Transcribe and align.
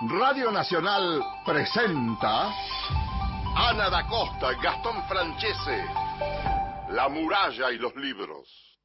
Radio 0.00 0.50
Nacional 0.50 1.22
presenta 1.46 2.50
Ana 3.54 3.88
da 3.88 4.04
Costa, 4.08 4.50
Gastón 4.60 5.00
Francese, 5.08 5.84
La 6.90 7.08
muralla 7.08 7.70
y 7.70 7.78
los 7.78 7.94
libros. 7.94 8.76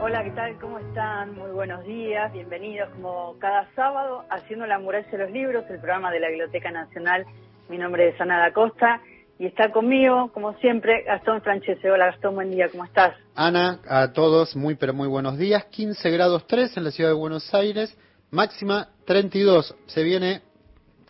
Hola, 0.00 0.24
¿qué 0.24 0.30
tal? 0.30 0.58
¿Cómo 0.58 0.78
están? 0.78 1.34
Muy 1.34 1.50
buenos 1.50 1.84
días, 1.84 2.32
bienvenidos 2.32 2.88
como 2.94 3.38
cada 3.38 3.70
sábado 3.74 4.24
haciendo 4.30 4.66
La 4.66 4.78
muralla 4.78 5.06
y 5.12 5.16
los 5.18 5.30
libros, 5.30 5.66
el 5.68 5.78
programa 5.78 6.10
de 6.10 6.20
la 6.20 6.28
Biblioteca 6.28 6.70
Nacional. 6.70 7.26
Mi 7.68 7.76
nombre 7.76 8.08
es 8.08 8.20
Ana 8.20 8.38
da 8.38 8.52
Costa 8.54 9.02
y 9.38 9.46
está 9.46 9.70
conmigo, 9.70 10.30
como 10.32 10.54
siempre, 10.54 11.04
Gastón 11.04 11.40
Francese. 11.42 11.90
Hola 11.90 12.06
Gastón, 12.06 12.34
buen 12.34 12.50
día, 12.50 12.68
¿cómo 12.68 12.84
estás? 12.84 13.14
Ana, 13.36 13.80
a 13.88 14.12
todos 14.12 14.56
muy 14.56 14.74
pero 14.74 14.92
muy 14.92 15.06
buenos 15.06 15.38
días. 15.38 15.64
15 15.66 16.10
grados 16.10 16.46
3 16.48 16.76
en 16.76 16.84
la 16.84 16.90
ciudad 16.90 17.10
de 17.10 17.16
Buenos 17.16 17.54
Aires, 17.54 17.96
máxima 18.32 18.88
32. 19.06 19.76
Se 19.86 20.02
viene 20.02 20.42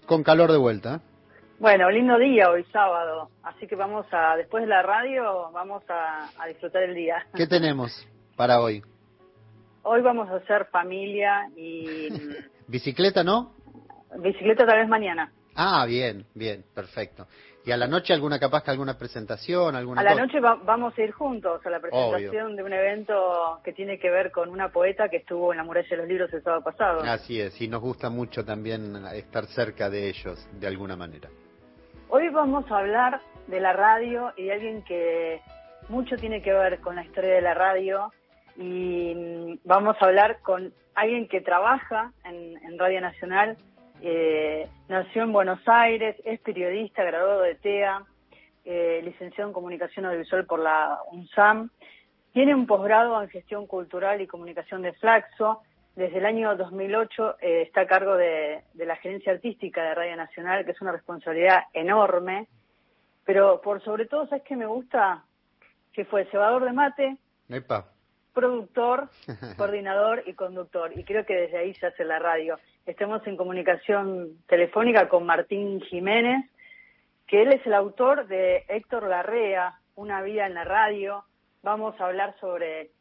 con 0.07 0.23
calor 0.23 0.53
de 0.53 0.59
vuelta. 0.59 0.97
¿eh? 0.97 1.01
Bueno, 1.59 1.91
lindo 1.91 2.19
día 2.19 2.51
hoy 2.51 2.65
sábado, 2.65 3.31
así 3.43 3.67
que 3.67 3.77
vamos 3.77 4.07
a, 4.13 4.37
después 4.37 4.63
de 4.63 4.69
la 4.69 4.83
radio, 4.83 5.51
vamos 5.53 5.83
a, 5.89 6.29
a 6.39 6.47
disfrutar 6.47 6.83
el 6.83 6.95
día. 6.95 7.27
¿Qué 7.35 7.47
tenemos 7.47 8.07
para 8.37 8.61
hoy? 8.61 8.83
Hoy 9.85 10.03
vamos 10.03 10.29
a 10.29 10.37
hacer 10.37 10.67
familia 10.67 11.49
y... 11.57 12.09
¿Bicicleta 12.69 13.25
no? 13.25 13.55
Bicicleta 14.19 14.67
tal 14.67 14.81
vez 14.81 14.89
mañana. 14.89 15.33
Ah, 15.61 15.87
bien, 15.87 16.25
bien, 16.35 16.65
perfecto. 16.73 17.27
¿Y 17.65 17.73
a 17.73 17.77
la 17.77 17.87
noche 17.87 18.15
alguna 18.15 18.39
capaz 18.39 18.63
que 18.63 18.71
alguna 18.71 18.97
presentación? 18.97 19.77
Alguna 19.77 20.01
a 20.01 20.05
la 20.05 20.15
noche 20.15 20.41
vamos 20.41 20.97
a 20.97 21.03
ir 21.03 21.13
juntos 21.13 21.61
a 21.67 21.71
la 21.71 21.81
presentación 21.81 22.57
de 22.57 22.63
un 22.63 22.73
evento 22.73 23.61
que 23.63 23.73
tiene 23.73 23.99
que 23.99 24.11
ver 24.11 24.31
con 24.31 24.49
una 24.49 24.71
poeta 24.71 25.09
que 25.09 25.19
estuvo 25.19 25.53
en 25.53 25.59
la 25.59 25.65
muralla 25.65 25.89
de 25.89 25.97
los 25.97 26.09
libros 26.09 26.33
el 26.33 26.43
sábado 26.43 26.63
pasado. 26.63 27.01
Así 27.03 27.41
es, 27.41 27.61
y 27.61 27.69
nos 27.69 27.83
gusta 27.83 28.09
mucho 28.09 28.45
también 28.45 28.97
estar 29.13 29.45
cerca 29.47 29.91
de 29.91 30.09
ellos 30.09 30.49
de 30.53 30.67
alguna 30.67 30.97
manera. 30.97 31.29
Hoy 32.09 32.31
vamos 32.31 32.71
a 32.71 32.79
hablar 32.79 33.21
de 33.49 33.61
la 33.61 33.75
radio 33.75 34.33
y 34.37 34.45
de 34.45 34.53
alguien 34.53 34.83
que 34.85 35.43
mucho 35.89 36.17
tiene 36.17 36.43
que 36.43 36.53
ver 36.53 36.81
con 36.81 36.97
la 36.97 37.05
historia 37.05 37.35
de 37.35 37.43
la 37.43 37.55
radio 37.55 38.13
y 38.57 39.15
mm, 39.15 39.59
vamos 39.65 39.97
a 40.01 40.07
hablar 40.07 40.41
con 40.41 40.73
alguien 40.95 41.29
que 41.29 41.41
trabaja 41.41 42.13
en, 42.25 42.57
en 42.65 42.79
Radio 42.79 43.01
Nacional 43.01 43.57
eh, 44.03 44.69
nació 44.89 45.23
en 45.23 45.33
Buenos 45.33 45.61
Aires, 45.67 46.17
es 46.25 46.41
periodista, 46.41 47.03
graduado 47.05 47.43
de 47.43 47.55
TEA, 47.57 48.05
eh, 48.65 49.01
licenciado 49.05 49.49
en 49.49 49.55
Comunicación 49.55 50.07
Audiovisual 50.07 50.47
por 50.47 50.61
la 50.61 50.99
UNSAM. 51.11 51.71
Tiene 52.33 52.55
un 52.55 52.67
posgrado 52.67 53.21
en 53.23 53.29
Gestión 53.29 53.67
Cultural 53.67 54.21
y 54.21 54.27
Comunicación 54.27 54.83
de 54.83 54.93
Flaxo. 54.93 55.63
Desde 55.97 56.19
el 56.19 56.27
año 56.27 56.55
2008 56.57 57.37
eh, 57.41 57.63
está 57.63 57.81
a 57.83 57.87
cargo 57.87 58.17
de, 58.17 58.63
la 58.75 58.97
gerencia 58.97 59.33
artística 59.33 59.83
de 59.83 59.95
Radio 59.95 60.17
Nacional, 60.17 60.65
que 60.65 60.73
es 60.73 60.81
una 60.81 60.93
responsabilidad 60.93 61.65
enorme. 61.73 62.47
Pero 63.25 63.61
por 63.61 63.83
sobre 63.83 64.07
todo, 64.07 64.27
¿sabes 64.29 64.45
qué 64.45 64.55
me 64.55 64.67
gusta? 64.67 65.25
Que 65.93 66.05
fue 66.05 66.27
cebador 66.27 66.65
de 66.65 66.73
mate, 66.73 67.17
productor, 68.39 69.09
coordinador 69.57 70.23
y 70.27 70.35
conductor. 70.35 70.97
Y 70.97 71.05
creo 71.05 71.27
que 71.27 71.35
desde 71.35 71.59
ahí 71.59 71.75
se 71.75 71.87
hace 71.87 72.05
la 72.05 72.19
radio. 72.19 72.59
Estamos 72.87 73.27
en 73.27 73.37
comunicación 73.37 74.39
telefónica 74.47 75.09
con 75.09 75.27
Martín 75.27 75.81
Jiménez, 75.81 76.49
que 77.27 77.43
él 77.43 77.53
es 77.53 77.67
el 77.67 77.75
autor 77.75 78.29
de 78.29 78.65
Héctor 78.69 79.09
Larrea, 79.09 79.81
Una 79.97 80.23
vida 80.23 80.47
en 80.47 80.55
la 80.55 80.65
radio. 80.65 81.25
Vamos 81.63 82.01
a 82.01 82.07
hablar 82.07 82.37
sobre, 82.39 82.93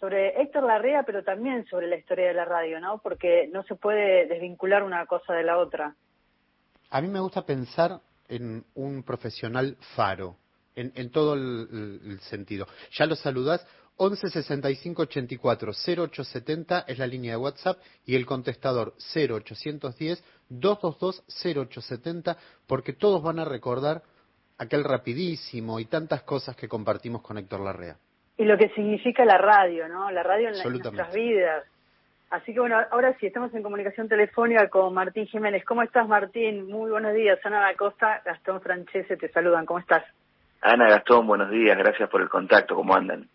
sobre 0.00 0.40
Héctor 0.42 0.64
Larrea, 0.64 1.04
pero 1.04 1.22
también 1.22 1.64
sobre 1.66 1.86
la 1.86 1.96
historia 1.96 2.26
de 2.26 2.34
la 2.34 2.44
radio, 2.44 2.80
¿no? 2.80 2.98
Porque 2.98 3.48
no 3.52 3.62
se 3.62 3.76
puede 3.76 4.26
desvincular 4.26 4.82
una 4.82 5.06
cosa 5.06 5.32
de 5.34 5.44
la 5.44 5.58
otra. 5.58 5.94
A 6.90 7.00
mí 7.00 7.06
me 7.06 7.20
gusta 7.20 7.46
pensar 7.46 8.00
en 8.28 8.64
un 8.74 9.04
profesional 9.04 9.76
faro, 9.94 10.36
en, 10.74 10.92
en 10.96 11.10
todo 11.10 11.34
el, 11.34 12.00
el, 12.04 12.20
sentido. 12.20 12.66
Ya 12.92 13.06
lo 13.06 13.14
saludás, 13.14 13.64
11 14.02 14.30
65 14.30 15.02
84 15.02 15.72
0870 15.72 16.84
es 16.88 16.98
la 16.98 17.06
línea 17.06 17.32
de 17.32 17.36
WhatsApp 17.36 17.76
y 18.06 18.16
el 18.16 18.24
contestador 18.24 18.94
0810 19.14 20.24
222 20.48 21.22
0870 21.28 22.36
porque 22.66 22.94
todos 22.94 23.22
van 23.22 23.38
a 23.40 23.44
recordar 23.44 24.00
aquel 24.56 24.84
rapidísimo 24.84 25.78
y 25.80 25.84
tantas 25.84 26.22
cosas 26.22 26.56
que 26.56 26.66
compartimos 26.66 27.20
con 27.20 27.36
Héctor 27.36 27.60
Larrea. 27.60 27.96
Y 28.38 28.46
lo 28.46 28.56
que 28.56 28.70
significa 28.70 29.26
la 29.26 29.36
radio, 29.36 29.86
¿no? 29.86 30.10
La 30.10 30.22
radio 30.22 30.48
en, 30.48 30.54
nuestras 30.54 31.12
vidas. 31.12 31.66
Así 32.30 32.54
que 32.54 32.60
bueno, 32.60 32.78
ahora 32.90 33.14
sí, 33.20 33.26
estamos 33.26 33.52
en 33.52 33.62
comunicación 33.62 34.08
telefónica 34.08 34.70
con 34.70 34.94
Martín 34.94 35.26
Jiménez. 35.26 35.62
¿Cómo 35.66 35.82
estás, 35.82 36.08
Martín? 36.08 36.70
Muy 36.70 36.90
buenos 36.90 37.12
días. 37.12 37.38
Ana 37.44 37.60
da 37.60 37.74
Costa, 37.74 38.22
Gastón 38.24 38.62
Francese, 38.62 39.18
te 39.18 39.28
saludan. 39.28 39.66
¿Cómo 39.66 39.78
estás? 39.78 40.04
Ana, 40.62 40.88
Gastón, 40.88 41.26
buenos 41.26 41.50
días. 41.50 41.76
Gracias 41.76 42.08
por 42.08 42.22
el 42.22 42.30
contacto. 42.30 42.74
¿Cómo 42.74 42.94
andan? 42.94 43.28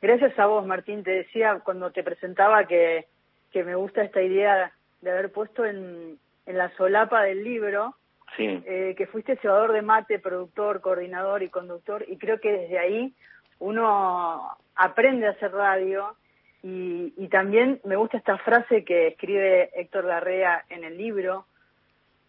Gracias 0.00 0.38
a 0.38 0.46
vos, 0.46 0.66
Martín. 0.66 1.02
Te 1.02 1.10
decía 1.10 1.60
cuando 1.64 1.90
te 1.90 2.02
presentaba 2.02 2.66
que, 2.66 3.06
que 3.52 3.64
me 3.64 3.74
gusta 3.74 4.02
esta 4.02 4.22
idea 4.22 4.72
de 5.00 5.10
haber 5.10 5.32
puesto 5.32 5.64
en, 5.64 6.18
en 6.46 6.58
la 6.58 6.70
solapa 6.76 7.22
del 7.22 7.44
libro 7.44 7.94
sí. 8.36 8.62
eh, 8.66 8.94
que 8.96 9.06
fuiste 9.06 9.36
cebador 9.36 9.72
de 9.72 9.82
mate, 9.82 10.18
productor, 10.18 10.80
coordinador 10.80 11.42
y 11.42 11.48
conductor, 11.48 12.04
y 12.08 12.16
creo 12.18 12.40
que 12.40 12.52
desde 12.52 12.78
ahí 12.78 13.14
uno 13.58 14.56
aprende 14.74 15.26
a 15.26 15.30
hacer 15.30 15.52
radio 15.52 16.14
y, 16.62 17.14
y 17.16 17.28
también 17.28 17.80
me 17.84 17.96
gusta 17.96 18.18
esta 18.18 18.38
frase 18.38 18.84
que 18.84 19.08
escribe 19.08 19.70
Héctor 19.74 20.04
Larrea 20.04 20.64
en 20.68 20.84
el 20.84 20.96
libro, 20.96 21.46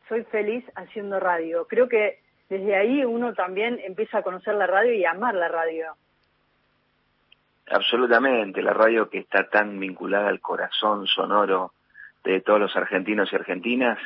soy 0.07 0.23
feliz 0.25 0.63
haciendo 0.75 1.19
radio. 1.19 1.67
Creo 1.67 1.89
que 1.89 2.19
desde 2.49 2.75
ahí 2.75 3.03
uno 3.03 3.33
también 3.33 3.79
empieza 3.83 4.19
a 4.19 4.23
conocer 4.23 4.55
la 4.55 4.67
radio 4.67 4.93
y 4.93 5.03
a 5.03 5.11
amar 5.11 5.35
la 5.35 5.49
radio. 5.49 5.95
Absolutamente, 7.69 8.61
la 8.61 8.73
radio 8.73 9.09
que 9.09 9.19
está 9.19 9.49
tan 9.49 9.79
vinculada 9.79 10.29
al 10.29 10.39
corazón 10.39 11.05
sonoro 11.07 11.73
de 12.23 12.41
todos 12.41 12.59
los 12.59 12.75
argentinos 12.75 13.31
y 13.31 13.35
argentinas. 13.35 13.99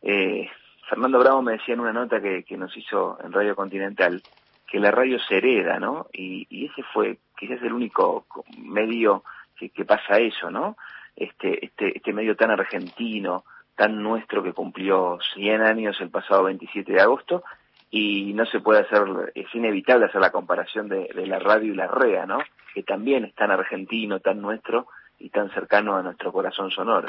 Eh, 0.00 0.48
Fernando 0.88 1.18
Bravo 1.18 1.42
me 1.42 1.52
decía 1.52 1.74
en 1.74 1.80
una 1.80 1.92
nota 1.92 2.20
que, 2.20 2.42
que, 2.42 2.56
nos 2.56 2.74
hizo 2.76 3.18
en 3.22 3.32
Radio 3.32 3.54
Continental 3.54 4.22
que 4.66 4.80
la 4.80 4.90
radio 4.90 5.18
se 5.18 5.36
hereda, 5.36 5.78
¿no? 5.78 6.06
Y, 6.12 6.66
ese 6.66 6.82
fue 6.94 7.18
quizás 7.36 7.62
el 7.62 7.74
único 7.74 8.24
medio 8.58 9.22
que, 9.56 9.68
que, 9.68 9.84
pasa 9.84 10.16
eso, 10.16 10.50
¿no? 10.50 10.76
Este, 11.14 11.66
este, 11.66 11.96
este 11.96 12.12
medio 12.14 12.34
tan 12.36 12.50
argentino, 12.50 13.44
tan 13.76 14.02
nuestro 14.02 14.42
que 14.42 14.54
cumplió 14.54 15.18
100 15.34 15.60
años 15.60 16.00
el 16.00 16.08
pasado 16.08 16.44
27 16.44 16.90
de 16.90 17.00
agosto 17.00 17.44
y 17.94 18.32
no 18.32 18.46
se 18.46 18.60
puede 18.60 18.80
hacer, 18.80 19.32
es 19.34 19.54
inevitable 19.54 20.06
hacer 20.06 20.20
la 20.20 20.32
comparación 20.32 20.88
de, 20.88 21.10
de 21.14 21.26
la 21.26 21.38
radio 21.38 21.72
y 21.72 21.76
la 21.76 21.86
REA, 21.86 22.24
¿no? 22.24 22.38
que 22.74 22.82
también 22.82 23.26
es 23.26 23.34
tan 23.34 23.50
argentino, 23.50 24.20
tan 24.20 24.40
nuestro 24.40 24.86
y 25.18 25.28
tan 25.28 25.50
cercano 25.50 25.94
a 25.94 26.02
nuestro 26.02 26.32
corazón 26.32 26.70
sonoro. 26.70 27.06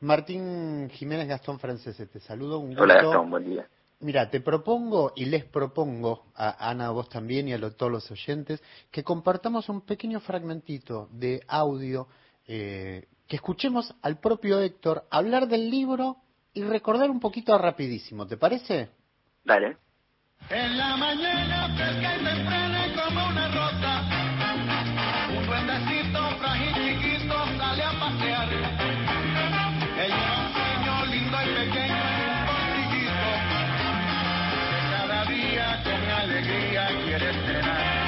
Martín 0.00 0.88
Jiménez 0.90 1.28
Gastón 1.28 1.58
Francese, 1.58 2.06
te 2.06 2.20
saludo. 2.20 2.58
Un 2.58 2.68
gusto. 2.68 2.84
Hola 2.84 2.94
Gastón, 2.94 3.30
buen 3.30 3.44
día. 3.44 3.68
Mira, 4.00 4.30
te 4.30 4.40
propongo 4.40 5.12
y 5.14 5.26
les 5.26 5.44
propongo 5.44 6.26
a 6.34 6.70
Ana, 6.70 6.86
a 6.86 6.90
vos 6.90 7.10
también 7.10 7.48
y 7.48 7.52
a 7.52 7.60
todos 7.70 7.92
los 7.92 8.10
oyentes 8.10 8.62
que 8.90 9.04
compartamos 9.04 9.68
un 9.68 9.82
pequeño 9.82 10.20
fragmentito 10.20 11.08
de 11.10 11.42
audio, 11.48 12.06
eh, 12.46 13.08
que 13.26 13.36
escuchemos 13.36 13.94
al 14.00 14.20
propio 14.20 14.60
Héctor 14.60 15.04
hablar 15.10 15.48
del 15.48 15.68
libro 15.68 16.16
y 16.54 16.62
recordar 16.62 17.10
un 17.10 17.20
poquito 17.20 17.58
rapidísimo, 17.58 18.26
¿te 18.26 18.36
parece? 18.36 18.88
Dale. 19.44 19.76
En 20.50 20.78
la 20.78 20.96
mañana 20.96 21.68
fresca 21.76 22.16
y 22.16 22.24
temprana 22.24 22.86
como 22.96 23.26
una 23.26 23.48
rosa 23.48 24.02
un 25.36 25.46
duendecito 25.46 26.30
frágil 26.38 26.74
chiquito 26.74 27.34
sale 27.58 27.82
a 27.82 27.90
pasear. 27.92 28.48
Ella 29.98 30.50
era 30.82 30.92
un 31.02 31.10
lindo 31.10 31.36
y 31.42 31.48
pequeño 31.54 32.02
en 32.16 32.30
un 32.30 32.40
portiguito, 32.46 33.28
que 34.70 34.78
cada 34.90 35.24
día 35.26 35.82
con 35.84 36.10
alegría 36.10 36.88
quiere 37.04 37.30
estrenar. 37.30 37.98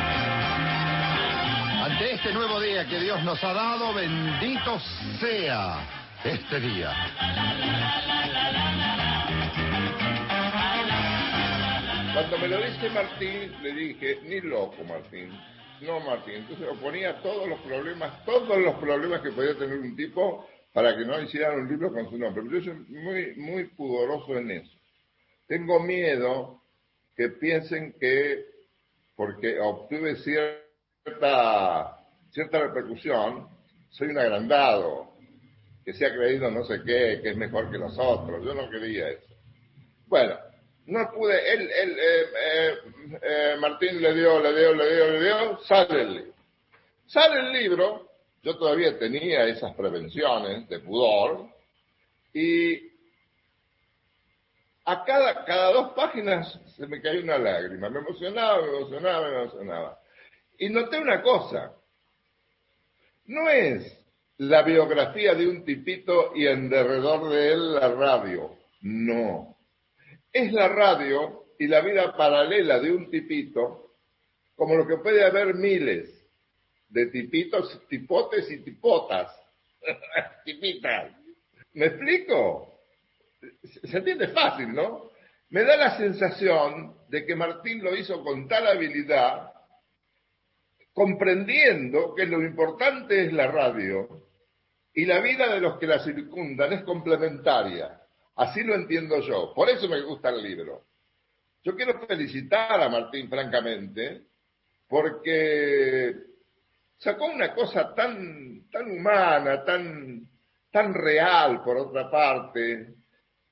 Ante 1.85 2.13
este 2.15 2.33
nuevo 2.33 2.59
día 2.61 2.87
que 2.87 3.01
Dios 3.01 3.23
nos 3.23 3.45
ha 3.45 3.53
dado, 3.53 3.93
bendito 3.93 4.81
sea 5.21 5.77
este 6.25 6.61
día. 6.61 6.95
Cuando 12.21 12.37
me 12.37 12.49
lo 12.49 12.59
dice 12.59 12.91
Martín, 12.91 13.63
le 13.63 13.73
dije, 13.73 14.19
ni 14.25 14.43
loco 14.43 14.85
Martín, 14.85 15.31
no, 15.81 16.01
Martín. 16.01 16.35
Entonces 16.35 16.69
ponía 16.79 17.19
todos 17.23 17.49
los 17.49 17.59
problemas, 17.61 18.23
todos 18.27 18.59
los 18.59 18.75
problemas 18.75 19.23
que 19.23 19.31
podía 19.31 19.57
tener 19.57 19.79
un 19.79 19.97
tipo 19.97 20.47
para 20.75 20.95
que 20.95 21.07
no 21.07 21.19
hicieran 21.23 21.61
un 21.61 21.69
libro 21.69 21.91
con 21.91 22.11
su 22.11 22.19
nombre. 22.19 22.45
Yo 22.53 22.63
soy 22.63 22.75
muy, 22.91 23.35
muy 23.37 23.65
pudoroso 23.69 24.37
en 24.37 24.51
eso. 24.51 24.71
Tengo 25.47 25.81
miedo 25.81 26.63
que 27.17 27.31
piensen 27.31 27.95
que 27.99 28.45
porque 29.17 29.59
obtuve 29.59 30.17
cierta, 30.17 31.97
cierta 32.33 32.59
repercusión, 32.59 33.49
soy 33.89 34.09
un 34.09 34.19
agrandado, 34.19 35.15
que 35.87 35.95
se 35.95 36.05
ha 36.05 36.15
creído 36.15 36.51
no 36.51 36.65
sé 36.67 36.83
qué, 36.85 37.21
que 37.23 37.31
es 37.31 37.37
mejor 37.39 37.71
que 37.71 37.79
los 37.79 37.99
otros. 37.99 38.45
Yo 38.45 38.53
no 38.53 38.69
quería 38.69 39.09
eso. 39.09 39.35
Bueno, 40.07 40.35
no 40.91 41.11
pude, 41.13 41.53
él, 41.53 41.71
él 41.71 41.99
eh, 41.99 42.25
eh, 42.35 42.75
eh, 43.23 43.57
Martín 43.61 44.03
le 44.03 44.13
dio, 44.13 44.41
le 44.41 44.59
dio, 44.59 44.75
le 44.75 44.95
dio, 44.95 45.11
le 45.11 45.21
dio, 45.25 45.59
sale 45.61 46.03
el 46.03 46.15
libro. 46.15 46.35
Sale 47.07 47.41
el 47.41 47.53
libro, 47.53 48.09
yo 48.43 48.57
todavía 48.57 48.99
tenía 48.99 49.45
esas 49.47 49.75
prevenciones 49.75 50.69
de 50.69 50.81
pudor, 50.81 51.47
y 52.33 52.91
a 54.85 55.05
cada, 55.05 55.45
cada 55.45 55.73
dos 55.73 55.93
páginas 55.93 56.59
se 56.77 56.87
me 56.87 57.01
caía 57.01 57.23
una 57.23 57.39
lágrima, 57.39 57.89
me 57.89 58.01
emocionaba, 58.01 58.61
me 58.63 58.69
emocionaba, 58.69 59.29
me 59.29 59.43
emocionaba. 59.43 59.99
Y 60.59 60.69
noté 60.71 60.99
una 60.99 61.23
cosa, 61.23 61.73
no 63.27 63.49
es 63.49 63.97
la 64.39 64.63
biografía 64.63 65.35
de 65.35 65.47
un 65.47 65.65
tipito 65.65 66.33
y 66.35 66.47
en 66.47 66.69
derredor 66.69 67.29
de 67.31 67.53
él 67.53 67.75
la 67.75 67.93
radio, 67.93 68.57
no. 68.83 69.57
Es 70.33 70.53
la 70.53 70.69
radio 70.69 71.47
y 71.59 71.67
la 71.67 71.81
vida 71.81 72.17
paralela 72.17 72.79
de 72.79 72.93
un 72.93 73.11
tipito, 73.11 73.97
como 74.55 74.77
lo 74.77 74.87
que 74.87 74.99
puede 74.99 75.25
haber 75.25 75.55
miles 75.55 76.09
de 76.89 77.07
tipitos, 77.07 77.87
tipotes 77.89 78.51
y 78.51 78.59
tipotas, 78.59 79.35
tipitas. 80.45 81.13
¿Me 81.75 81.87
explico? 81.87 82.81
Se 83.85 83.99
entiende 83.99 84.29
fácil, 84.29 84.73
¿no? 84.73 85.11
Me 85.51 85.65
da 85.65 85.77
la 85.77 85.97
sensación 85.97 86.95
de 87.09 87.27
que 87.27 87.35
Martín 87.35 87.83
lo 87.83 87.97
hizo 87.97 88.23
con 88.23 88.47
tal 88.47 88.67
habilidad, 88.69 89.53
comprendiendo 90.93 92.15
que 92.15 92.27
lo 92.27 92.43
importante 92.43 93.25
es 93.27 93.33
la 93.33 93.49
radio 93.49 94.09
y 94.95 95.05
la 95.07 95.21
vida 95.21 95.53
de 95.53 95.61
los 95.61 95.79
que 95.79 95.87
la 95.87 96.03
circundan 96.05 96.73
es 96.73 96.85
complementaria. 96.85 98.00
Así 98.41 98.63
lo 98.63 98.75
entiendo 98.75 99.21
yo. 99.21 99.53
Por 99.55 99.69
eso 99.69 99.87
me 99.87 100.01
gusta 100.01 100.31
el 100.31 100.43
libro. 100.43 100.87
Yo 101.63 101.77
quiero 101.77 102.01
felicitar 102.07 102.81
a 102.81 102.89
Martín, 102.89 103.29
francamente, 103.29 104.23
porque 104.89 106.15
sacó 106.97 107.27
una 107.27 107.53
cosa 107.55 107.95
tan, 107.95 108.67
tan 108.71 108.91
humana, 108.91 109.63
tan, 109.63 110.27
tan 110.71 110.95
real, 110.95 111.63
por 111.63 111.77
otra 111.77 112.11
parte, 112.11 112.95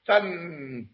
tan, 0.06 0.88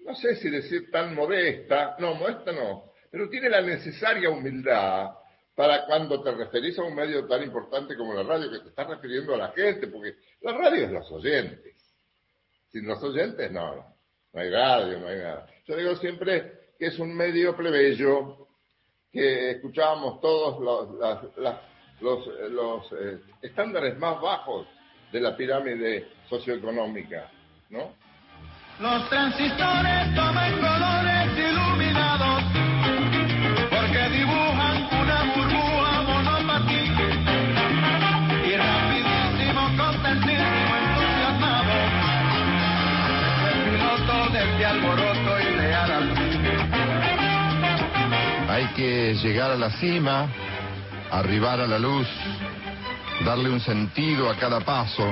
no 0.00 0.14
sé 0.14 0.36
si 0.36 0.50
decir 0.50 0.90
tan 0.90 1.14
modesta, 1.14 1.96
no, 2.00 2.16
modesta 2.16 2.52
no, 2.52 2.92
pero 3.10 3.30
tiene 3.30 3.48
la 3.48 3.62
necesaria 3.62 4.28
humildad 4.28 5.10
para 5.54 5.86
cuando 5.86 6.22
te 6.22 6.32
referís 6.32 6.78
a 6.78 6.82
un 6.82 6.94
medio 6.94 7.26
tan 7.26 7.42
importante 7.42 7.96
como 7.96 8.12
la 8.12 8.24
radio, 8.24 8.50
que 8.50 8.58
te 8.58 8.68
estás 8.68 8.88
refiriendo 8.88 9.34
a 9.34 9.38
la 9.38 9.52
gente, 9.52 9.86
porque 9.86 10.16
la 10.42 10.52
radio 10.52 10.84
es 10.84 10.90
los 10.90 11.10
oyentes. 11.10 11.73
Sin 12.74 12.88
los 12.88 13.00
oyentes, 13.04 13.52
no, 13.52 13.72
no 14.32 14.40
hay 14.40 14.50
radio, 14.50 14.98
no 14.98 15.06
hay 15.06 15.18
nada. 15.18 15.46
Yo 15.64 15.76
digo 15.76 15.94
siempre 15.94 16.72
que 16.76 16.86
es 16.86 16.98
un 16.98 17.14
medio 17.14 17.56
plebeyo, 17.56 18.48
que 19.12 19.52
escuchábamos 19.52 20.20
todos 20.20 20.60
los, 20.60 21.38
los, 22.00 22.26
los 22.50 22.92
eh, 23.00 23.20
estándares 23.42 23.96
más 23.96 24.20
bajos 24.20 24.66
de 25.12 25.20
la 25.20 25.36
pirámide 25.36 26.08
socioeconómica, 26.28 27.30
¿no? 27.70 27.94
Los 28.80 29.08
transistores 29.08 30.12
toman 30.16 30.54
colores 30.56 30.83
Hay 48.48 48.66
que 48.76 49.14
llegar 49.14 49.50
a 49.50 49.56
la 49.56 49.70
cima, 49.70 50.28
arribar 51.10 51.60
a 51.60 51.66
la 51.66 51.78
luz, 51.78 52.06
darle 53.24 53.50
un 53.50 53.60
sentido 53.60 54.30
a 54.30 54.36
cada 54.36 54.60
paso, 54.60 55.04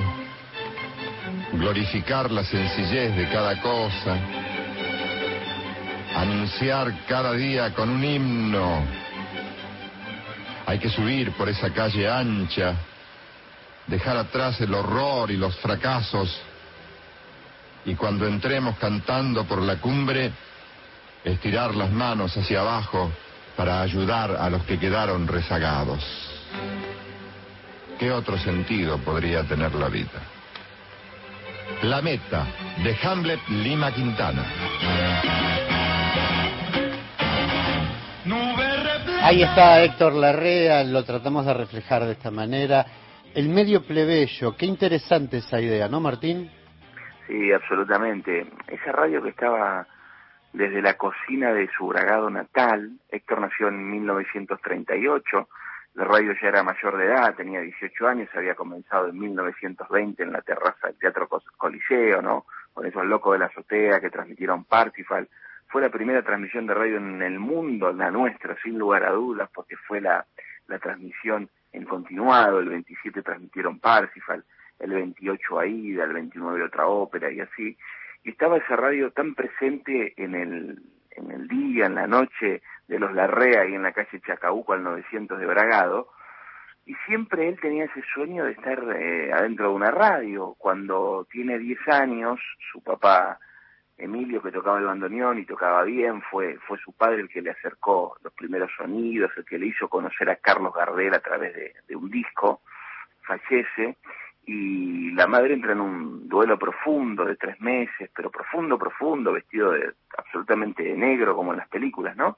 glorificar 1.53 2.31
la 2.31 2.45
sencillez 2.45 3.17
de 3.17 3.29
cada 3.31 3.61
cosa, 3.61 4.17
anunciar 6.15 7.05
cada 7.07 7.33
día 7.33 7.75
con 7.75 7.91
un 7.91 8.05
himno. 8.05 8.85
Hay 10.67 10.79
que 10.79 10.89
subir 10.89 11.33
por 11.33 11.49
esa 11.49 11.71
calle 11.71 12.09
ancha, 12.09 12.75
dejar 13.87 14.17
atrás 14.17 14.61
el 14.61 14.73
horror 14.73 15.31
y 15.31 15.37
los 15.37 15.57
fracasos, 15.59 16.41
y 17.85 17.95
cuando 17.95 18.27
entremos 18.27 18.77
cantando 18.79 19.45
por 19.45 19.61
la 19.61 19.77
cumbre, 19.77 20.33
estirar 21.25 21.75
las 21.75 21.91
manos 21.91 22.37
hacia 22.37 22.61
abajo 22.61 23.11
para 23.57 23.81
ayudar 23.83 24.37
a 24.37 24.49
los 24.51 24.63
que 24.65 24.79
quedaron 24.79 25.27
rezagados. 25.27 26.05
¿Qué 27.99 28.11
otro 28.11 28.39
sentido 28.39 28.99
podría 28.99 29.45
tener 29.45 29.75
la 29.75 29.89
vida? 29.89 30.21
La 31.83 32.03
meta 32.03 32.47
de 32.83 32.97
Hamlet 33.03 33.41
Lima 33.49 33.93
Quintana. 33.93 34.45
Ahí 39.23 39.43
está 39.43 39.83
Héctor 39.85 40.15
Larrea, 40.15 40.83
lo 40.83 41.05
tratamos 41.05 41.47
de 41.47 41.55
reflejar 41.55 42.05
de 42.05 42.13
esta 42.13 42.31
manera. 42.33 42.85
El 43.35 43.49
medio 43.49 43.85
plebeyo, 43.85 44.57
qué 44.57 44.67
interesante 44.67 45.39
esa 45.39 45.61
idea, 45.61 45.89
¿no, 45.89 46.01
Martín? 46.01 46.51
Sí, 47.27 47.53
absolutamente. 47.53 48.47
Esa 48.67 48.93
radio 48.93 49.23
que 49.23 49.31
estaba 49.31 49.87
desde 50.53 50.83
la 50.83 50.95
cocina 50.95 51.53
de 51.53 51.69
su 51.77 51.87
bragado 51.87 52.29
natal, 52.31 52.93
Héctor 53.09 53.41
nació 53.41 53.69
en 53.69 53.91
1938, 53.91 55.49
la 55.95 56.05
radio 56.05 56.33
ya 56.41 56.49
era 56.49 56.63
mayor 56.63 56.97
de 56.97 57.05
edad, 57.05 57.35
tenía 57.35 57.61
18 57.61 58.09
años, 58.09 58.29
había 58.35 58.55
comenzado 58.55 59.09
en 59.09 59.19
1920 59.19 60.23
en 60.23 60.33
la 60.33 60.43
terraza 60.43 60.89
del 60.89 60.99
Teatro 60.99 61.29
Coliseo, 61.57 62.23
¿no? 62.23 62.47
Con 62.73 62.87
esos 62.87 63.05
locos 63.05 63.35
de 63.35 63.41
la 63.41 63.47
azotea 63.47 64.01
que 64.01 64.11
transmitieron 64.11 64.65
Parsifal. 64.65 65.29
Fue 65.69 65.83
la 65.83 65.91
primera 65.91 66.23
transmisión 66.23 66.67
de 66.67 66.75
radio 66.75 66.97
en 66.97 67.23
el 67.23 67.39
mundo, 67.39 67.93
la 67.93 68.11
nuestra, 68.11 68.57
sin 68.63 68.79
lugar 68.79 69.05
a 69.05 69.11
dudas, 69.11 69.51
porque 69.55 69.77
fue 69.77 70.01
la, 70.01 70.25
la 70.67 70.79
transmisión 70.79 71.49
en 71.73 71.85
continuado, 71.85 72.61
el 72.61 72.69
27 72.69 73.23
transmitieron 73.23 73.79
Parsifal, 73.79 74.45
el 74.83 74.93
28 74.93 75.59
Aida, 75.61 76.05
el 76.05 76.13
29 76.13 76.65
otra 76.65 76.87
ópera 76.87 77.31
y 77.31 77.41
así. 77.41 77.77
Y 78.25 78.31
estaba 78.31 78.59
esa 78.59 78.77
radio 78.77 79.11
tan 79.13 79.35
presente 79.35 80.13
en 80.17 80.35
el, 80.35 80.83
en 81.13 81.31
el 81.31 81.49
día, 81.49 81.87
en 81.87 81.95
la 81.95 82.07
noche 82.07 82.63
de 82.89 82.99
los 82.99 83.13
Larrea 83.13 83.67
y 83.67 83.75
en 83.75 83.83
la 83.83 83.93
calle 83.93 84.21
Chacabuco 84.21 84.73
al 84.73 84.83
900 84.83 85.39
de 85.39 85.47
Bragado, 85.47 86.09
y 86.85 86.95
siempre 87.07 87.49
él 87.49 87.61
tenía 87.61 87.85
ese 87.85 88.03
sueño 88.13 88.45
de 88.45 88.53
estar 88.53 88.83
eh, 88.97 89.33
adentro 89.33 89.69
de 89.69 89.75
una 89.75 89.93
radio. 89.93 90.57
Cuando 90.59 91.27
tiene 91.31 91.59
10 91.59 91.79
años, 91.89 92.41
su 92.73 92.83
papá 92.83 93.39
Emilio, 93.97 94.43
que 94.43 94.51
tocaba 94.51 94.79
el 94.79 94.87
bandoneón 94.87 95.39
y 95.39 95.45
tocaba 95.45 95.85
bien, 95.85 96.23
fue, 96.23 96.59
fue 96.67 96.79
su 96.79 96.93
padre 96.93 97.21
el 97.21 97.29
que 97.29 97.41
le 97.41 97.51
acercó 97.51 98.17
los 98.25 98.33
primeros 98.33 98.69
sonidos, 98.77 99.31
el 99.37 99.45
que 99.45 99.59
le 99.59 99.67
hizo 99.67 99.89
conocer 99.89 100.29
a 100.29 100.37
Carlos 100.37 100.75
Gardel 100.75 101.15
a 101.15 101.21
través 101.21 101.55
de, 101.55 101.73
de 101.87 101.95
un 101.95 102.11
disco, 102.11 102.63
fallece, 103.23 103.97
y 104.45 105.13
la 105.13 105.27
madre 105.27 105.55
entra 105.55 105.73
en 105.73 105.81
un 105.81 106.29
duelo 106.29 106.59
profundo 106.59 107.25
de 107.25 107.37
tres 107.37 107.61
meses, 107.61 108.11
pero 108.15 108.31
profundo, 108.31 108.79
profundo, 108.79 109.33
vestido 109.33 109.71
de 109.73 109.93
absolutamente 110.17 110.83
de 110.83 110.97
negro 110.97 111.37
como 111.37 111.53
en 111.53 111.59
las 111.59 111.69
películas, 111.69 112.17
¿no? 112.17 112.37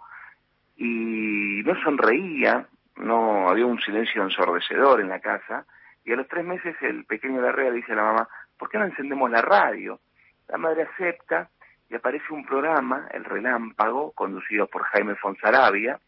Y 0.77 1.63
no 1.65 1.81
sonreía, 1.83 2.67
no 2.97 3.49
había 3.49 3.67
un 3.67 3.81
silencio 3.81 4.23
ensordecedor 4.23 5.01
en 5.01 5.09
la 5.09 5.21
casa, 5.21 5.65
y 6.05 6.13
a 6.13 6.17
los 6.17 6.29
tres 6.29 6.45
meses 6.45 6.77
el 6.83 7.05
pequeño 7.05 7.41
Larrea 7.41 7.71
dice 7.71 7.93
a 7.93 7.97
la 7.97 8.03
mamá, 8.03 8.29
¿por 8.59 8.69
qué 8.69 8.79
no 8.79 8.85
encendemos 8.85 9.31
la 9.31 9.41
radio? 9.41 10.01
La 10.49 10.59
madre 10.59 10.83
acepta 10.83 11.49
y 11.89 11.95
aparece 11.95 12.33
un 12.33 12.45
programa, 12.45 13.09
El 13.13 13.25
Relámpago, 13.25 14.13
conducido 14.13 14.67
por 14.67 14.83
Jaime 14.85 15.15
Fonsarabia, 15.15 15.99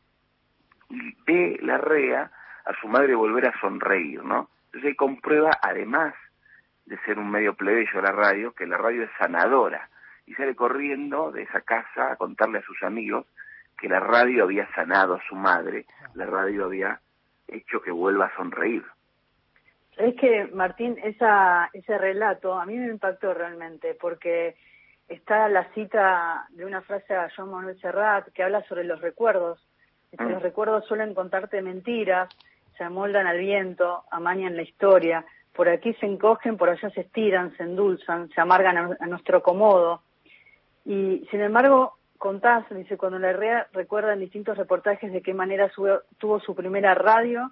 y 0.91 1.17
ve 1.26 1.59
Larrea 1.62 2.31
a 2.65 2.75
su 2.81 2.88
madre 2.88 3.15
volver 3.15 3.47
a 3.47 3.61
sonreír, 3.61 4.23
¿no? 4.23 4.50
Entonces 4.76 4.90
él 4.90 4.97
comprueba, 4.97 5.52
además 5.62 6.12
de 6.85 6.99
ser 7.06 7.18
un 7.18 7.30
medio 7.30 7.54
plebeyo 7.54 8.02
la 8.02 8.12
radio, 8.12 8.52
que 8.52 8.66
la 8.66 8.76
radio 8.76 9.04
es 9.04 9.11
sanadora, 9.18 9.88
y 10.26 10.35
sale 10.35 10.54
corriendo 10.54 11.33
de 11.33 11.45
esa 11.45 11.62
casa 11.62 12.12
a 12.12 12.16
contarle 12.16 12.59
a 12.59 12.62
sus 12.62 12.83
amigos 12.83 13.25
que 13.78 13.88
la 13.88 14.00
radio 14.00 14.45
había 14.45 14.68
sanado 14.75 15.14
a 15.14 15.23
su 15.30 15.35
madre, 15.35 15.87
la 16.12 16.26
radio 16.26 16.66
había 16.66 17.00
hecho 17.49 17.80
que 17.80 17.90
vuelva 17.90 18.26
a 18.26 18.37
sonreír. 18.37 18.85
Es 19.97 20.14
que, 20.16 20.45
Martín, 20.52 20.99
esa, 21.02 21.71
ese 21.73 21.97
relato 21.97 22.52
a 22.52 22.66
mí 22.66 22.76
me 22.76 22.88
impactó 22.88 23.33
realmente 23.33 23.97
porque 23.99 24.56
está 25.09 25.49
la 25.49 25.73
cita 25.73 26.49
de 26.50 26.66
una 26.66 26.83
frase 26.83 27.14
a 27.14 27.30
Joan 27.35 27.50
Manuel 27.50 27.80
Serrat 27.80 28.30
que 28.35 28.42
habla 28.42 28.62
sobre 28.64 28.85
los 28.85 29.00
recuerdos. 29.00 29.66
Dice, 30.12 30.25
Mm. 30.25 30.33
Los 30.33 30.42
recuerdos 30.42 30.85
suelen 30.87 31.14
contarte 31.14 31.62
mentiras, 31.62 32.28
se 32.76 32.85
amoldan 32.85 33.26
al 33.26 33.38
viento, 33.38 34.04
amañan 34.11 34.56
la 34.56 34.62
historia, 34.62 35.25
por 35.54 35.68
aquí 35.68 35.95
se 35.95 36.06
encogen, 36.06 36.56
por 36.56 36.68
allá 36.68 36.90
se 36.90 37.00
estiran, 37.02 37.56
se 37.56 37.62
endulzan, 37.62 38.28
se 38.30 38.40
amargan 38.40 38.76
a, 38.76 38.97
a 39.00 39.06
nuestro 39.06 39.42
comodo. 39.42 40.02
Y 40.85 41.26
sin 41.30 41.40
embargo, 41.40 41.95
contás, 42.18 42.64
dice, 42.71 42.97
cuando 42.97 43.18
la 43.18 43.33
REA 43.33 43.66
recuerda 43.73 44.12
en 44.12 44.21
distintos 44.21 44.56
reportajes 44.56 45.12
de 45.12 45.23
qué 45.23 45.35
manera 45.35 45.71
sube- 45.73 46.02
tuvo 46.18 46.40
su 46.40 46.54
primera 46.54 46.95
radio, 46.95 47.50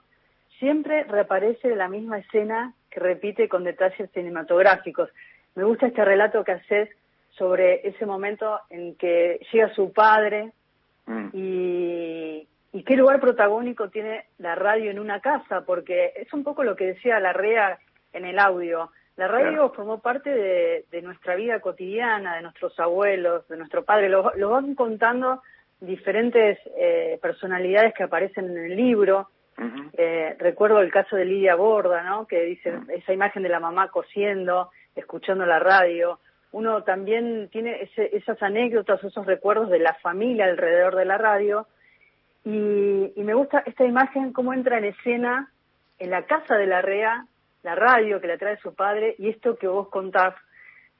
siempre 0.58 1.04
reaparece 1.04 1.74
la 1.76 1.88
misma 1.88 2.18
escena 2.18 2.74
que 2.90 3.00
repite 3.00 3.48
con 3.48 3.64
detalles 3.64 4.10
cinematográficos. 4.12 5.08
Me 5.54 5.64
gusta 5.64 5.86
este 5.86 6.04
relato 6.04 6.44
que 6.44 6.52
haces 6.52 6.88
sobre 7.30 7.86
ese 7.88 8.06
momento 8.06 8.60
en 8.70 8.94
que 8.96 9.40
llega 9.52 9.74
su 9.74 9.92
padre 9.92 10.52
Mm. 11.06 11.28
y, 11.34 12.48
y 12.74 12.82
qué 12.82 12.96
lugar 12.96 13.20
protagónico 13.20 13.88
tiene 13.88 14.26
la 14.38 14.54
radio 14.54 14.90
en 14.90 14.98
una 14.98 15.20
casa, 15.20 15.62
porque 15.64 16.12
es 16.16 16.30
un 16.34 16.44
poco 16.44 16.62
lo 16.64 16.76
que 16.76 16.86
decía 16.88 17.18
la 17.20 17.32
REA 17.32 17.78
en 18.12 18.24
el 18.26 18.38
audio. 18.38 18.90
La 19.16 19.28
radio 19.28 19.50
Claro. 19.52 19.72
formó 19.74 20.00
parte 20.00 20.28
de, 20.28 20.84
de 20.90 21.00
nuestra 21.00 21.36
vida 21.36 21.60
cotidiana, 21.60 22.34
de 22.36 22.42
nuestros 22.42 22.78
abuelos, 22.80 23.46
de 23.48 23.56
nuestro 23.56 23.84
padre. 23.84 24.08
Lo, 24.08 24.32
lo 24.34 24.50
van 24.50 24.74
contando 24.74 25.40
diferentes 25.80 26.58
eh, 26.76 27.18
personalidades 27.22 27.94
que 27.94 28.02
aparecen 28.02 28.46
en 28.50 28.58
el 28.72 28.76
libro. 28.76 29.28
Eh, 29.96 30.34
recuerdo 30.40 30.80
el 30.80 30.90
caso 30.90 31.14
de 31.14 31.24
Lidia 31.26 31.54
Borda, 31.54 32.02
¿no? 32.02 32.26
Que 32.26 32.42
dice 32.42 32.72
esa 32.88 33.12
imagen 33.12 33.44
de 33.44 33.48
la 33.50 33.60
mamá 33.60 33.88
cosiendo, 33.88 34.70
escuchando 34.96 35.46
la 35.46 35.60
radio. 35.60 36.18
Uno 36.50 36.82
también 36.82 37.48
tiene 37.52 37.82
ese- 37.82 38.16
esas 38.16 38.42
anécdotas, 38.42 39.02
esos 39.04 39.26
recuerdos 39.26 39.70
de 39.70 39.78
la 39.78 39.94
familia 39.94 40.46
alrededor 40.46 40.96
de 40.96 41.04
la 41.04 41.18
radio. 41.18 41.68
Y, 42.44 43.12
y 43.16 43.22
me 43.24 43.34
gusta 43.34 43.62
esta 43.66 43.84
imagen, 43.84 44.32
cómo 44.32 44.52
entra 44.52 44.78
en 44.78 44.84
escena 44.84 45.50
en 45.98 46.10
la 46.10 46.26
casa 46.26 46.56
de 46.56 46.66
la 46.66 46.82
REA, 46.82 47.26
la 47.62 47.74
radio 47.74 48.20
que 48.20 48.26
la 48.26 48.38
trae 48.38 48.58
su 48.58 48.74
padre, 48.74 49.14
y 49.18 49.30
esto 49.30 49.56
que 49.56 49.66
vos 49.66 49.88
contás 49.88 50.34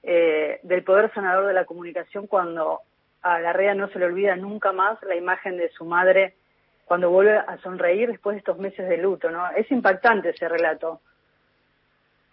eh, 0.03 0.61
del 0.63 0.85
poder 0.85 1.13
sanador 1.13 1.47
de 1.47 1.55
la 1.55 1.65
comunicación 1.65 2.27
cuando 2.27 2.81
a 3.23 3.41
la 3.41 3.53
REA 3.53 3.75
no 3.75 3.89
se 3.89 3.99
le 3.99 4.07
olvida 4.07 4.37
nunca 4.37 4.73
más 4.73 5.03
la 5.03 5.17
imagen 5.17 5.57
de 5.57 5.71
su 5.71 5.85
madre 5.85 6.35
cuando 6.85 7.11
vuelve 7.11 7.39
a 7.39 7.57
sonreír 7.63 8.11
después 8.11 8.35
de 8.35 8.39
estos 8.41 8.59
meses 8.59 8.87
de 8.87 8.99
luto, 8.99 9.31
¿no? 9.31 9.51
Es 9.53 9.71
impactante 9.71 10.31
ese 10.31 10.47
relato. 10.47 11.01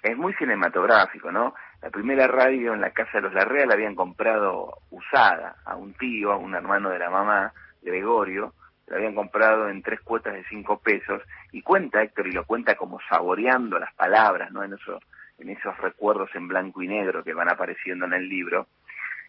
es 0.03 0.17
muy 0.17 0.33
cinematográfico, 0.33 1.31
¿no? 1.31 1.53
La 1.81 1.89
primera 1.89 2.27
radio 2.27 2.73
en 2.73 2.81
la 2.81 2.91
casa 2.91 3.11
de 3.13 3.21
los 3.21 3.33
Larrea 3.33 3.65
la 3.65 3.75
habían 3.75 3.95
comprado 3.95 4.79
usada 4.89 5.55
a 5.63 5.77
un 5.77 5.93
tío, 5.93 6.33
a 6.33 6.37
un 6.37 6.53
hermano 6.53 6.89
de 6.89 6.99
la 6.99 7.09
mamá, 7.09 7.53
Gregorio, 7.81 8.53
la 8.91 8.97
habían 8.97 9.15
comprado 9.15 9.69
en 9.69 9.81
tres 9.81 10.01
cuotas 10.01 10.33
de 10.33 10.43
cinco 10.49 10.79
pesos, 10.79 11.23
y 11.53 11.61
cuenta 11.61 12.03
Héctor, 12.03 12.27
y 12.27 12.33
lo 12.33 12.45
cuenta 12.45 12.75
como 12.75 12.99
saboreando 13.09 13.79
las 13.79 13.93
palabras, 13.93 14.51
¿no? 14.51 14.63
En 14.63 14.73
esos, 14.73 15.01
en 15.39 15.49
esos 15.49 15.77
recuerdos 15.77 16.29
en 16.35 16.49
blanco 16.49 16.83
y 16.83 16.89
negro 16.89 17.23
que 17.23 17.33
van 17.33 17.49
apareciendo 17.49 18.05
en 18.05 18.13
el 18.13 18.27
libro, 18.27 18.67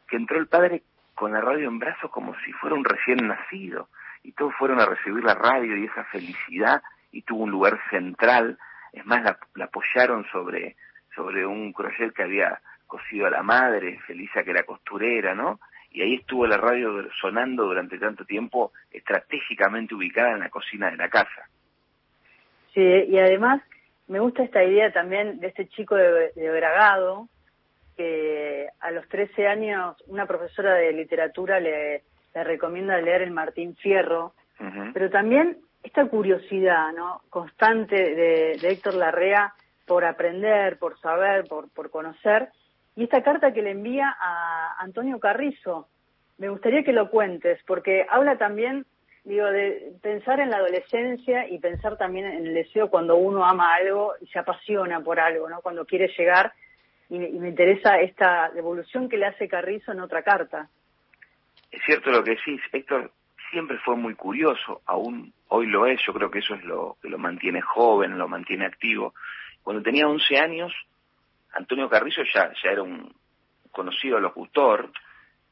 que 0.09 0.17
entró 0.17 0.39
el 0.39 0.49
padre 0.49 0.83
con 1.15 1.33
la 1.33 1.41
radio 1.41 1.69
en 1.69 1.79
brazos 1.79 2.11
como 2.11 2.35
si 2.45 2.53
fuera 2.55 2.75
un 2.75 2.85
recién 2.85 3.29
nacido, 3.29 3.89
y 4.25 4.33
todos 4.33 4.53
fueron 4.59 4.81
a 4.81 4.87
recibir 4.87 5.23
la 5.23 5.35
radio 5.35 5.77
y 5.77 5.85
esa 5.85 6.03
felicidad, 6.05 6.83
y 7.13 7.23
tuvo 7.23 7.45
un 7.45 7.53
lugar 7.53 7.79
central, 7.89 8.59
es 8.93 9.07
más, 9.07 9.23
la, 9.23 9.39
la 9.55 9.67
apoyaron 9.67 10.27
sobre, 10.33 10.75
sobre 11.15 11.47
un 11.47 11.73
crochet 11.73 12.13
que 12.13 12.25
había 12.25 12.61
cosido 12.89 13.27
a 13.27 13.31
la 13.31 13.45
madre, 13.45 14.01
Felisa 14.09 14.43
que 14.43 14.51
era 14.51 14.65
costurera, 14.65 15.37
¿no? 15.37 15.61
Y 15.93 16.03
ahí 16.03 16.15
estuvo 16.15 16.47
la 16.47 16.57
radio 16.57 17.09
sonando 17.21 17.65
durante 17.65 17.99
tanto 17.99 18.25
tiempo, 18.25 18.73
estratégicamente 18.91 19.95
ubicada 19.95 20.33
en 20.33 20.41
la 20.41 20.51
cocina 20.51 20.91
de 20.91 20.97
la 20.97 21.09
casa. 21.09 21.49
Sí, 22.75 22.81
y 22.81 23.19
además 23.19 23.63
me 24.09 24.21
gusta 24.21 24.43
esta 24.43 24.65
idea 24.65 24.93
también 24.93 25.41
de 25.41 25.49
este 25.49 25.69
chico 25.69 25.95
de, 25.95 26.33
de 26.35 26.51
Bragado, 26.51 27.29
que 27.97 28.69
a 28.81 28.91
los 28.91 29.07
13 29.09 29.47
años 29.47 29.97
una 30.07 30.27
profesora 30.27 30.75
de 30.75 30.93
literatura 30.93 31.61
le, 31.61 32.03
le 32.35 32.45
recomienda 32.45 33.01
leer 33.01 33.23
el 33.23 33.31
Martín 33.31 33.77
Fierro, 33.77 34.35
pero 34.95 35.11
también 35.11 35.59
esta 35.83 36.07
curiosidad 36.07 36.93
¿no? 36.93 37.23
constante 37.31 37.97
de, 37.97 38.59
de 38.61 38.71
Héctor 38.71 38.95
Larrea 38.95 39.53
por 39.87 40.05
aprender, 40.05 40.79
por 40.79 40.99
saber, 41.01 41.45
por, 41.49 41.69
por 41.71 41.91
conocer, 41.91 42.51
y 42.97 43.05
esta 43.05 43.23
carta 43.23 43.53
que 43.53 43.63
le 43.63 43.71
envía 43.71 44.15
a 44.21 44.77
Antonio 44.79 45.19
Carrizo. 45.19 45.89
Me 46.39 46.49
gustaría 46.49 46.83
que 46.83 46.93
lo 46.93 47.11
cuentes, 47.11 47.61
porque 47.67 48.07
habla 48.09 48.37
también, 48.37 48.85
digo, 49.25 49.47
de 49.47 49.93
pensar 50.03 50.41
en 50.41 50.51
la 50.51 50.59
adolescencia 50.59 51.49
y 51.49 51.59
pensar 51.59 51.97
también 51.97 52.27
en 52.27 52.47
el 52.47 52.55
deseo 52.55 52.91
cuando 52.91 53.17
uno 53.17 53.45
ama 53.45 53.75
algo 53.75 54.15
y 54.21 54.27
se 54.27 54.39
apasiona 54.39 55.01
por 55.01 55.21
algo, 55.21 55.49
¿no? 55.49 55.61
Cuando 55.61 55.85
quiere 55.85 56.09
llegar, 56.17 56.53
y, 57.09 57.17
y 57.17 57.39
me 57.39 57.51
interesa 57.51 58.01
esta 58.01 58.51
devolución 58.51 59.09
que 59.09 59.19
le 59.19 59.27
hace 59.27 59.49
Carrizo 59.49 59.93
en 59.93 60.01
otra 60.01 60.23
carta. 60.23 60.69
Es 61.71 61.83
cierto 61.85 62.11
lo 62.11 62.25
que 62.25 62.33
decís, 62.33 62.61
Héctor 62.73 63.11
siempre 63.53 63.79
fue 63.79 63.97
muy 63.97 64.15
curioso, 64.15 64.81
aún 64.87 65.33
hoy 65.49 65.67
lo 65.67 65.87
es, 65.87 66.01
yo 66.07 66.13
creo 66.15 66.31
que 66.31 66.41
eso 66.41 66.55
es 66.55 66.65
lo 66.65 66.97
que 67.01 67.09
lo 67.09 67.19
mantiene 67.19 67.61
joven, 67.61 68.19
lo 68.19 68.27
mantiene 68.27 68.65
activo. 68.65 69.15
Cuando 69.63 69.83
tenía 69.83 70.09
11 70.09 70.39
años, 70.39 70.73
Antonio 71.53 71.89
Carrizo 71.89 72.23
ya, 72.33 72.53
ya 72.63 72.71
era 72.71 72.83
un 72.83 73.13
conocido 73.71 74.21
locutor 74.21 74.91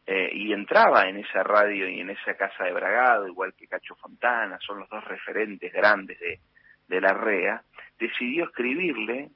eh, 0.07 0.31
y 0.33 0.53
entraba 0.53 1.09
en 1.09 1.19
esa 1.19 1.43
radio 1.43 1.89
y 1.89 2.01
en 2.01 2.11
esa 2.11 2.35
casa 2.35 2.65
de 2.65 2.73
Bragado, 2.73 3.29
igual 3.29 3.55
que 3.55 3.67
Cacho 3.67 3.95
Fontana, 3.97 4.59
son 4.61 4.81
los 4.81 4.89
dos 4.89 5.05
referentes 5.05 5.73
grandes 5.73 6.19
de, 6.19 7.01
la 7.01 7.13
REA, 7.13 7.63
decidió 7.99 8.47
escribirle 8.47 9.31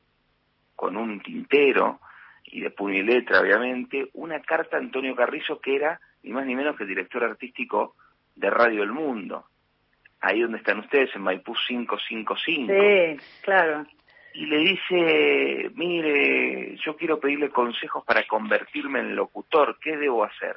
con 0.75 0.97
un 0.97 1.21
tintero 1.21 2.01
y 2.43 2.61
de 2.61 2.71
puño 2.71 2.97
y 2.97 3.03
letra, 3.05 3.41
obviamente, 3.41 4.09
una 4.15 4.41
carta 4.41 4.77
a 4.77 4.81
Antonio 4.81 5.15
Carrizo 5.15 5.61
que 5.61 5.77
era 5.77 6.01
ni 6.25 6.33
más 6.33 6.45
ni 6.47 6.57
menos 6.57 6.77
que 6.77 6.83
el 6.83 6.89
director 6.89 7.23
artístico 7.23 7.95
de 8.35 8.51
Radio 8.51 8.83
El 8.83 8.91
Mundo, 8.91 9.47
ahí 10.21 10.41
donde 10.41 10.59
están 10.59 10.81
ustedes, 10.81 11.15
en 11.15 11.23
Maipú 11.23 11.55
555. 11.55 12.73
Sí, 12.75 13.17
claro. 13.43 13.87
Y 14.35 14.47
le 14.47 14.59
dice, 14.59 15.71
mire, 15.75 16.77
yo 16.85 16.97
quiero 16.97 17.21
pedirle 17.21 17.51
consejos 17.51 18.05
para 18.05 18.27
convertirme 18.27 18.99
en 18.99 19.15
locutor, 19.15 19.79
¿qué 19.81 19.97
debo 19.97 20.25
hacer? 20.25 20.57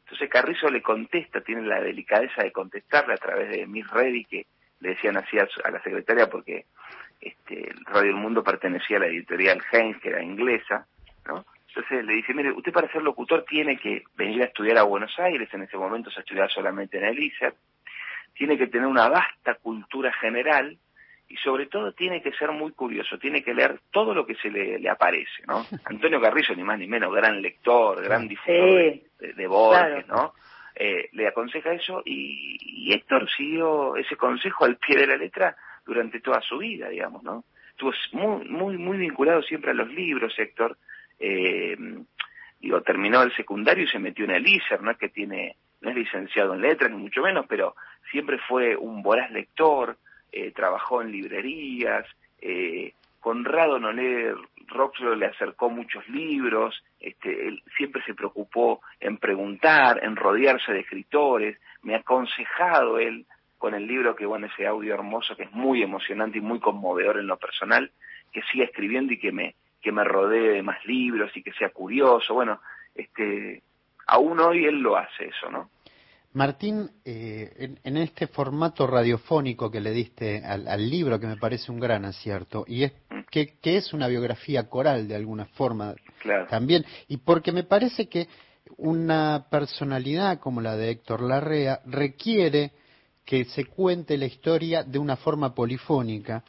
Entonces 0.00 0.28
Carrizo 0.28 0.68
le 0.68 0.82
contesta, 0.82 1.40
tiene 1.40 1.62
la 1.62 1.80
delicadeza 1.80 2.42
de 2.42 2.50
contestarle 2.50 3.14
a 3.14 3.18
través 3.18 3.50
de 3.50 3.66
Miss 3.66 3.88
Reddy, 3.88 4.24
que 4.24 4.46
le 4.80 4.90
decían 4.90 5.16
así 5.16 5.38
a, 5.38 5.46
la 5.70 5.80
secretaria 5.82 6.28
porque 6.28 6.66
este, 7.20 7.72
Radio 7.86 8.10
El 8.10 8.16
Mundo 8.16 8.42
pertenecía 8.42 8.96
a 8.96 9.00
la 9.00 9.06
editorial 9.06 9.62
Heinz, 9.72 10.00
que 10.00 10.08
era 10.08 10.22
inglesa, 10.22 10.86
¿no? 11.26 11.44
Entonces 11.68 12.04
le 12.04 12.14
dice, 12.14 12.34
mire, 12.34 12.50
usted 12.50 12.72
para 12.72 12.90
ser 12.90 13.02
locutor 13.02 13.44
tiene 13.48 13.76
que 13.76 14.02
venir 14.16 14.42
a 14.42 14.46
estudiar 14.46 14.78
a 14.78 14.82
Buenos 14.82 15.16
Aires, 15.20 15.48
en 15.52 15.62
ese 15.62 15.76
momento 15.76 16.10
se 16.10 16.20
estudiaba 16.20 16.48
solamente 16.48 16.98
en 16.98 17.04
el 17.04 17.18
ISER, 17.18 17.54
tiene 18.34 18.58
que 18.58 18.66
tener 18.66 18.86
una 18.86 19.08
vasta 19.08 19.54
cultura 19.54 20.12
general 20.14 20.78
y 21.34 21.36
sobre 21.38 21.66
todo 21.66 21.92
tiene 21.92 22.22
que 22.22 22.30
ser 22.34 22.52
muy 22.52 22.70
curioso, 22.70 23.18
tiene 23.18 23.42
que 23.42 23.54
leer 23.54 23.80
todo 23.90 24.14
lo 24.14 24.24
que 24.24 24.36
se 24.36 24.48
le, 24.50 24.78
le 24.78 24.88
aparece, 24.88 25.42
¿no? 25.48 25.66
Antonio 25.86 26.20
Carrizo, 26.20 26.54
ni 26.54 26.62
más 26.62 26.78
ni 26.78 26.86
menos, 26.86 27.12
gran 27.12 27.42
lector, 27.42 28.00
gran 28.04 28.28
difusor 28.28 28.54
Sí, 28.54 29.02
de, 29.18 29.32
de 29.32 29.46
Borges, 29.48 30.04
claro. 30.04 30.06
¿no? 30.06 30.34
Eh, 30.76 31.08
le 31.10 31.26
aconseja 31.26 31.72
eso 31.72 32.02
y, 32.04 32.56
y 32.60 32.92
Héctor 32.92 33.28
siguió 33.36 33.96
ese 33.96 34.14
consejo 34.16 34.64
al 34.64 34.76
pie 34.76 34.96
de 34.96 35.08
la 35.08 35.16
letra 35.16 35.56
durante 35.84 36.20
toda 36.20 36.40
su 36.40 36.58
vida, 36.58 36.88
digamos, 36.88 37.24
¿no? 37.24 37.42
Estuvo 37.70 37.92
muy, 38.12 38.48
muy, 38.48 38.78
muy 38.78 38.98
vinculado 38.98 39.42
siempre 39.42 39.72
a 39.72 39.74
los 39.74 39.88
libros, 39.88 40.32
Héctor. 40.38 40.78
Eh, 41.18 41.76
digo, 42.60 42.80
terminó 42.82 43.22
el 43.22 43.34
secundario 43.34 43.82
y 43.84 43.88
se 43.88 43.98
metió 43.98 44.24
en 44.24 44.30
el 44.30 44.46
ISER, 44.46 44.82
no 44.82 44.92
es 44.92 44.98
que 44.98 45.08
tiene, 45.08 45.56
no 45.80 45.90
es 45.90 45.96
licenciado 45.96 46.54
en 46.54 46.60
letras, 46.60 46.92
ni 46.92 46.96
mucho 46.96 47.22
menos, 47.22 47.44
pero 47.48 47.74
siempre 48.12 48.38
fue 48.46 48.76
un 48.76 49.02
voraz 49.02 49.32
lector, 49.32 49.96
eh, 50.36 50.50
trabajó 50.50 51.00
en 51.00 51.12
librerías, 51.12 52.04
eh, 52.40 52.92
Conrado 53.20 53.78
Noler 53.78 54.34
Roxlo 54.66 55.14
le 55.14 55.26
acercó 55.26 55.70
muchos 55.70 56.06
libros, 56.08 56.82
este, 56.98 57.46
él 57.46 57.62
siempre 57.76 58.02
se 58.02 58.14
preocupó 58.14 58.80
en 58.98 59.18
preguntar, 59.18 60.02
en 60.02 60.16
rodearse 60.16 60.72
de 60.72 60.80
escritores, 60.80 61.56
me 61.82 61.94
ha 61.94 61.98
aconsejado 61.98 62.98
él 62.98 63.26
con 63.58 63.74
el 63.74 63.86
libro 63.86 64.16
que, 64.16 64.26
bueno, 64.26 64.48
ese 64.48 64.66
audio 64.66 64.94
hermoso 64.94 65.36
que 65.36 65.44
es 65.44 65.52
muy 65.52 65.82
emocionante 65.84 66.38
y 66.38 66.40
muy 66.40 66.58
conmovedor 66.58 67.18
en 67.18 67.28
lo 67.28 67.36
personal, 67.36 67.92
que 68.32 68.42
siga 68.50 68.64
escribiendo 68.64 69.12
y 69.12 69.20
que 69.20 69.30
me, 69.30 69.54
que 69.80 69.92
me 69.92 70.02
rodee 70.02 70.54
de 70.54 70.62
más 70.64 70.84
libros 70.84 71.30
y 71.36 71.44
que 71.44 71.52
sea 71.52 71.68
curioso, 71.68 72.34
bueno, 72.34 72.60
este, 72.92 73.62
aún 74.08 74.40
hoy 74.40 74.64
él 74.64 74.80
lo 74.80 74.96
hace 74.96 75.26
eso, 75.26 75.48
¿no? 75.48 75.70
Martín, 76.34 76.90
eh, 77.04 77.52
en, 77.58 77.80
en 77.84 77.96
este 77.96 78.26
formato 78.26 78.86
radiofónico 78.86 79.70
que 79.70 79.80
le 79.80 79.92
diste 79.92 80.44
al, 80.44 80.66
al 80.68 80.90
libro, 80.90 81.18
que 81.18 81.26
me 81.28 81.36
parece 81.36 81.70
un 81.72 81.80
gran 81.80 82.04
acierto, 82.04 82.64
y 82.66 82.82
es 82.82 82.92
que, 83.30 83.56
que 83.60 83.76
es 83.76 83.92
una 83.92 84.08
biografía 84.08 84.68
coral 84.68 85.08
de 85.08 85.14
alguna 85.14 85.46
forma 85.46 85.94
Claro. 86.20 86.46
también, 86.48 86.84
y 87.08 87.18
porque 87.18 87.52
me 87.52 87.62
parece 87.64 88.08
que 88.08 88.28
una 88.76 89.46
personalidad 89.50 90.40
como 90.40 90.60
la 90.60 90.76
de 90.76 90.90
Héctor 90.90 91.22
Larrea 91.22 91.80
requiere 91.86 92.72
que 93.24 93.44
se 93.46 93.66
cuente 93.66 94.18
la 94.18 94.26
historia 94.26 94.82
de 94.82 94.98
una 94.98 95.16
forma 95.16 95.54
polifónica. 95.54 96.44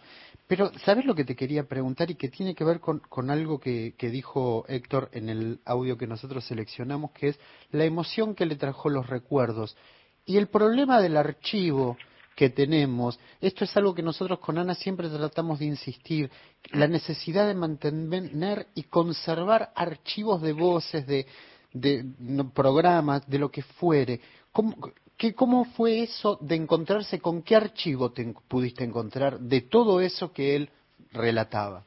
Pero, 0.48 0.72
¿sabes 0.84 1.06
lo 1.06 1.16
que 1.16 1.26
te 1.26 1.36
quería 1.36 1.68
preguntar 1.68 2.12
y 2.12 2.16
que 2.16 2.30
tiene 2.30 2.54
que 2.54 2.64
ver 2.64 2.80
con, 2.80 3.00
con 3.00 3.32
algo 3.32 3.60
que, 3.60 3.94
dijo 4.00 4.64
Héctor 4.68 5.10
en 5.12 5.30
el 5.30 5.60
audio 5.66 5.98
que 5.98 6.06
nosotros 6.06 6.46
seleccionamos, 6.46 7.12
que 7.12 7.30
es 7.30 7.40
la 7.72 7.86
emoción 7.86 8.36
que 8.36 8.46
le 8.46 8.56
trajo 8.56 8.90
los 8.90 9.08
recuerdos? 9.08 9.76
Y 10.24 10.38
el 10.38 10.48
problema 10.48 11.02
del 11.02 11.18
archivo 11.18 11.98
que 12.36 12.50
tenemos, 12.50 13.20
esto 13.42 13.64
es 13.64 13.76
algo 13.76 13.96
que 13.96 14.04
nosotros 14.04 14.40
con 14.40 14.58
Ana 14.58 14.76
siempre 14.76 15.10
tratamos 15.10 15.60
de 15.60 15.66
insistir, 15.66 16.30
la 16.72 16.88
necesidad 16.88 17.48
de 17.48 17.56
mantener 17.56 18.68
y 18.76 18.84
conservar 18.84 19.72
archivos 19.74 20.42
de 20.42 20.54
voces, 20.54 21.08
de, 21.08 21.26
de 21.74 22.06
programas, 22.54 23.28
de 23.28 23.40
lo 23.40 23.50
que 23.50 23.64
fuere. 23.64 24.22
¿Cómo, 24.52 24.76
¿Qué, 25.18 25.34
¿Cómo 25.34 25.66
fue 25.66 26.04
eso 26.04 26.38
de 26.42 26.56
encontrarse 26.56 27.22
con 27.22 27.42
qué 27.42 27.56
archivo 27.56 28.12
te 28.12 28.34
pudiste 28.48 28.84
encontrar 28.84 29.40
de 29.40 29.62
todo 29.62 30.02
eso 30.02 30.34
que 30.34 30.56
él 30.56 30.70
relataba? 31.14 31.84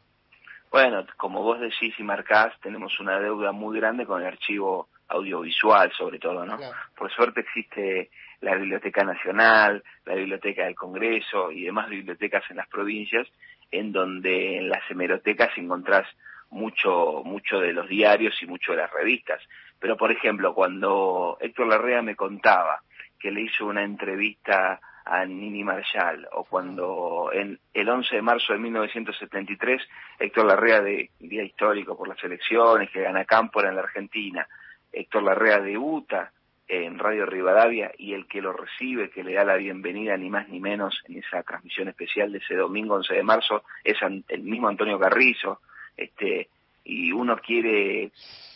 Bueno, 0.70 1.04
como 1.16 1.42
vos 1.42 1.60
decís 1.60 1.94
y 1.98 2.02
marcás, 2.02 2.58
tenemos 2.60 2.98
una 3.00 3.18
deuda 3.18 3.52
muy 3.52 3.78
grande 3.78 4.06
con 4.06 4.20
el 4.20 4.28
archivo 4.28 4.88
audiovisual, 5.08 5.90
sobre 5.92 6.18
todo, 6.18 6.44
¿no? 6.44 6.56
Claro. 6.56 6.76
Por 6.96 7.10
suerte 7.10 7.40
existe 7.40 8.10
la 8.40 8.54
Biblioteca 8.54 9.04
Nacional, 9.04 9.82
la 10.04 10.14
Biblioteca 10.14 10.64
del 10.64 10.74
Congreso 10.74 11.50
y 11.50 11.64
demás 11.64 11.88
bibliotecas 11.88 12.44
en 12.50 12.56
las 12.56 12.68
provincias, 12.68 13.26
en 13.70 13.92
donde 13.92 14.58
en 14.58 14.68
las 14.68 14.82
hemerotecas 14.90 15.50
encontrás 15.56 16.06
mucho, 16.50 17.22
mucho 17.24 17.60
de 17.60 17.72
los 17.72 17.88
diarios 17.88 18.34
y 18.42 18.46
mucho 18.46 18.72
de 18.72 18.78
las 18.78 18.92
revistas. 18.92 19.42
Pero, 19.78 19.96
por 19.96 20.12
ejemplo, 20.12 20.54
cuando 20.54 21.36
Héctor 21.40 21.68
Larrea 21.68 22.02
me 22.02 22.16
contaba 22.16 22.82
que 23.18 23.30
le 23.30 23.42
hizo 23.42 23.66
una 23.66 23.82
entrevista 23.82 24.80
a 25.04 25.24
Nini 25.24 25.64
Marshall, 25.64 26.28
o 26.32 26.44
cuando 26.44 27.30
en 27.32 27.58
el 27.72 27.88
11 27.88 28.16
de 28.16 28.22
marzo 28.22 28.52
de 28.52 28.58
1973 28.58 29.82
Héctor 30.18 30.44
Larrea 30.46 30.82
de 30.82 31.10
Día 31.18 31.42
Histórico 31.42 31.96
por 31.96 32.08
las 32.08 32.22
elecciones, 32.22 32.90
que 32.90 33.02
gana 33.02 33.24
Cámpora 33.24 33.70
en 33.70 33.76
la 33.76 33.82
Argentina, 33.82 34.46
Héctor 34.92 35.22
Larrea 35.22 35.60
debuta 35.60 36.32
en 36.68 36.98
Radio 36.98 37.24
Rivadavia 37.24 37.90
y 37.96 38.12
el 38.12 38.26
que 38.26 38.42
lo 38.42 38.52
recibe, 38.52 39.08
que 39.08 39.24
le 39.24 39.32
da 39.32 39.44
la 39.44 39.56
bienvenida 39.56 40.14
ni 40.18 40.28
más 40.28 40.48
ni 40.50 40.60
menos 40.60 41.02
en 41.08 41.16
esa 41.16 41.42
transmisión 41.42 41.88
especial 41.88 42.30
de 42.30 42.38
ese 42.38 42.54
domingo 42.54 42.94
11 42.96 43.14
de 43.14 43.22
marzo, 43.22 43.64
es 43.82 43.96
el 44.02 44.42
mismo 44.42 44.68
Antonio 44.68 44.98
Carrizo, 44.98 45.62
este, 45.96 46.50
y 46.88 47.12
uno 47.12 47.36
quiere, 47.36 48.10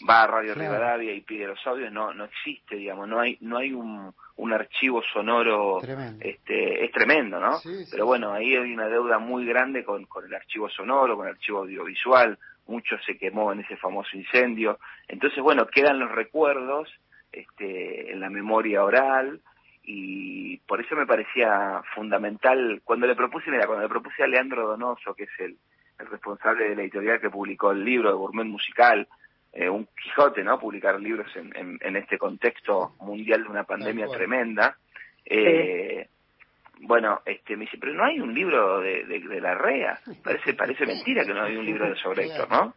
va 0.09 0.23
a 0.23 0.27
Radio 0.27 0.55
claro. 0.55 0.73
Rivadavia 0.73 1.13
y 1.13 1.21
pide 1.21 1.47
los 1.47 1.65
audios, 1.67 1.93
no, 1.93 2.15
no 2.15 2.25
existe, 2.25 2.77
digamos, 2.77 3.07
no 3.07 3.21
hay, 3.21 3.37
no 3.43 3.59
hay 3.59 3.73
un, 3.75 4.13
un 4.37 4.53
archivo 4.55 5.03
sonoro, 5.13 5.79
tremendo. 5.83 6.25
este, 6.25 6.83
es 6.83 6.91
tremendo, 6.93 7.39
¿no? 7.39 7.59
Sí, 7.59 7.85
sí, 7.85 7.91
Pero 7.91 8.07
bueno, 8.07 8.33
ahí 8.33 8.57
hay 8.57 8.73
una 8.73 8.89
deuda 8.89 9.19
muy 9.19 9.45
grande 9.45 9.85
con, 9.85 10.07
con 10.07 10.25
el 10.25 10.35
archivo 10.35 10.71
sonoro, 10.71 11.15
con 11.17 11.27
el 11.27 11.35
archivo 11.35 11.59
audiovisual, 11.59 12.39
mucho 12.67 12.97
se 13.05 13.19
quemó 13.19 13.53
en 13.53 13.61
ese 13.61 13.77
famoso 13.77 14.17
incendio, 14.17 14.79
entonces 15.09 15.43
bueno, 15.43 15.67
quedan 15.67 15.99
los 15.99 16.11
recuerdos, 16.11 16.89
este, 17.31 18.13
en 18.13 18.21
la 18.21 18.31
memoria 18.31 18.83
oral, 18.83 19.43
y 19.85 20.57
por 20.59 20.81
eso 20.81 20.97
me 20.97 21.07
parecía 21.07 21.83
fundamental, 21.95 22.81
cuando 22.83 23.07
le 23.07 23.15
propuse, 23.15 23.51
mira, 23.51 23.67
cuando 23.67 23.83
le 23.83 23.91
propuse 23.91 24.23
a 24.23 24.27
Leandro 24.27 24.67
Donoso, 24.67 25.13
que 25.15 25.25
es 25.25 25.41
el, 25.41 25.59
el 26.03 26.09
responsable 26.09 26.69
de 26.69 26.77
la 26.77 26.83
editorial 26.83 27.21
que 27.21 27.31
publicó 27.31 27.71
el 27.71 27.85
libro 27.85 28.11
de 28.11 28.17
Gourmet 28.17 28.47
Musical, 28.47 29.09
eh, 29.53 29.69
un 29.69 29.87
Quijote, 29.87 30.43
¿no? 30.43 30.59
Publicar 30.59 31.01
libros 31.01 31.35
en, 31.37 31.55
en, 31.57 31.79
en, 31.81 31.97
este 31.97 32.19
contexto 32.19 32.95
mundial 33.01 33.45
de 33.45 33.49
una 33.49 33.65
pandemia 33.65 34.07
tremenda. 34.09 34.77
Eh, 35.25 36.07
sí. 36.07 36.87
Bueno, 36.87 37.21
este, 37.25 37.57
me 37.57 37.67
dice, 37.67 37.79
pero 37.79 37.93
no 37.93 38.05
hay 38.05 38.19
un 38.19 38.35
libro 38.35 38.81
de, 38.81 39.05
de, 39.05 39.21
de, 39.21 39.41
la 39.41 39.55
REA. 39.55 40.01
Parece, 40.25 40.55
parece 40.55 40.85
mentira 40.85 41.25
que 41.25 41.33
no 41.33 41.45
hay 41.45 41.57
un 41.57 41.65
libro 41.65 41.95
sobre 42.03 42.27
Héctor, 42.27 42.51
¿no? 42.51 42.75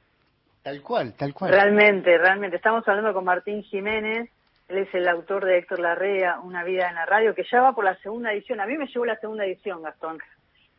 Tal 0.61 0.81
cual, 0.81 1.13
tal 1.17 1.33
cual. 1.33 1.51
Realmente, 1.51 2.17
realmente. 2.17 2.57
Estamos 2.57 2.87
hablando 2.87 3.13
con 3.13 3.23
Martín 3.23 3.63
Jiménez, 3.63 4.29
él 4.67 4.79
es 4.79 4.93
el 4.93 5.07
autor 5.07 5.45
de 5.45 5.59
Héctor 5.59 5.79
Larrea, 5.79 6.39
Una 6.39 6.63
vida 6.63 6.89
en 6.89 6.95
la 6.95 7.05
radio, 7.05 7.35
que 7.35 7.45
ya 7.49 7.61
va 7.61 7.73
por 7.73 7.85
la 7.85 7.95
segunda 7.97 8.33
edición. 8.33 8.59
A 8.59 8.65
mí 8.65 8.77
me 8.77 8.87
llevó 8.87 9.05
la 9.05 9.17
segunda 9.17 9.45
edición, 9.45 9.81
Gastón. 9.81 10.17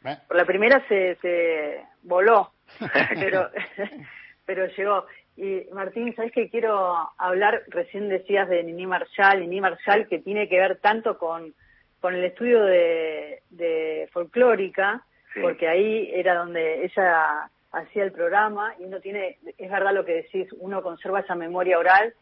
¿Eh? 0.05 0.17
Por 0.27 0.37
la 0.37 0.45
primera 0.45 0.87
se, 0.89 1.17
se 1.17 1.85
voló, 2.03 2.53
pero, 3.15 3.51
pero 4.47 4.67
llegó. 4.67 5.07
Y 5.37 5.67
Martín, 5.73 6.15
¿sabes 6.15 6.33
que 6.33 6.49
quiero 6.49 6.97
hablar? 7.19 7.63
Recién 7.69 8.09
decías 8.09 8.49
de 8.49 8.63
Nini 8.63 8.87
Marshall, 8.87 9.41
Nini 9.41 9.61
Marshall 9.61 10.09
que 10.09 10.19
tiene 10.19 10.49
que 10.49 10.59
ver 10.59 10.79
tanto 10.79 11.19
con, 11.19 11.53
con 12.01 12.15
el 12.15 12.25
estudio 12.25 12.65
de, 12.65 13.43
de 13.51 14.09
folclórica, 14.13 15.05
sí. 15.35 15.41
porque 15.41 15.69
ahí 15.69 16.11
era 16.15 16.37
donde 16.37 16.85
ella 16.85 17.51
hacía 17.73 18.05
el 18.05 18.13
programa 18.13 18.75
y 18.79 18.85
uno 18.85 19.01
tiene, 19.01 19.39
es 19.59 19.71
verdad 19.71 19.93
lo 19.93 20.05
que 20.05 20.15
decís, 20.15 20.49
uno 20.61 20.83
conserva 20.83 21.21
esa 21.21 21.35
memoria 21.35 21.79
oral 21.79 22.15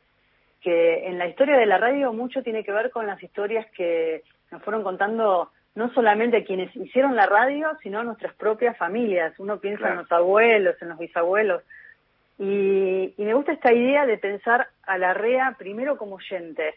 que 0.61 1.07
en 1.07 1.19
la 1.19 1.29
historia 1.29 1.57
de 1.59 1.67
la 1.67 1.79
radio 1.79 2.13
mucho 2.13 2.43
tiene 2.43 2.65
que 2.65 2.73
ver 2.73 2.91
con 2.91 3.07
las 3.07 3.23
historias 3.23 3.67
que 3.77 4.23
nos 4.51 4.63
fueron 4.63 4.83
contando 4.83 5.51
no 5.75 5.93
solamente 5.93 6.45
quienes 6.45 6.75
hicieron 6.77 7.17
la 7.17 7.27
radio, 7.27 7.71
sino 7.83 8.05
nuestras 8.05 8.35
propias 8.35 8.77
familias. 8.77 9.35
Uno 9.39 9.59
piensa 9.59 9.81
claro. 9.81 9.95
en 9.95 10.01
los 10.01 10.13
abuelos, 10.13 10.81
en 10.81 10.89
los 10.91 10.99
bisabuelos. 10.99 11.63
Y, 12.39 13.15
y, 13.17 13.25
me 13.25 13.35
gusta 13.35 13.53
esta 13.53 13.73
idea 13.73 14.07
de 14.07 14.19
pensar 14.19 14.69
a 14.85 14.99
la 14.99 15.15
REA 15.15 15.55
primero 15.59 15.97
como 15.97 16.17
oyente, 16.17 16.75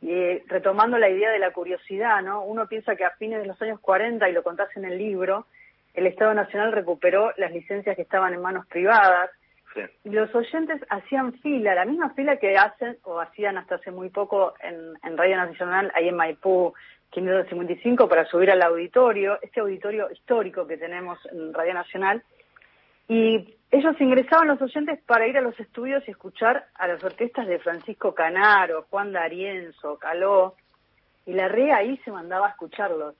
y, 0.00 0.12
eh, 0.12 0.44
retomando 0.46 0.98
la 0.98 1.08
idea 1.08 1.30
de 1.30 1.40
la 1.40 1.52
curiosidad, 1.52 2.22
¿no? 2.22 2.44
Uno 2.44 2.68
piensa 2.68 2.94
que 2.94 3.04
a 3.04 3.10
fines 3.10 3.40
de 3.40 3.46
los 3.46 3.60
años 3.60 3.80
40, 3.80 4.28
y 4.28 4.32
lo 4.32 4.44
contás 4.44 4.68
en 4.76 4.84
el 4.84 4.96
libro, 4.96 5.46
el 5.94 6.06
Estado 6.06 6.32
Nacional 6.34 6.72
recuperó 6.72 7.32
las 7.38 7.50
licencias 7.50 7.96
que 7.96 8.02
estaban 8.02 8.34
en 8.34 8.40
manos 8.40 8.66
privadas, 8.68 9.30
sí. 9.74 9.80
y 10.04 10.10
los 10.10 10.32
oyentes 10.32 10.80
hacían 10.90 11.32
fila, 11.40 11.74
la 11.74 11.84
misma 11.84 12.10
fila 12.10 12.36
que 12.36 12.56
hacen 12.56 12.98
o 13.02 13.18
hacían 13.18 13.58
hasta 13.58 13.76
hace 13.76 13.90
muy 13.90 14.10
poco 14.10 14.54
en, 14.60 14.94
en 15.02 15.18
Radio 15.18 15.38
Nacional, 15.38 15.90
ahí 15.96 16.08
en 16.08 16.16
Maipú, 16.16 16.72
555, 17.10 18.08
para 18.08 18.24
subir 18.26 18.50
al 18.50 18.62
auditorio, 18.62 19.38
este 19.42 19.60
auditorio 19.60 20.10
histórico 20.10 20.66
que 20.66 20.76
tenemos 20.76 21.18
en 21.32 21.52
Radio 21.54 21.74
Nacional, 21.74 22.22
y 23.08 23.56
ellos 23.70 24.00
ingresaban 24.00 24.48
los 24.48 24.60
oyentes 24.60 25.00
para 25.06 25.26
ir 25.26 25.36
a 25.38 25.40
los 25.40 25.58
estudios 25.58 26.02
y 26.06 26.10
escuchar 26.10 26.66
a 26.74 26.86
las 26.86 27.02
orquestas 27.02 27.46
de 27.46 27.58
Francisco 27.58 28.14
Canaro, 28.14 28.86
Juan 28.90 29.12
D'Arienzo, 29.12 29.98
Caló, 29.98 30.54
y 31.26 31.32
la 31.32 31.48
REA 31.48 31.76
ahí 31.76 31.96
se 32.04 32.10
mandaba 32.10 32.46
a 32.46 32.50
escucharlos. 32.50 33.14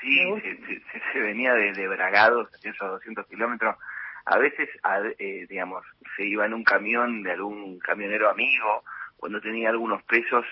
Sí, 0.00 0.18
se, 0.40 0.56
se, 0.56 1.12
se, 1.12 1.20
venía 1.20 1.52
de, 1.54 1.72
de 1.72 1.88
Bragados, 1.88 2.48
esos 2.62 2.90
200 2.90 3.26
kilómetros. 3.26 3.76
A 4.24 4.38
veces, 4.38 4.68
a, 4.82 5.00
eh, 5.18 5.46
digamos, 5.48 5.84
se 6.16 6.24
iba 6.24 6.46
en 6.46 6.54
un 6.54 6.62
camión 6.62 7.22
de 7.22 7.32
algún 7.32 7.78
camionero 7.80 8.30
amigo, 8.30 8.84
cuando 9.16 9.40
tenía 9.40 9.70
algunos 9.70 10.02
pesos, 10.04 10.44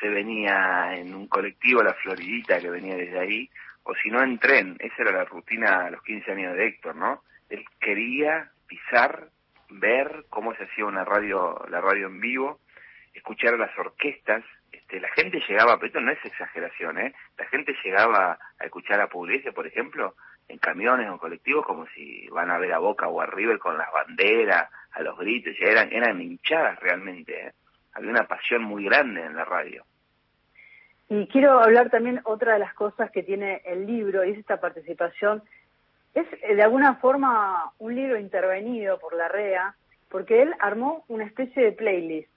se 0.00 0.08
venía 0.08 0.94
en 0.96 1.14
un 1.14 1.28
colectivo, 1.28 1.82
la 1.82 1.94
Floridita, 1.94 2.60
que 2.60 2.70
venía 2.70 2.96
desde 2.96 3.18
ahí, 3.18 3.50
o 3.82 3.94
si 3.94 4.10
no 4.10 4.22
en 4.22 4.38
tren. 4.38 4.76
Esa 4.78 5.02
era 5.02 5.12
la 5.12 5.24
rutina 5.24 5.86
a 5.86 5.90
los 5.90 6.02
15 6.02 6.32
años 6.32 6.54
de 6.54 6.66
Héctor, 6.66 6.96
¿no? 6.96 7.22
Él 7.48 7.64
quería 7.80 8.50
pisar, 8.66 9.28
ver 9.70 10.26
cómo 10.28 10.54
se 10.54 10.64
hacía 10.64 10.84
una 10.84 11.04
radio, 11.04 11.64
la 11.70 11.80
radio 11.80 12.06
en 12.06 12.20
vivo, 12.20 12.60
escuchar 13.14 13.54
a 13.54 13.58
las 13.58 13.76
orquestas. 13.78 14.44
Este, 14.70 15.00
la 15.00 15.08
gente 15.10 15.42
llegaba, 15.48 15.76
pero 15.76 15.86
esto 15.86 16.00
no 16.00 16.12
es 16.12 16.24
exageración, 16.24 16.98
¿eh? 16.98 17.14
La 17.38 17.46
gente 17.46 17.74
llegaba 17.82 18.38
a 18.58 18.64
escuchar 18.64 19.00
a 19.00 19.08
Pugliese, 19.08 19.52
por 19.52 19.66
ejemplo, 19.66 20.14
en 20.48 20.58
camiones 20.58 21.08
o 21.10 21.18
colectivos, 21.18 21.64
como 21.64 21.86
si 21.88 22.26
van 22.28 22.50
a 22.50 22.58
ver 22.58 22.72
a 22.72 22.78
Boca 22.78 23.08
o 23.08 23.20
a 23.20 23.26
River 23.26 23.58
con 23.58 23.76
las 23.76 23.90
banderas, 23.92 24.70
a 24.92 25.02
los 25.02 25.18
gritos, 25.18 25.54
ya 25.58 25.66
eran, 25.66 25.92
eran 25.92 26.20
hinchadas 26.20 26.78
realmente, 26.80 27.48
¿eh? 27.48 27.52
Había 27.98 28.10
una 28.12 28.28
pasión 28.28 28.62
muy 28.62 28.84
grande 28.84 29.24
en 29.24 29.34
la 29.34 29.44
radio. 29.44 29.84
Y 31.08 31.26
quiero 31.26 31.58
hablar 31.58 31.90
también 31.90 32.20
otra 32.22 32.52
de 32.52 32.60
las 32.60 32.72
cosas 32.74 33.10
que 33.10 33.24
tiene 33.24 33.60
el 33.64 33.88
libro, 33.88 34.24
y 34.24 34.30
es 34.30 34.38
esta 34.38 34.60
participación. 34.60 35.42
Es 36.14 36.24
eh, 36.42 36.54
de 36.54 36.62
alguna 36.62 36.94
forma 36.96 37.72
un 37.80 37.96
libro 37.96 38.16
intervenido 38.16 39.00
por 39.00 39.16
la 39.16 39.26
REA, 39.26 39.74
porque 40.10 40.42
él 40.42 40.54
armó 40.60 41.04
una 41.08 41.24
especie 41.24 41.60
de 41.60 41.72
playlist. 41.72 42.30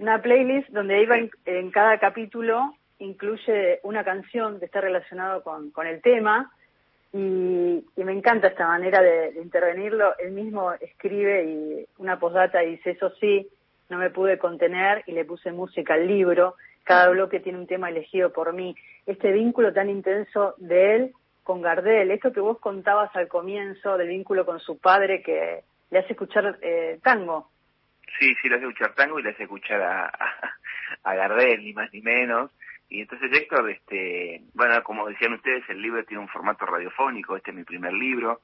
Una 0.00 0.20
playlist 0.20 0.68
donde 0.70 1.00
iba 1.00 1.16
en, 1.16 1.30
en 1.44 1.70
cada 1.70 1.98
capítulo, 1.98 2.74
incluye 2.98 3.78
una 3.84 4.02
canción 4.02 4.58
que 4.58 4.64
está 4.64 4.80
relacionada 4.80 5.42
con, 5.42 5.70
con 5.70 5.86
el 5.86 6.02
tema, 6.02 6.50
y, 7.12 7.84
y, 7.96 8.04
me 8.04 8.12
encanta 8.12 8.48
esta 8.48 8.66
manera 8.66 9.00
de, 9.00 9.30
de, 9.30 9.40
intervenirlo. 9.42 10.18
Él 10.18 10.32
mismo 10.32 10.72
escribe 10.72 11.44
y 11.44 11.86
una 11.98 12.18
postdata 12.18 12.58
dice, 12.60 12.90
eso 12.90 13.10
sí, 13.20 13.48
no 13.88 13.98
me 13.98 14.10
pude 14.10 14.38
contener 14.38 15.02
y 15.06 15.12
le 15.12 15.24
puse 15.24 15.52
música 15.52 15.94
al 15.94 16.06
libro 16.06 16.56
cada 16.88 17.10
bloque 17.10 17.40
tiene 17.40 17.58
un 17.58 17.66
tema 17.66 17.90
elegido 17.90 18.32
por 18.32 18.54
mí. 18.54 18.74
Este 19.04 19.30
vínculo 19.30 19.74
tan 19.74 19.90
intenso 19.90 20.54
de 20.56 20.96
él 20.96 21.12
con 21.44 21.60
Gardel, 21.60 22.10
esto 22.10 22.32
que 22.32 22.40
vos 22.40 22.58
contabas 22.60 23.14
al 23.14 23.28
comienzo 23.28 23.98
del 23.98 24.08
vínculo 24.08 24.46
con 24.46 24.58
su 24.58 24.78
padre 24.78 25.22
que 25.22 25.64
le 25.90 25.98
hace 25.98 26.14
escuchar 26.14 26.58
eh, 26.62 26.98
tango. 27.02 27.50
Sí, 28.18 28.34
sí, 28.40 28.48
le 28.48 28.56
hace 28.56 28.64
escuchar 28.64 28.94
tango 28.94 29.18
y 29.18 29.22
le 29.22 29.30
hace 29.30 29.42
escuchar 29.42 29.82
a, 29.82 30.06
a, 30.06 30.52
a, 31.02 31.14
Gardel, 31.14 31.62
ni 31.62 31.74
más 31.74 31.92
ni 31.92 32.00
menos. 32.00 32.50
Y 32.88 33.02
entonces 33.02 33.30
Héctor, 33.34 33.68
este, 33.68 34.40
bueno, 34.54 34.82
como 34.82 35.06
decían 35.08 35.34
ustedes, 35.34 35.68
el 35.68 35.82
libro 35.82 36.02
tiene 36.04 36.22
un 36.22 36.28
formato 36.28 36.64
radiofónico, 36.64 37.36
este 37.36 37.50
es 37.50 37.56
mi 37.58 37.64
primer 37.64 37.92
libro, 37.92 38.40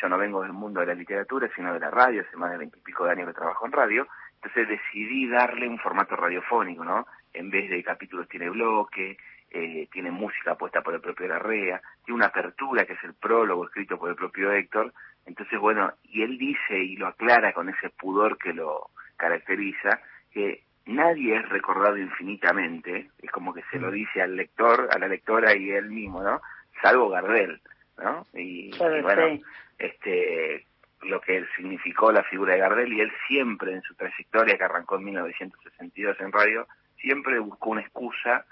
yo 0.00 0.08
no 0.08 0.16
vengo 0.16 0.40
del 0.42 0.54
mundo 0.54 0.80
de 0.80 0.86
la 0.86 0.94
literatura, 0.94 1.50
sino 1.54 1.74
de 1.74 1.80
la 1.80 1.90
radio, 1.90 2.22
hace 2.22 2.38
más 2.38 2.52
de 2.52 2.56
veintipico 2.56 3.04
de 3.04 3.12
años 3.12 3.28
que 3.28 3.34
trabajo 3.34 3.66
en 3.66 3.72
radio, 3.72 4.08
entonces 4.42 4.68
decidí 4.68 5.28
darle 5.28 5.68
un 5.68 5.78
formato 5.78 6.16
radiofónico, 6.16 6.84
¿no? 6.84 7.06
En 7.32 7.48
vez 7.48 7.70
de 7.70 7.82
capítulos 7.84 8.28
tiene 8.28 8.50
bloque, 8.50 9.16
eh, 9.50 9.88
tiene 9.92 10.10
música 10.10 10.56
puesta 10.56 10.82
por 10.82 10.94
el 10.94 11.00
propio 11.00 11.28
Larrea, 11.28 11.80
tiene 12.04 12.16
una 12.16 12.26
apertura 12.26 12.84
que 12.84 12.94
es 12.94 13.04
el 13.04 13.14
prólogo 13.14 13.66
escrito 13.66 13.98
por 13.98 14.10
el 14.10 14.16
propio 14.16 14.50
Héctor, 14.50 14.92
entonces 15.26 15.60
bueno, 15.60 15.92
y 16.02 16.22
él 16.22 16.38
dice 16.38 16.76
y 16.76 16.96
lo 16.96 17.06
aclara 17.06 17.52
con 17.52 17.68
ese 17.68 17.90
pudor 17.90 18.36
que 18.36 18.52
lo 18.52 18.90
caracteriza, 19.16 20.00
que 20.32 20.64
nadie 20.86 21.36
es 21.36 21.48
recordado 21.48 21.96
infinitamente, 21.96 23.10
es 23.22 23.30
como 23.30 23.54
que 23.54 23.62
se 23.70 23.78
lo 23.78 23.92
dice 23.92 24.22
al 24.22 24.34
lector, 24.34 24.88
a 24.90 24.98
la 24.98 25.06
lectora 25.06 25.54
y 25.54 25.70
él 25.70 25.88
mismo, 25.88 26.20
¿no? 26.20 26.42
Salvo 26.82 27.08
Gardel, 27.10 27.60
¿no? 27.98 28.26
Y, 28.34 28.70
Claro, 28.72 28.98
y 28.98 29.02
bueno, 29.02 29.28
sí. 29.28 29.42
este 29.78 30.66
lo 31.02 31.20
que 31.20 31.44
significó 31.56 32.12
la 32.12 32.22
figura 32.24 32.54
de 32.54 32.60
Gardel 32.60 32.92
y 32.92 33.00
él 33.00 33.12
siempre 33.26 33.72
en 33.72 33.82
su 33.82 33.94
trayectoria 33.94 34.56
que 34.56 34.64
arrancó 34.64 34.96
en 34.96 35.04
1962 35.04 36.20
en 36.20 36.32
radio, 36.32 36.66
siempre 37.00 37.38
buscó 37.38 37.70
una 37.70 37.82
excusa 37.82 38.44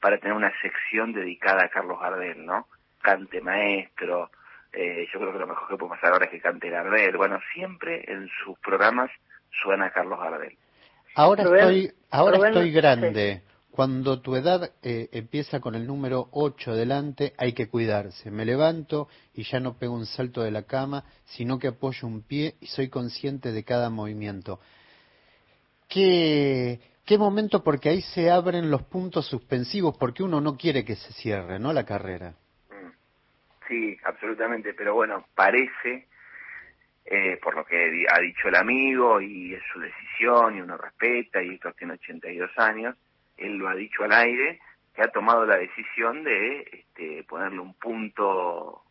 para 0.00 0.18
tener 0.18 0.34
una 0.34 0.52
sección 0.62 1.12
dedicada 1.12 1.64
a 1.64 1.68
Carlos 1.68 2.00
Gardel, 2.00 2.44
¿no? 2.44 2.66
Cante 3.02 3.40
maestro, 3.40 4.30
eh, 4.72 5.06
yo 5.12 5.18
creo 5.18 5.32
que 5.32 5.38
lo 5.38 5.46
mejor 5.46 5.68
que 5.68 5.76
puede 5.76 5.90
pasar 5.90 6.12
ahora 6.12 6.26
es 6.26 6.30
que 6.30 6.40
cante 6.40 6.70
Gardel, 6.70 7.16
bueno, 7.16 7.38
siempre 7.52 8.04
en 8.06 8.28
sus 8.44 8.58
programas 8.60 9.10
suena 9.62 9.90
Carlos 9.90 10.18
Gardel. 10.18 10.56
Ahora 11.16 11.44
Rubén, 11.44 11.60
estoy, 11.60 11.92
ahora 12.10 12.36
Rubén, 12.36 12.52
estoy 12.52 12.72
grande. 12.72 13.42
Cuando 13.70 14.20
tu 14.20 14.34
edad 14.34 14.72
eh, 14.82 15.08
empieza 15.12 15.60
con 15.60 15.76
el 15.76 15.86
número 15.86 16.28
8 16.32 16.74
delante, 16.74 17.34
hay 17.38 17.52
que 17.52 17.68
cuidarse. 17.68 18.30
Me 18.30 18.44
levanto 18.44 19.08
y 19.32 19.44
ya 19.44 19.60
no 19.60 19.78
pego 19.78 19.94
un 19.94 20.06
salto 20.06 20.42
de 20.42 20.50
la 20.50 20.64
cama, 20.64 21.04
sino 21.24 21.58
que 21.58 21.68
apoyo 21.68 22.08
un 22.08 22.22
pie 22.22 22.56
y 22.60 22.66
soy 22.66 22.88
consciente 22.88 23.52
de 23.52 23.64
cada 23.64 23.88
movimiento. 23.88 24.58
¿Qué, 25.88 26.80
qué 27.06 27.16
momento? 27.16 27.62
Porque 27.62 27.90
ahí 27.90 28.00
se 28.00 28.28
abren 28.28 28.70
los 28.70 28.82
puntos 28.82 29.28
suspensivos, 29.28 29.96
porque 29.98 30.24
uno 30.24 30.40
no 30.40 30.56
quiere 30.56 30.84
que 30.84 30.96
se 30.96 31.12
cierre, 31.12 31.60
¿no? 31.60 31.72
La 31.72 31.84
carrera. 31.84 32.34
Mm. 32.70 32.90
Sí, 33.68 33.96
absolutamente, 34.04 34.74
pero 34.74 34.94
bueno, 34.94 35.26
parece, 35.34 36.08
eh, 37.04 37.38
por 37.40 37.54
lo 37.54 37.64
que 37.64 38.06
ha 38.08 38.20
dicho 38.20 38.48
el 38.48 38.56
amigo, 38.56 39.20
y 39.20 39.54
es 39.54 39.62
su 39.72 39.78
decisión, 39.78 40.56
y 40.56 40.60
uno 40.60 40.76
respeta, 40.76 41.40
y 41.40 41.54
Héctor 41.54 41.74
tiene 41.74 41.94
82 41.94 42.50
años, 42.56 42.96
él 43.40 43.56
lo 43.56 43.68
ha 43.68 43.74
dicho 43.74 44.04
al 44.04 44.12
aire, 44.12 44.60
que 44.94 45.02
ha 45.02 45.08
tomado 45.08 45.44
la 45.46 45.56
decisión 45.56 46.24
de 46.24 46.68
este, 46.72 47.24
ponerle 47.24 47.60
un 47.60 47.74
punto 47.74 48.82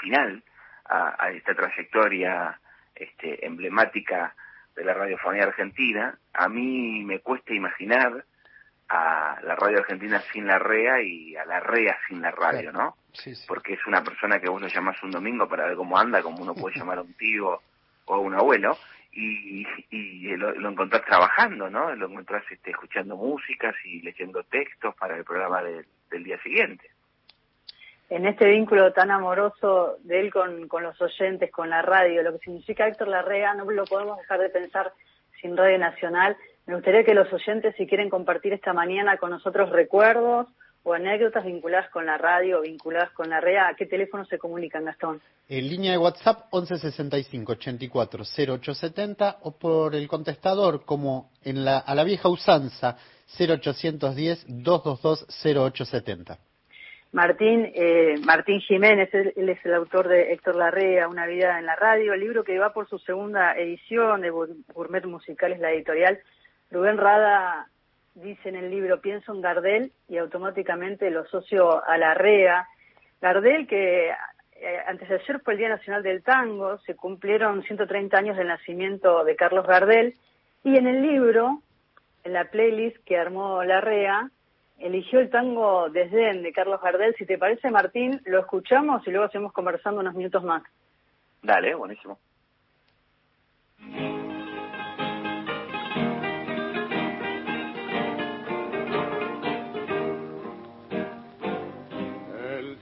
final 0.00 0.42
a, 0.84 1.16
a 1.18 1.30
esta 1.30 1.54
trayectoria 1.54 2.58
este, 2.94 3.44
emblemática 3.44 4.34
de 4.76 4.84
la 4.84 4.94
radiofonía 4.94 5.44
argentina. 5.44 6.18
A 6.32 6.48
mí 6.48 7.04
me 7.04 7.20
cuesta 7.20 7.54
imaginar 7.54 8.24
a 8.88 9.38
la 9.42 9.56
radio 9.56 9.78
argentina 9.78 10.22
sin 10.32 10.46
la 10.46 10.58
REA 10.58 11.02
y 11.02 11.36
a 11.36 11.44
la 11.44 11.60
REA 11.60 11.96
sin 12.08 12.20
la 12.20 12.30
radio, 12.30 12.72
¿no? 12.72 12.96
Sí, 13.12 13.34
sí. 13.34 13.44
porque 13.46 13.74
es 13.74 13.86
una 13.86 14.02
persona 14.02 14.40
que 14.40 14.48
vos 14.48 14.60
lo 14.60 14.68
llamás 14.68 15.02
un 15.02 15.10
domingo 15.10 15.48
para 15.48 15.66
ver 15.66 15.76
cómo 15.76 15.98
anda, 15.98 16.22
como 16.22 16.42
uno 16.42 16.54
puede 16.54 16.76
llamar 16.78 16.98
a 16.98 17.02
un 17.02 17.14
tío 17.14 17.60
o 18.06 18.14
a 18.14 18.18
un 18.18 18.34
abuelo, 18.34 18.76
y, 19.14 19.66
y 19.90 20.36
lo, 20.36 20.52
lo 20.52 20.70
encontrás 20.70 21.04
trabajando, 21.04 21.70
¿no? 21.70 21.94
Lo 21.94 22.06
encontrás 22.08 22.42
este, 22.50 22.70
escuchando 22.70 23.16
músicas 23.16 23.74
y 23.84 24.00
leyendo 24.02 24.42
textos 24.44 24.94
para 24.96 25.16
el 25.16 25.24
programa 25.24 25.62
del- 25.62 25.86
del 26.10 26.24
día 26.24 26.38
siguiente. 26.42 26.90
en 28.10 28.26
este 28.26 28.46
vínculo 28.48 28.92
tan 28.92 29.10
amoroso 29.10 29.96
de 30.04 30.20
él 30.20 30.32
con, 30.32 30.68
con 30.68 30.82
los 30.82 31.00
oyentes, 31.00 31.50
con 31.50 31.70
la 31.70 31.82
radio, 31.82 32.22
lo 32.22 32.32
que 32.32 32.44
significa 32.44 32.86
Héctor 32.86 33.08
Larrea, 33.08 33.54
no 33.54 33.64
lo 33.70 33.84
podemos 33.86 34.18
dejar 34.18 34.40
de 34.40 34.50
pensar 34.50 34.92
sin 35.40 35.56
Radio 35.56 35.78
Nacional. 35.78 36.36
Me 36.66 36.74
gustaría 36.74 37.04
que 37.04 37.14
los 37.14 37.32
oyentes, 37.32 37.74
si 37.76 37.86
quieren 37.86 38.10
compartir 38.10 38.52
esta 38.52 38.72
mañana 38.72 39.16
con 39.16 39.30
nosotros 39.30 39.70
recuerdos 39.70 40.46
o 40.84 40.92
anécdotas 40.94 41.44
vinculadas 41.44 41.90
con 41.90 42.06
la 42.06 42.16
radio, 42.18 42.60
vinculadas 42.60 43.10
con 43.12 43.28
la 43.30 43.40
REA, 43.40 43.68
¿a 43.68 43.74
qué 43.74 43.86
teléfono 43.86 44.24
se 44.26 44.38
comunican, 44.38 44.84
Gastón? 44.84 45.20
En 45.48 45.68
línea 45.68 45.92
de 45.92 45.98
WhatsApp 45.98 46.52
1165 46.52 47.52
84 47.52 48.22
0870 48.24 49.38
o 49.42 49.58
por 49.58 49.94
el 49.94 50.06
contestador 50.06 50.84
como 50.84 51.30
en 51.42 51.64
la, 51.64 51.78
a 51.78 51.94
la 51.94 52.04
vieja 52.04 52.28
usanza 52.28 52.96
0810 53.38 54.44
222 54.48 55.26
0870. 55.44 56.38
Martín, 57.12 57.70
eh, 57.74 58.16
Martín 58.24 58.60
Jiménez, 58.60 59.08
él, 59.14 59.32
él 59.36 59.48
es 59.48 59.64
el 59.64 59.74
autor 59.74 60.08
de 60.08 60.32
Héctor 60.32 60.56
Larrea, 60.56 61.08
Una 61.08 61.26
vida 61.26 61.58
en 61.60 61.66
la 61.66 61.76
radio, 61.76 62.12
el 62.12 62.20
libro 62.20 62.42
que 62.44 62.58
va 62.58 62.72
por 62.72 62.88
su 62.88 62.98
segunda 62.98 63.56
edición 63.56 64.20
de 64.20 64.32
Gour- 64.32 64.56
Gourmet 64.74 65.04
Musicales, 65.04 65.60
la 65.60 65.70
editorial. 65.72 66.18
Rubén 66.72 66.98
Rada 66.98 67.68
dice 68.14 68.48
en 68.48 68.56
el 68.56 68.70
libro, 68.70 69.00
pienso 69.00 69.32
en 69.32 69.40
Gardel 69.40 69.92
y 70.08 70.16
automáticamente 70.18 71.10
lo 71.10 71.20
asocio 71.20 71.84
a 71.84 71.96
Larrea. 71.98 72.68
Gardel 73.20 73.66
que 73.66 74.10
eh, 74.10 74.78
antes 74.86 75.08
de 75.08 75.16
ayer 75.16 75.40
fue 75.40 75.54
el 75.54 75.58
Día 75.58 75.68
Nacional 75.68 76.02
del 76.02 76.22
Tango, 76.22 76.78
se 76.78 76.94
cumplieron 76.94 77.62
130 77.62 78.16
años 78.16 78.36
del 78.36 78.48
nacimiento 78.48 79.24
de 79.24 79.36
Carlos 79.36 79.66
Gardel 79.66 80.14
y 80.62 80.76
en 80.76 80.86
el 80.86 81.02
libro, 81.02 81.60
en 82.22 82.32
la 82.32 82.44
playlist 82.46 82.96
que 83.04 83.18
armó 83.18 83.62
Larrea, 83.64 84.30
eligió 84.78 85.20
el 85.20 85.30
tango 85.30 85.88
Desdén 85.90 86.42
de 86.42 86.52
Carlos 86.52 86.80
Gardel. 86.80 87.14
Si 87.16 87.26
te 87.26 87.38
parece, 87.38 87.70
Martín, 87.70 88.20
lo 88.24 88.40
escuchamos 88.40 89.06
y 89.06 89.10
luego 89.10 89.28
seguimos 89.28 89.52
conversando 89.52 90.00
unos 90.00 90.14
minutos 90.14 90.42
más. 90.42 90.62
Dale, 91.42 91.74
buenísimo. 91.74 92.18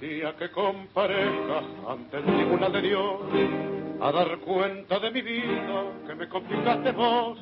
Día 0.02 0.34
que 0.36 0.50
comparezca 0.50 1.62
ante 1.88 2.16
el 2.16 2.24
tribunal 2.24 2.72
de 2.72 2.82
Dios 2.82 3.20
a 4.00 4.10
dar 4.10 4.36
cuenta 4.38 4.98
de 4.98 5.12
mi 5.12 5.22
vida 5.22 5.84
que 6.04 6.14
me 6.16 6.28
complicaste 6.28 6.90
vos, 6.90 7.38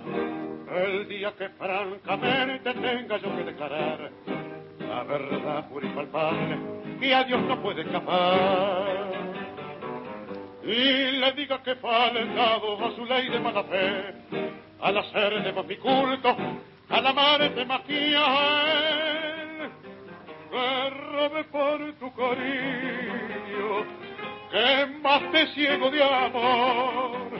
el 0.71 1.09
día 1.09 1.33
que 1.39 1.49
francamente 1.49 2.75
tenga 2.75 3.17
yo 3.17 3.35
que 3.35 3.45
declarar 3.45 4.11
la 4.79 5.03
verdad 5.05 5.71
pura 5.71 5.87
y 5.87 5.91
palpable 5.91 6.59
que 7.01 7.15
a 7.15 7.25
Dios 7.25 7.41
no 7.45 7.63
puede 7.63 7.81
escapar. 7.81 9.11
Y 10.63 11.13
le 11.13 11.33
diga 11.33 11.63
que 11.63 11.77
faltado 11.77 12.85
a 12.85 12.95
su 12.95 13.07
ley 13.07 13.31
de 13.31 13.41
mala 13.41 13.65
fe, 13.65 14.15
al 14.83 14.99
hacer 14.99 15.43
de 15.43 15.53
vos 15.53 15.67
mi 15.67 15.77
culto, 15.77 16.37
al 16.91 17.07
amarte 17.07 17.65
más 17.65 17.81
que 17.83 18.15
a 20.53 20.87
él 20.87 20.93
que 20.93 21.01
robe 21.13 21.45
por 21.45 21.93
tu 21.95 22.15
cariño, 22.15 23.85
que 24.51 24.87
más 25.03 25.31
te 25.33 25.47
ciego 25.55 25.91
de 25.91 26.03
amor. 26.03 27.31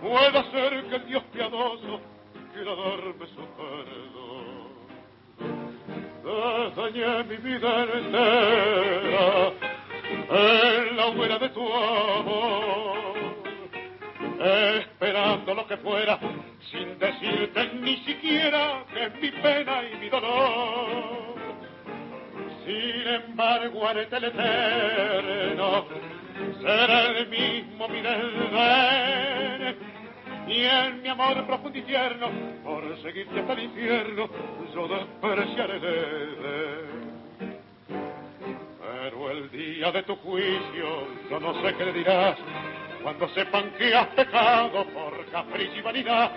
Puede 0.00 0.50
ser 0.50 0.84
que 0.88 0.96
el 0.96 1.06
Dios 1.06 1.22
piadoso 1.32 2.00
quiera 2.52 2.74
darme 2.74 3.26
su 3.26 3.44
perdón. 3.56 4.34
Dañé 6.74 7.24
mi 7.24 7.36
vida 7.36 7.84
entera 7.84 9.52
en 10.30 10.96
la 10.96 11.06
hoguera 11.06 11.38
de 11.38 11.48
tu 11.50 11.60
amor, 11.72 13.14
esperando 14.40 15.54
lo 15.54 15.66
que 15.66 15.76
fuera, 15.78 16.18
sin 16.70 16.98
decirte 16.98 17.74
ni 17.74 17.96
siquiera 18.04 18.84
que 18.92 19.10
mi 19.20 19.30
pena 19.30 19.82
y 19.84 19.96
mi 19.96 20.08
dolor. 20.08 21.43
Sin 22.64 23.06
embargo, 23.06 23.86
haré 23.86 24.08
el 24.10 24.24
eterno, 24.24 25.84
será 26.62 27.06
el 27.08 27.28
mismo 27.28 27.88
mi 27.88 28.00
desdén. 28.00 29.76
Y 30.46 30.60
en 30.64 31.02
mi 31.02 31.08
amor 31.08 31.46
profundo 31.46 31.78
y 31.78 31.82
tierno, 31.82 32.28
por 32.62 33.02
seguirte 33.02 33.40
hasta 33.40 33.52
el 33.52 33.64
infierno, 33.64 34.28
yo 34.74 34.88
despreciaré 34.88 35.78
desdén. 35.78 37.04
Pero 38.80 39.30
el 39.30 39.50
día 39.50 39.92
de 39.92 40.02
tu 40.04 40.16
juicio, 40.16 41.06
yo 41.28 41.40
no 41.40 41.60
sé 41.62 41.74
qué 41.74 41.92
dirás, 41.92 42.38
cuando 43.02 43.28
sepan 43.28 43.70
que 43.76 43.94
has 43.94 44.06
pecado 44.08 44.86
por 44.86 45.26
capricho 45.26 45.76
y 45.76 45.82
vanidad, 45.82 46.32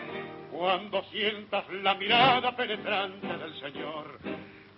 cuando 0.51 1.01
sientas 1.05 1.63
la 1.69 1.95
mirada 1.95 2.53
penetrante 2.55 3.27
del 3.27 3.59
Señor, 3.61 4.19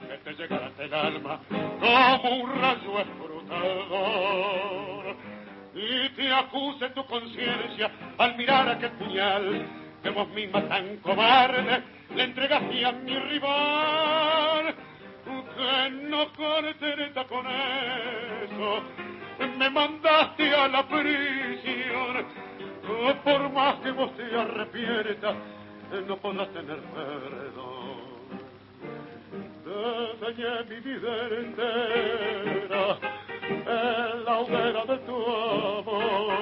que 0.09 0.17
te 0.17 0.33
llegará 0.33 0.65
hasta 0.67 0.83
el 0.83 0.93
alma 0.93 1.39
como 1.47 2.35
un 2.43 2.61
rayo 2.61 2.99
escrutador, 2.99 4.35
y 5.75 6.09
te 6.09 6.33
acuse 6.33 6.89
tu 6.89 7.05
conciencia 7.05 7.91
al 8.17 8.35
mirar 8.35 8.69
aquel 8.69 8.91
puñal 8.91 9.67
que 10.01 10.09
vos 10.09 10.27
misma 10.29 10.67
tan 10.67 10.97
cobarde 10.97 11.83
le 12.15 12.23
entregaste 12.23 12.85
a 12.85 12.91
mi 12.91 13.17
rival 13.17 14.75
que 15.55 15.89
no 15.91 16.25
contenta 16.33 17.23
con 17.25 17.45
eso, 17.45 18.81
me 19.57 19.69
mandaste 19.69 20.53
a 20.55 20.67
la 20.67 20.87
prisión. 20.87 22.25
Por 23.23 23.51
más 23.51 23.75
que 23.81 23.91
vos 23.91 24.15
te 24.17 24.23
arrepientas, 24.23 25.35
no 26.07 26.17
podrás 26.17 26.49
tener 26.49 26.79
perdón. 26.79 27.78
Te 29.79 30.25
dañé 30.25 30.63
mi 30.69 30.75
vida 30.81 31.11
entera 31.39 32.97
en 33.47 34.25
la 34.25 34.39
hoguera 34.39 34.83
de 34.83 34.97
tu 34.97 35.15
amor, 35.15 36.33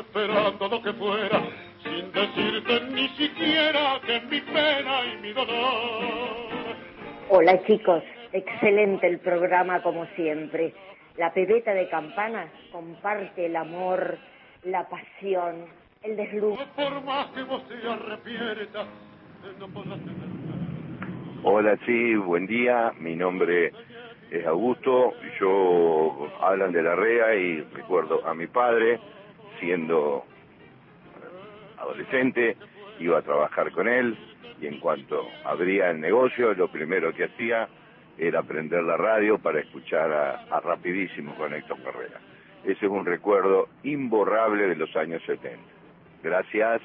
esperando 0.00 0.68
lo 0.68 0.82
que 0.82 0.92
fuera, 0.92 1.40
sin 1.82 2.12
decirte 2.12 2.80
ni 2.90 3.08
siquiera 3.08 3.98
que 4.04 4.20
mi 4.20 4.40
pena 4.42 5.04
y 5.06 5.16
mi 5.22 5.32
dolor. 5.32 6.76
Hola 7.30 7.64
chicos, 7.64 8.02
excelente 8.32 9.06
el 9.06 9.18
programa 9.20 9.82
como 9.82 10.04
siempre. 10.14 10.74
La 11.16 11.32
pebeta 11.32 11.72
de 11.72 11.88
campanas 11.88 12.50
comparte 12.70 13.46
el 13.46 13.56
amor, 13.56 14.18
la 14.64 14.86
pasión, 14.90 15.64
el 16.02 16.16
desludo. 16.16 16.58
Por 16.76 17.02
más 17.02 17.28
que 17.28 17.42
vos 17.44 17.66
te 17.66 17.76
arrepientas, 17.88 18.86
no 19.58 19.68
podrás 19.68 19.98
tener. 20.00 20.45
Hola, 21.48 21.78
sí, 21.86 22.16
buen 22.16 22.48
día. 22.48 22.92
Mi 22.98 23.14
nombre 23.14 23.72
es 24.32 24.44
Augusto. 24.46 25.12
Yo 25.38 26.28
hablan 26.40 26.72
de 26.72 26.82
la 26.82 26.96
REA 26.96 27.36
y 27.36 27.60
recuerdo 27.72 28.26
a 28.26 28.34
mi 28.34 28.48
padre 28.48 28.98
siendo 29.60 30.24
adolescente, 31.78 32.56
iba 32.98 33.18
a 33.20 33.22
trabajar 33.22 33.70
con 33.70 33.86
él 33.86 34.18
y 34.60 34.66
en 34.66 34.80
cuanto 34.80 35.24
abría 35.44 35.90
el 35.90 36.00
negocio, 36.00 36.52
lo 36.52 36.66
primero 36.66 37.14
que 37.14 37.26
hacía 37.26 37.68
era 38.18 38.42
prender 38.42 38.82
la 38.82 38.96
radio 38.96 39.38
para 39.38 39.60
escuchar 39.60 40.12
a, 40.12 40.46
a 40.50 40.58
Rapidísimo 40.58 41.36
con 41.36 41.54
Héctor 41.54 41.80
Carrera. 41.80 42.18
Ese 42.64 42.86
es 42.86 42.90
un 42.90 43.06
recuerdo 43.06 43.68
imborrable 43.84 44.66
de 44.66 44.74
los 44.74 44.96
años 44.96 45.22
70. 45.24 45.62
Gracias. 46.24 46.82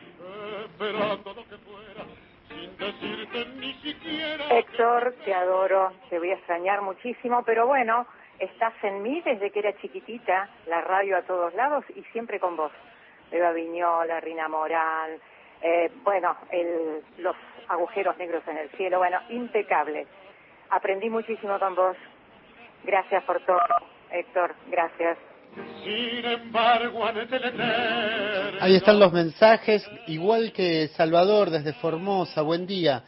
Héctor, 3.83 5.15
te 5.25 5.33
adoro, 5.33 5.91
te 6.09 6.19
voy 6.19 6.29
a 6.29 6.35
extrañar 6.35 6.81
muchísimo, 6.81 7.43
pero 7.43 7.65
bueno, 7.65 8.05
estás 8.37 8.73
en 8.83 9.01
mí 9.01 9.21
desde 9.21 9.51
que 9.51 9.59
era 9.59 9.75
chiquitita, 9.77 10.49
la 10.67 10.81
radio 10.81 11.17
a 11.17 11.23
todos 11.23 11.53
lados 11.55 11.83
y 11.95 12.03
siempre 12.11 12.39
con 12.39 12.55
vos. 12.55 12.71
Eva 13.31 13.51
Viñola, 13.53 14.19
Rina 14.19 14.47
Moral, 14.47 15.19
eh, 15.61 15.91
bueno, 16.03 16.35
el, 16.51 17.01
los 17.19 17.35
agujeros 17.69 18.17
negros 18.17 18.43
en 18.47 18.57
el 18.57 18.69
cielo, 18.71 18.99
bueno, 18.99 19.19
impecable. 19.29 20.05
Aprendí 20.69 21.09
muchísimo 21.09 21.57
con 21.57 21.75
vos. 21.75 21.97
Gracias 22.83 23.23
por 23.23 23.43
todo, 23.45 23.59
Héctor, 24.11 24.53
gracias. 24.67 25.17
Sin 25.83 26.25
embargo. 26.25 27.05
Ahí 28.59 28.75
están 28.75 28.99
los 28.99 29.11
mensajes, 29.11 29.89
igual 30.07 30.53
que 30.53 30.87
Salvador 30.89 31.49
desde 31.49 31.73
Formosa, 31.73 32.41
buen 32.41 32.67
día. 32.67 33.03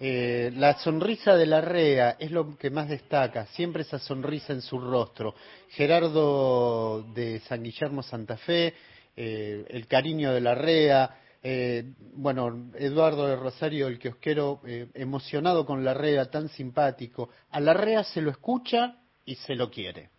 Eh, 0.00 0.52
la 0.54 0.74
sonrisa 0.78 1.34
de 1.34 1.46
la 1.46 1.60
REA 1.60 2.16
es 2.18 2.30
lo 2.30 2.56
que 2.56 2.70
más 2.70 2.88
destaca, 2.88 3.46
siempre 3.46 3.82
esa 3.82 3.98
sonrisa 3.98 4.52
en 4.52 4.62
su 4.62 4.78
rostro. 4.78 5.34
Gerardo 5.70 7.02
de 7.14 7.40
San 7.40 7.62
Guillermo 7.62 8.02
Santa 8.02 8.36
Fe, 8.36 8.74
eh, 9.16 9.64
el 9.68 9.88
cariño 9.88 10.32
de 10.32 10.40
la 10.40 10.54
REA, 10.54 11.10
eh, 11.42 11.84
bueno, 12.14 12.70
Eduardo 12.74 13.26
de 13.26 13.36
Rosario, 13.36 13.86
el 13.86 13.98
kiosquero, 13.98 14.60
eh, 14.66 14.88
emocionado 14.94 15.64
con 15.64 15.84
la 15.84 15.94
REA, 15.94 16.30
tan 16.30 16.48
simpático. 16.48 17.30
A 17.50 17.60
la 17.60 17.74
REA 17.74 18.02
se 18.04 18.20
lo 18.20 18.30
escucha 18.30 18.96
y 19.24 19.36
se 19.36 19.54
lo 19.54 19.70
quiere. 19.70 20.10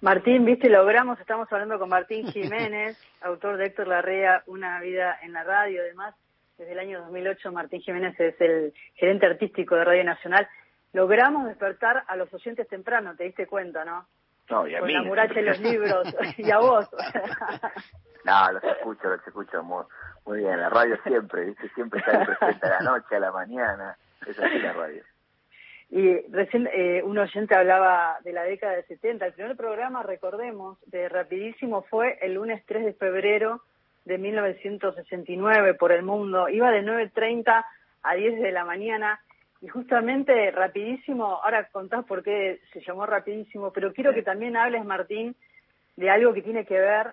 Martín, 0.00 0.44
viste, 0.44 0.68
logramos, 0.68 1.20
estamos 1.20 1.50
hablando 1.52 1.78
con 1.78 1.88
Martín 1.88 2.26
Jiménez, 2.32 2.98
autor 3.20 3.56
de 3.56 3.66
Héctor 3.66 3.88
Larrea, 3.88 4.42
Una 4.46 4.80
vida 4.80 5.18
en 5.22 5.32
la 5.32 5.44
radio, 5.44 5.82
además, 5.82 6.14
desde 6.58 6.72
el 6.72 6.78
año 6.78 7.00
2008 7.02 7.52
Martín 7.52 7.80
Jiménez 7.80 8.18
es 8.20 8.40
el 8.40 8.72
gerente 8.94 9.26
artístico 9.26 9.74
de 9.76 9.84
Radio 9.84 10.04
Nacional. 10.04 10.48
Logramos 10.92 11.46
despertar 11.46 12.04
a 12.06 12.16
los 12.16 12.32
oyentes 12.34 12.68
temprano, 12.68 13.14
te 13.16 13.24
diste 13.24 13.46
cuenta, 13.46 13.84
¿no? 13.84 14.06
No, 14.50 14.66
y 14.66 14.74
a 14.74 14.80
Con 14.80 14.88
mí. 14.88 14.92
la 14.94 15.02
muralla 15.02 15.40
y 15.40 15.44
los 15.44 15.60
libros, 15.60 16.14
y 16.36 16.50
a 16.50 16.58
vos. 16.58 16.88
No, 18.24 18.52
los 18.52 18.62
escucho, 18.62 19.08
los 19.08 19.26
escucho 19.26 19.64
muy, 19.64 19.84
muy 20.24 20.38
bien. 20.38 20.56
La 20.60 20.68
radio 20.68 20.96
siempre, 21.02 21.44
¿viste? 21.46 21.68
Siempre 21.70 21.98
está 21.98 22.24
presente 22.24 22.66
a 22.68 22.70
la 22.70 22.78
noche, 22.92 23.16
a 23.16 23.18
la 23.18 23.32
mañana. 23.32 23.96
Es 24.24 24.38
así 24.38 24.60
la 24.60 24.72
radio. 24.74 25.02
Y 25.90 26.20
recién 26.30 26.68
eh, 26.72 27.02
un 27.02 27.18
oyente 27.18 27.56
hablaba 27.56 28.18
de 28.22 28.32
la 28.32 28.44
década 28.44 28.74
de 28.74 28.84
70. 28.84 29.26
El 29.26 29.32
primer 29.32 29.56
programa, 29.56 30.04
recordemos, 30.04 30.78
de 30.86 31.08
Rapidísimo 31.08 31.82
fue 31.82 32.16
el 32.22 32.34
lunes 32.34 32.64
3 32.66 32.84
de 32.84 32.92
febrero 32.94 33.62
de 34.04 34.18
1969 34.18 35.74
por 35.74 35.92
el 35.92 36.02
mundo. 36.02 36.48
Iba 36.48 36.70
de 36.70 36.82
9.30 36.82 37.64
a 38.02 38.14
10 38.14 38.40
de 38.40 38.52
la 38.52 38.64
mañana 38.64 39.20
y 39.60 39.68
justamente 39.68 40.50
Rapidísimo, 40.50 41.40
ahora 41.42 41.68
contás 41.70 42.04
por 42.04 42.22
qué 42.22 42.60
se 42.72 42.80
llamó 42.80 43.06
Rapidísimo, 43.06 43.72
pero 43.72 43.92
quiero 43.92 44.12
que 44.12 44.22
también 44.22 44.56
hables, 44.56 44.84
Martín, 44.84 45.36
de 45.96 46.10
algo 46.10 46.34
que 46.34 46.42
tiene 46.42 46.66
que 46.66 46.78
ver 46.78 47.12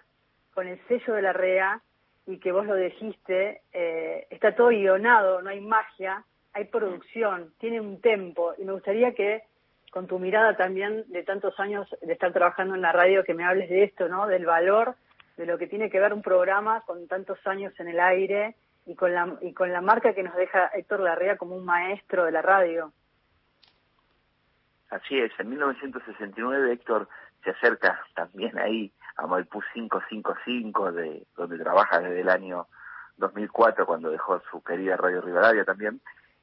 con 0.54 0.68
el 0.68 0.80
sello 0.88 1.14
de 1.14 1.22
la 1.22 1.32
REA 1.32 1.82
y 2.26 2.40
que 2.40 2.52
vos 2.52 2.66
lo 2.66 2.76
dijiste, 2.76 3.62
eh, 3.72 4.26
está 4.32 4.56
todo 4.56 4.70
guionado, 4.70 5.42
no 5.42 5.50
hay 5.50 5.62
magia, 5.62 6.24
hay 6.54 6.66
producción, 6.66 7.54
tiene 7.60 7.80
un 7.80 8.02
tempo 8.02 8.54
y 8.58 8.64
me 8.64 8.74
gustaría 8.74 9.14
que 9.14 9.44
con 9.92 10.08
tu 10.08 10.20
mirada 10.20 10.58
también 10.58 11.06
de 11.08 11.24
tantos 11.24 11.60
años 11.60 11.88
de 12.02 12.14
estar 12.14 12.34
trabajando 12.34 12.76
en 12.76 12.82
la 12.82 12.92
radio 12.92 13.24
que 13.24 13.34
me 13.34 13.44
hables 13.44 13.70
de 13.70 13.84
esto, 13.84 14.08
¿no? 14.08 14.28
Del 14.28 14.46
valor 14.46 14.96
de 15.40 15.46
lo 15.46 15.58
que 15.58 15.68
tiene 15.68 15.90
que 15.90 16.02
ver 16.02 16.14
un 16.14 16.22
programa 16.22 16.82
con 16.82 17.08
tantos 17.08 17.40
años 17.48 17.74
en 17.80 17.88
el 17.88 18.02
aire 18.02 18.58
y 18.86 18.94
con 18.96 19.14
la 19.14 19.38
y 19.40 19.54
con 19.54 19.72
la 19.72 19.80
marca 19.80 20.14
que 20.14 20.22
nos 20.22 20.36
deja 20.36 20.68
Héctor 20.74 21.00
Larrea 21.00 21.38
como 21.38 21.56
un 21.56 21.64
maestro 21.64 22.26
de 22.26 22.34
la 22.34 22.42
radio. 22.42 22.92
Así 24.90 25.18
es, 25.18 25.32
en 25.40 25.50
1969 25.50 26.74
Héctor 26.74 27.08
se 27.42 27.52
acerca 27.52 28.02
también 28.16 28.60
ahí 28.60 28.92
a 29.16 29.28
Maipú 29.28 29.62
555, 29.74 30.92
de, 30.92 31.24
donde 31.38 31.58
trabaja 31.58 32.02
desde 32.02 32.20
el 32.20 32.30
año 32.30 32.68
2004, 33.16 33.86
cuando 33.86 34.10
dejó 34.10 34.42
su 34.52 34.62
querida 34.62 34.98
Radio 34.98 35.22
Rivadavia 35.22 35.64
también, 35.64 36.02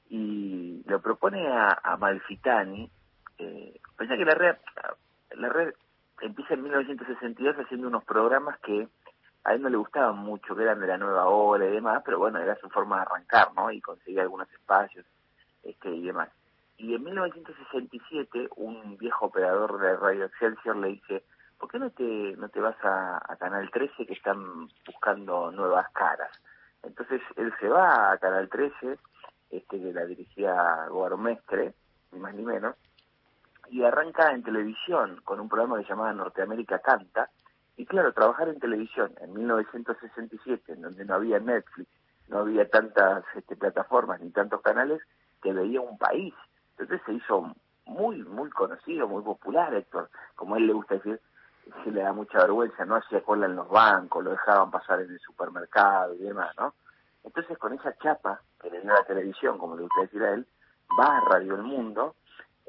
y 0.09 0.83
lo 0.87 1.03
propone 1.03 1.47
a, 1.53 1.97
Malfitani. 1.99 2.91
Eh, 3.37 3.79
que 3.99 4.25
la 4.25 5.49
red 5.51 5.75
empieza 6.21 6.55
en 6.55 6.63
1962 6.63 7.57
haciendo 7.57 7.89
unos 7.89 8.05
programas 8.05 8.59
que 8.61 8.89
a 9.45 9.55
él 9.55 9.63
no 9.63 9.69
le 9.69 9.77
gustaban 9.77 10.19
mucho, 10.19 10.57
que 10.57 10.63
eran 10.63 10.81
de 10.81 10.89
la 10.89 10.99
nueva 10.99 11.27
ola 11.27 11.67
y 11.67 11.71
demás, 11.71 12.03
pero 12.05 12.19
bueno, 12.19 12.39
era 12.39 12.57
su 12.57 12.69
forma 12.69 12.97
de 12.97 13.03
arrancar, 13.03 13.55
¿no? 13.55 13.71
Y 13.71 13.81
conseguir 13.81 14.21
algunos 14.21 14.51
espacios 14.53 15.07
este 15.63 15.91
y 15.91 16.03
demás. 16.03 16.29
Y 16.79 16.95
en 16.95 17.05
1967 17.05 18.49
un 18.57 18.97
viejo 18.99 19.27
operador 19.27 19.79
de 19.79 19.97
Radio 19.97 20.25
Excelsior 20.27 20.77
le 20.77 20.89
dice, 20.89 21.25
¿por 21.59 21.71
qué 21.71 21.79
no 21.79 21.91
te, 21.91 22.35
no 22.37 22.49
te 22.49 22.61
vas 22.61 22.77
a, 22.83 23.37
Canal 23.39 23.71
13 23.71 24.07
que 24.07 24.13
están 24.13 24.69
buscando 24.85 25.51
nuevas 25.53 25.89
caras? 25.93 26.31
Entonces 26.83 27.21
él 27.37 27.53
se 27.61 27.69
va 27.69 28.13
a 28.13 28.19
Canal 28.19 28.49
13, 28.49 28.99
este 29.51 29.81
que 29.81 29.93
la 29.93 30.05
dirigía 30.05 30.87
Gormestre, 30.89 31.73
ni 32.13 32.19
más 32.21 32.35
ni 32.35 32.43
menos, 32.43 32.77
y 33.71 33.83
arranca 33.85 34.33
en 34.33 34.43
televisión 34.43 35.21
con 35.25 35.41
un 35.41 35.49
programa 35.49 35.79
que 35.79 35.89
llamaba 35.89 36.13
Norteamérica 36.13 36.79
Canta, 36.81 37.31
y 37.77 37.85
claro, 37.85 38.13
trabajar 38.13 38.49
en 38.49 38.59
televisión 38.59 39.13
en 39.21 39.35
1967, 39.35 40.73
en 40.73 40.83
donde 40.83 41.05
no 41.05 41.15
había 41.15 41.39
Netflix, 41.39 41.89
no 42.29 42.39
había 42.39 42.69
tantas 42.69 43.25
este, 43.35 43.57
plataformas 43.57 44.21
ni 44.21 44.31
tantos 44.31 44.63
canales, 44.63 45.01
que 45.43 45.53
veía 45.53 45.81
un 45.81 45.99
país. 45.99 46.35
Entonces 46.71 47.01
se 47.05 47.13
hizo 47.13 47.55
muy, 47.85 48.23
muy 48.25 48.51
conocido, 48.51 49.07
muy 49.07 49.23
popular, 49.23 49.75
Héctor. 49.75 50.11
Como 50.35 50.55
a 50.55 50.59
él 50.59 50.67
le 50.67 50.73
gusta 50.73 50.95
decir, 50.95 51.21
se 51.85 51.91
le 51.91 52.03
da 52.03 52.13
mucha 52.13 52.39
vergüenza, 52.39 52.85
no 52.85 52.97
hacía 52.97 53.23
cola 53.23 53.47
en 53.47 53.57
los 53.57 53.69
bancos, 53.69 54.25
lo 54.25 54.31
dejaban 54.31 54.71
pasar 54.71 55.01
en 55.01 55.11
el 55.11 55.21
supermercado 55.21 56.15
y 56.15 56.19
demás, 56.19 56.55
¿no? 56.59 56.75
Entonces 57.25 57.59
con 57.59 57.73
esa 57.73 57.95
chapa 57.99 58.41
que 58.61 58.71
le 58.71 58.81
dio 58.81 58.93
la 58.93 59.05
televisión, 59.05 59.59
como 59.59 59.77
le 59.77 59.83
gusta 59.83 60.03
decir 60.03 60.23
a 60.23 60.35
él, 60.35 60.47
va 60.99 61.17
a 61.17 61.21
Radio 61.21 61.57
El 61.57 61.63
Mundo, 61.63 62.15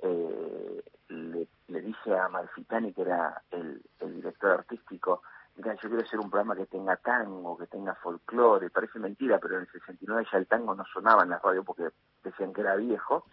eh, 0.02 0.84
le, 1.10 1.48
le 1.68 1.82
dice 1.82 2.18
a 2.18 2.28
Malfitani, 2.30 2.94
que 2.94 3.02
era 3.02 3.42
el, 3.52 3.82
el 4.00 4.16
director 4.16 4.52
artístico, 4.52 5.22
mira, 5.56 5.74
yo 5.76 5.90
quiero 5.90 6.04
hacer 6.04 6.20
un 6.20 6.30
programa 6.30 6.56
que 6.56 6.66
tenga 6.68 6.96
tango, 6.98 7.58
que 7.58 7.68
tenga 7.68 7.96
folclore, 7.96 8.70
parece 8.70 9.00
mentira, 9.00 9.40
pero 9.40 9.56
en 9.56 9.62
el 9.62 9.72
69 9.72 10.28
ya 10.32 10.38
el 10.38 10.48
tango 10.48 10.76
no 10.76 10.86
sonaba 10.86 11.24
en 11.24 11.30
la 11.30 11.40
radio 11.40 11.64
porque 11.64 11.90
decían 12.24 12.54
que 12.54 12.62
era 12.62 12.76
viejo, 12.76 13.26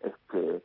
este, 0.00 0.62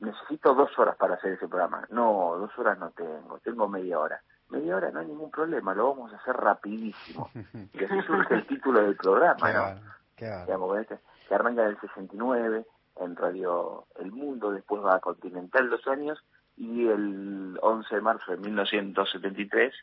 necesito 0.00 0.54
dos 0.54 0.76
horas 0.78 0.96
para 0.96 1.14
hacer 1.14 1.32
ese 1.32 1.48
programa. 1.48 1.86
No, 1.90 2.36
dos 2.38 2.56
horas 2.58 2.78
no 2.78 2.90
tengo, 2.90 3.38
tengo 3.42 3.68
media 3.68 3.98
hora. 3.98 4.22
Media 4.50 4.76
hora 4.76 4.90
no 4.90 5.00
hay 5.00 5.06
ningún 5.06 5.30
problema, 5.30 5.74
lo 5.74 5.88
vamos 5.90 6.12
a 6.12 6.16
hacer 6.16 6.36
rapidísimo. 6.36 7.30
Y 7.72 7.84
así 7.84 8.02
surge 8.02 8.34
el 8.34 8.46
título 8.46 8.80
del 8.82 8.96
programa, 8.96 9.46
Qué 9.46 9.52
¿no? 9.54 9.92
qué 10.16 10.28
bárbaro. 10.28 10.46
digamos, 10.46 10.78
este, 10.78 10.98
que 11.28 11.34
arranca 11.34 11.62
en 11.62 11.68
el 11.68 11.80
69, 11.80 12.66
en 13.00 13.16
Radio 13.16 13.86
El 13.98 14.12
Mundo, 14.12 14.50
después 14.50 14.82
va 14.82 14.96
a 14.96 15.00
Continental 15.00 15.70
dos 15.70 15.86
años 15.88 16.22
y 16.56 16.86
el 16.86 17.58
11 17.60 17.94
de 17.94 18.00
marzo 18.00 18.30
de 18.30 18.38
1973 18.38 19.74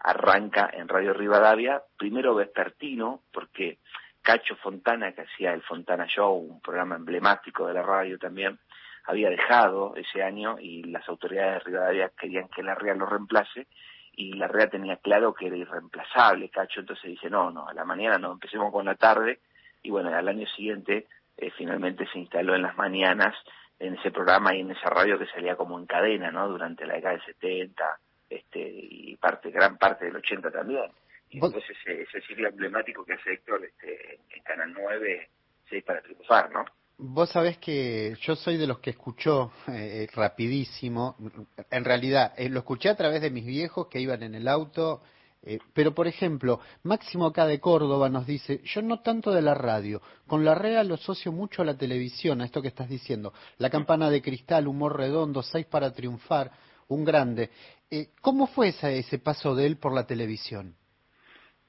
arranca 0.00 0.70
en 0.72 0.88
Radio 0.88 1.12
Rivadavia, 1.12 1.82
primero 1.96 2.34
vespertino, 2.34 3.20
porque 3.32 3.78
Cacho 4.22 4.56
Fontana, 4.56 5.12
que 5.12 5.22
hacía 5.22 5.52
el 5.52 5.62
Fontana 5.62 6.06
Show, 6.06 6.34
un 6.34 6.60
programa 6.60 6.96
emblemático 6.96 7.66
de 7.66 7.74
la 7.74 7.82
radio 7.82 8.18
también, 8.18 8.58
había 9.04 9.30
dejado 9.30 9.94
ese 9.96 10.22
año 10.22 10.56
y 10.60 10.84
las 10.84 11.08
autoridades 11.08 11.54
de 11.54 11.70
Rivadavia 11.70 12.10
querían 12.18 12.48
que 12.48 12.62
la 12.62 12.74
REA 12.74 12.94
lo 12.94 13.06
reemplace 13.06 13.66
y 14.12 14.34
la 14.34 14.46
REA 14.46 14.68
tenía 14.68 14.96
claro 14.96 15.34
que 15.34 15.46
era 15.46 15.56
irreemplazable 15.56 16.50
Cacho, 16.50 16.80
entonces 16.80 17.10
dice, 17.10 17.30
no, 17.30 17.50
no, 17.50 17.66
a 17.66 17.74
la 17.74 17.84
mañana 17.84 18.18
no, 18.18 18.32
empecemos 18.32 18.72
con 18.72 18.84
la 18.84 18.94
tarde 18.94 19.40
y 19.82 19.90
bueno, 19.90 20.14
al 20.14 20.28
año 20.28 20.46
siguiente 20.48 21.06
eh, 21.40 21.50
finalmente 21.56 22.06
se 22.12 22.18
instaló 22.18 22.54
en 22.54 22.62
las 22.62 22.76
mañanas 22.76 23.34
en 23.78 23.94
ese 23.94 24.10
programa 24.10 24.54
y 24.54 24.60
en 24.60 24.70
esa 24.70 24.90
radio 24.90 25.18
que 25.18 25.26
salía 25.26 25.56
como 25.56 25.78
en 25.78 25.86
cadena, 25.86 26.30
¿no? 26.30 26.48
Durante 26.48 26.86
la 26.86 26.94
década 26.94 27.14
del 27.14 27.24
70 27.24 27.98
este, 28.28 28.60
y 28.60 29.16
parte, 29.16 29.50
gran 29.50 29.78
parte 29.78 30.04
del 30.04 30.16
80 30.16 30.50
también. 30.50 30.90
Y 31.30 31.40
después 31.40 31.64
ese, 31.70 32.02
ese 32.02 32.20
ciclo 32.22 32.48
emblemático 32.48 33.04
que 33.04 33.14
hace 33.14 33.32
Héctor 33.32 33.64
este, 33.64 34.20
en 34.30 34.42
Canal 34.42 34.72
9, 34.72 35.28
6 35.68 35.84
para 35.84 36.02
triunfar, 36.02 36.50
¿no? 36.50 36.64
Vos 37.02 37.30
sabés 37.30 37.56
que 37.56 38.14
yo 38.20 38.36
soy 38.36 38.58
de 38.58 38.66
los 38.66 38.80
que 38.80 38.90
escuchó 38.90 39.52
eh, 39.68 40.06
rapidísimo, 40.14 41.16
en 41.70 41.84
realidad 41.86 42.34
eh, 42.36 42.50
lo 42.50 42.58
escuché 42.58 42.90
a 42.90 42.96
través 42.96 43.22
de 43.22 43.30
mis 43.30 43.46
viejos 43.46 43.86
que 43.86 44.00
iban 44.00 44.22
en 44.22 44.34
el 44.34 44.46
auto, 44.46 45.02
eh, 45.42 45.58
pero 45.74 45.94
por 45.94 46.06
ejemplo, 46.06 46.60
Máximo 46.82 47.26
acá 47.26 47.46
de 47.46 47.60
Córdoba 47.60 48.08
nos 48.08 48.26
dice, 48.26 48.60
yo 48.64 48.82
no 48.82 49.00
tanto 49.00 49.30
de 49.32 49.42
la 49.42 49.54
radio, 49.54 50.00
con 50.26 50.44
la 50.44 50.54
REA 50.54 50.84
lo 50.84 50.94
asocio 50.94 51.32
mucho 51.32 51.62
a 51.62 51.64
la 51.64 51.76
televisión, 51.76 52.40
a 52.40 52.44
esto 52.44 52.62
que 52.62 52.68
estás 52.68 52.88
diciendo, 52.88 53.32
la 53.58 53.70
campana 53.70 54.10
de 54.10 54.22
cristal, 54.22 54.68
humor 54.68 54.96
redondo, 54.96 55.42
seis 55.42 55.66
para 55.66 55.92
triunfar, 55.92 56.50
un 56.88 57.04
grande. 57.04 57.50
¿Cómo 58.20 58.46
fue 58.46 58.68
ese, 58.68 58.98
ese 58.98 59.18
paso 59.18 59.54
de 59.54 59.66
él 59.66 59.76
por 59.76 59.94
la 59.94 60.06
televisión? 60.06 60.74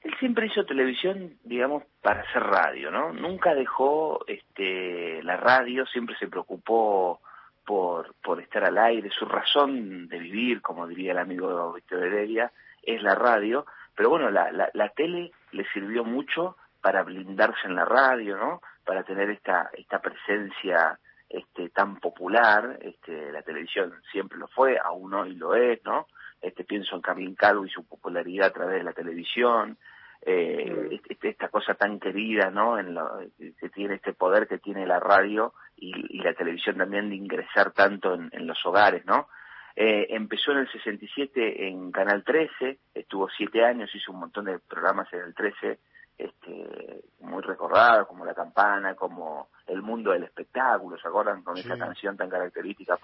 él 0.02 0.14
siempre 0.18 0.46
hizo 0.46 0.64
televisión, 0.64 1.34
digamos, 1.44 1.84
para 2.02 2.22
hacer 2.22 2.42
radio, 2.42 2.90
¿no? 2.90 3.12
Nunca 3.12 3.54
dejó 3.54 4.24
este, 4.26 5.22
la 5.22 5.36
radio, 5.36 5.86
siempre 5.86 6.16
se 6.18 6.26
preocupó 6.26 7.20
por, 7.64 8.14
por 8.22 8.40
estar 8.40 8.64
al 8.64 8.78
aire. 8.78 9.10
Su 9.10 9.26
razón 9.26 10.08
de 10.08 10.18
vivir, 10.18 10.60
como 10.60 10.88
diría 10.88 11.12
el 11.12 11.18
amigo 11.18 11.72
Víctor 11.72 12.04
Heredia, 12.04 12.50
es 12.82 13.02
la 13.02 13.14
radio. 13.14 13.66
Pero 13.94 14.10
bueno, 14.10 14.30
la, 14.30 14.50
la, 14.52 14.70
la 14.72 14.88
tele 14.90 15.32
le 15.52 15.64
sirvió 15.72 16.04
mucho 16.04 16.56
para 16.80 17.02
blindarse 17.02 17.66
en 17.66 17.76
la 17.76 17.84
radio, 17.84 18.36
¿no? 18.36 18.60
Para 18.84 19.04
tener 19.04 19.30
esta, 19.30 19.70
esta 19.74 20.00
presencia 20.00 20.98
este, 21.32 21.70
tan 21.70 21.96
popular. 21.98 22.78
Este, 22.80 23.32
la 23.32 23.42
televisión 23.42 23.94
siempre 24.10 24.38
lo 24.38 24.48
fue, 24.48 24.78
aún 24.78 25.14
hoy 25.14 25.34
lo 25.34 25.54
es, 25.54 25.82
¿no? 25.84 26.06
Este, 26.40 26.64
pienso 26.64 26.96
en 26.96 27.02
Carlin 27.02 27.34
Calvo 27.34 27.64
y 27.64 27.70
su 27.70 27.86
popularidad 27.86 28.48
a 28.48 28.52
través 28.52 28.74
de 28.78 28.82
la 28.84 28.92
televisión, 28.92 29.78
eh, 30.20 31.00
este, 31.08 31.30
esta 31.30 31.48
cosa 31.48 31.74
tan 31.74 31.98
querida, 31.98 32.50
¿no? 32.50 32.78
En 32.78 32.94
lo, 32.94 33.18
que 33.38 33.68
tiene 33.70 33.94
este 33.94 34.12
poder 34.12 34.46
que 34.46 34.58
tiene 34.58 34.86
la 34.86 35.00
radio 35.00 35.54
y, 35.76 36.22
la 36.22 36.34
televisión 36.34 36.76
también 36.76 37.08
de 37.08 37.16
ingresar 37.16 37.72
tanto 37.72 38.14
en, 38.14 38.46
los 38.46 38.64
hogares, 38.66 39.04
¿no? 39.06 39.28
Eh, 39.74 40.06
empezó 40.10 40.52
en 40.52 40.58
el 40.58 40.70
67 40.70 41.68
en 41.68 41.90
Canal 41.92 42.24
13, 42.24 42.78
estuvo 42.94 43.28
siete 43.30 43.64
años, 43.64 43.94
hizo 43.94 44.12
un 44.12 44.20
montón 44.20 44.44
de 44.44 44.58
programas 44.58 45.12
en 45.12 45.20
el 45.20 45.34
13, 45.34 45.78
este, 46.18 47.04
muy 47.20 47.42
recordados, 47.42 48.06
como 48.06 48.24
La 48.24 48.34
Campana, 48.34 48.94
como 48.94 49.48
El 49.66 49.82
Mundo 49.82 50.12
del 50.12 50.24
Espectáculo, 50.24 50.98
¿se 50.98 51.08
acuerdan? 51.08 51.42
Con 51.42 51.56
esa 51.56 51.76
canción 51.78 52.16
tan 52.16 52.28
característica. 52.28 52.98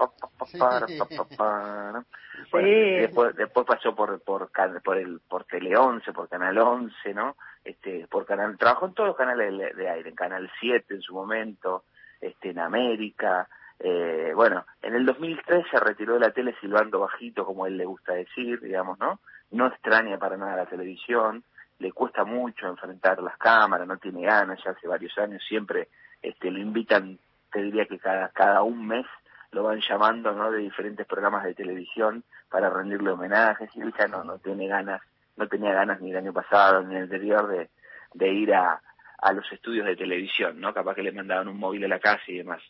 después, 3.01 3.35
después 3.35 3.67
pasó 3.67 3.95
por, 3.95 4.21
por, 4.21 4.51
por, 4.85 4.99
el, 4.99 5.21
por 5.21 5.45
Tele 5.45 5.77
11, 5.77 6.13
por 6.13 6.29
Canal 6.29 6.59
11, 6.59 7.15
¿no? 7.15 7.37
Este, 7.65 8.07
por 8.09 8.27
Canal, 8.27 8.57
trabajó 8.59 8.87
en 8.87 8.95
todos 8.95 9.09
los 9.09 9.17
canales 9.17 9.77
de, 9.77 9.89
aire, 9.89 10.11
en 10.11 10.17
Canal 10.17 10.51
7 10.61 10.95
en 10.95 11.03
su 11.03 11.15
momento, 11.15 11.85
este, 12.21 12.51
en 12.51 12.59
América, 12.59 13.49
eh, 13.81 14.33
bueno, 14.35 14.65
en 14.83 14.95
el 14.95 15.07
2003 15.07 15.67
se 15.71 15.79
retiró 15.79 16.15
de 16.15 16.21
la 16.21 16.31
tele 16.31 16.55
silbando 16.61 17.01
bajito, 17.01 17.45
como 17.45 17.67
él 17.67 17.77
le 17.77 17.85
gusta 17.85 18.15
decir, 18.15 18.61
digamos, 18.61 18.99
¿no? 18.99 19.21
No 19.51 19.67
extraña 19.69 20.19
para 20.19 20.37
nada 20.37 20.57
la 20.57 20.67
televisión, 20.67 21.45
le 21.79 21.93
cuesta 21.93 22.25
mucho 22.25 22.67
enfrentar 22.67 23.23
las 23.23 23.37
cámaras, 23.39 23.87
no 23.87 23.97
tiene 23.99 24.23
ganas, 24.23 24.63
ya 24.65 24.73
hace 24.73 24.89
varios 24.89 25.17
años 25.19 25.43
siempre 25.47 25.89
este, 26.23 26.51
lo 26.51 26.59
invitan, 26.59 27.19
te 27.53 27.63
diría 27.63 27.87
que 27.87 27.99
cada, 27.99 28.29
cada 28.31 28.63
un 28.63 28.87
mes 28.87 29.07
lo 29.53 29.63
van 29.63 29.81
llamando 29.81 30.33
¿no? 30.33 30.51
de 30.51 30.59
diferentes 30.59 31.07
programas 31.07 31.45
de 31.45 31.55
televisión 31.55 32.25
para 32.51 32.69
rendirle 32.69 33.11
homenajes 33.11 33.71
y 33.75 33.81
él 33.81 33.95
ya 33.99 34.09
no, 34.09 34.25
no 34.25 34.39
tiene 34.39 34.67
ganas, 34.67 35.01
no 35.37 35.47
tenía 35.47 35.73
ganas 35.73 36.01
ni 36.01 36.11
el 36.11 36.17
año 36.17 36.33
pasado 36.33 36.83
ni 36.83 36.97
el 36.97 37.05
anterior 37.05 37.47
de, 37.49 37.71
de 38.15 38.29
ir 38.29 38.55
a, 38.55 38.83
a 39.19 39.33
los 39.33 39.51
estudios 39.53 39.87
de 39.87 39.97
televisión, 39.97 40.61
¿no? 40.61 40.75
Capaz 40.75 40.95
que 40.95 41.03
le 41.03 41.13
mandaban 41.13 41.49
un 41.49 41.59
móvil 41.59 41.85
a 41.85 41.89
la 41.89 41.99
casa 41.99 42.23
y 42.27 42.39
demás. 42.39 42.63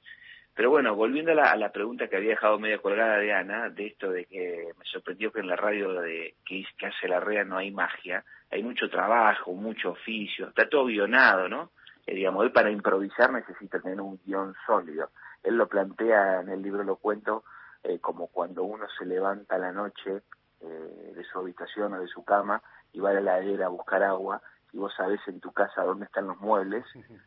Pero 0.58 0.70
bueno, 0.70 0.96
volviendo 0.96 1.30
a 1.30 1.34
la, 1.36 1.52
a 1.52 1.56
la, 1.56 1.70
pregunta 1.70 2.08
que 2.08 2.16
había 2.16 2.30
dejado 2.30 2.58
media 2.58 2.78
colgada 2.78 3.18
de 3.18 3.32
Ana, 3.32 3.70
de 3.70 3.86
esto 3.86 4.10
de 4.10 4.24
que 4.24 4.72
me 4.76 4.84
sorprendió 4.86 5.30
que 5.30 5.38
en 5.38 5.46
la 5.46 5.54
radio 5.54 5.92
de 6.00 6.34
que, 6.44 6.64
que 6.76 6.86
hace 6.86 7.06
la 7.06 7.20
REA 7.20 7.44
no 7.44 7.58
hay 7.58 7.70
magia, 7.70 8.24
hay 8.50 8.64
mucho 8.64 8.90
trabajo, 8.90 9.52
mucho 9.52 9.90
oficio, 9.90 10.48
está 10.48 10.68
todo 10.68 10.86
guionado, 10.86 11.48
¿no? 11.48 11.70
Eh, 12.04 12.12
digamos, 12.12 12.44
él 12.44 12.50
para 12.50 12.72
improvisar 12.72 13.32
necesita 13.32 13.78
tener 13.78 14.00
un 14.00 14.18
guion 14.26 14.52
sólido. 14.66 15.10
Él 15.44 15.56
lo 15.56 15.68
plantea 15.68 16.40
en 16.40 16.48
el 16.48 16.60
libro, 16.60 16.82
lo 16.82 16.96
cuento, 16.96 17.44
eh, 17.84 18.00
como 18.00 18.26
cuando 18.26 18.64
uno 18.64 18.86
se 18.98 19.06
levanta 19.06 19.54
a 19.54 19.58
la 19.58 19.70
noche 19.70 20.22
eh, 20.60 21.12
de 21.14 21.24
su 21.30 21.38
habitación 21.38 21.92
o 21.92 22.00
de 22.00 22.08
su 22.08 22.24
cama 22.24 22.60
y 22.92 22.98
va 22.98 23.10
a 23.10 23.12
la 23.12 23.20
heladera 23.20 23.66
a 23.66 23.68
buscar 23.68 24.02
agua 24.02 24.42
y 24.72 24.78
vos 24.78 24.92
sabés 24.94 25.20
en 25.26 25.40
tu 25.40 25.52
casa 25.52 25.82
dónde 25.82 26.04
están 26.04 26.26
los 26.26 26.38
muebles 26.40 26.84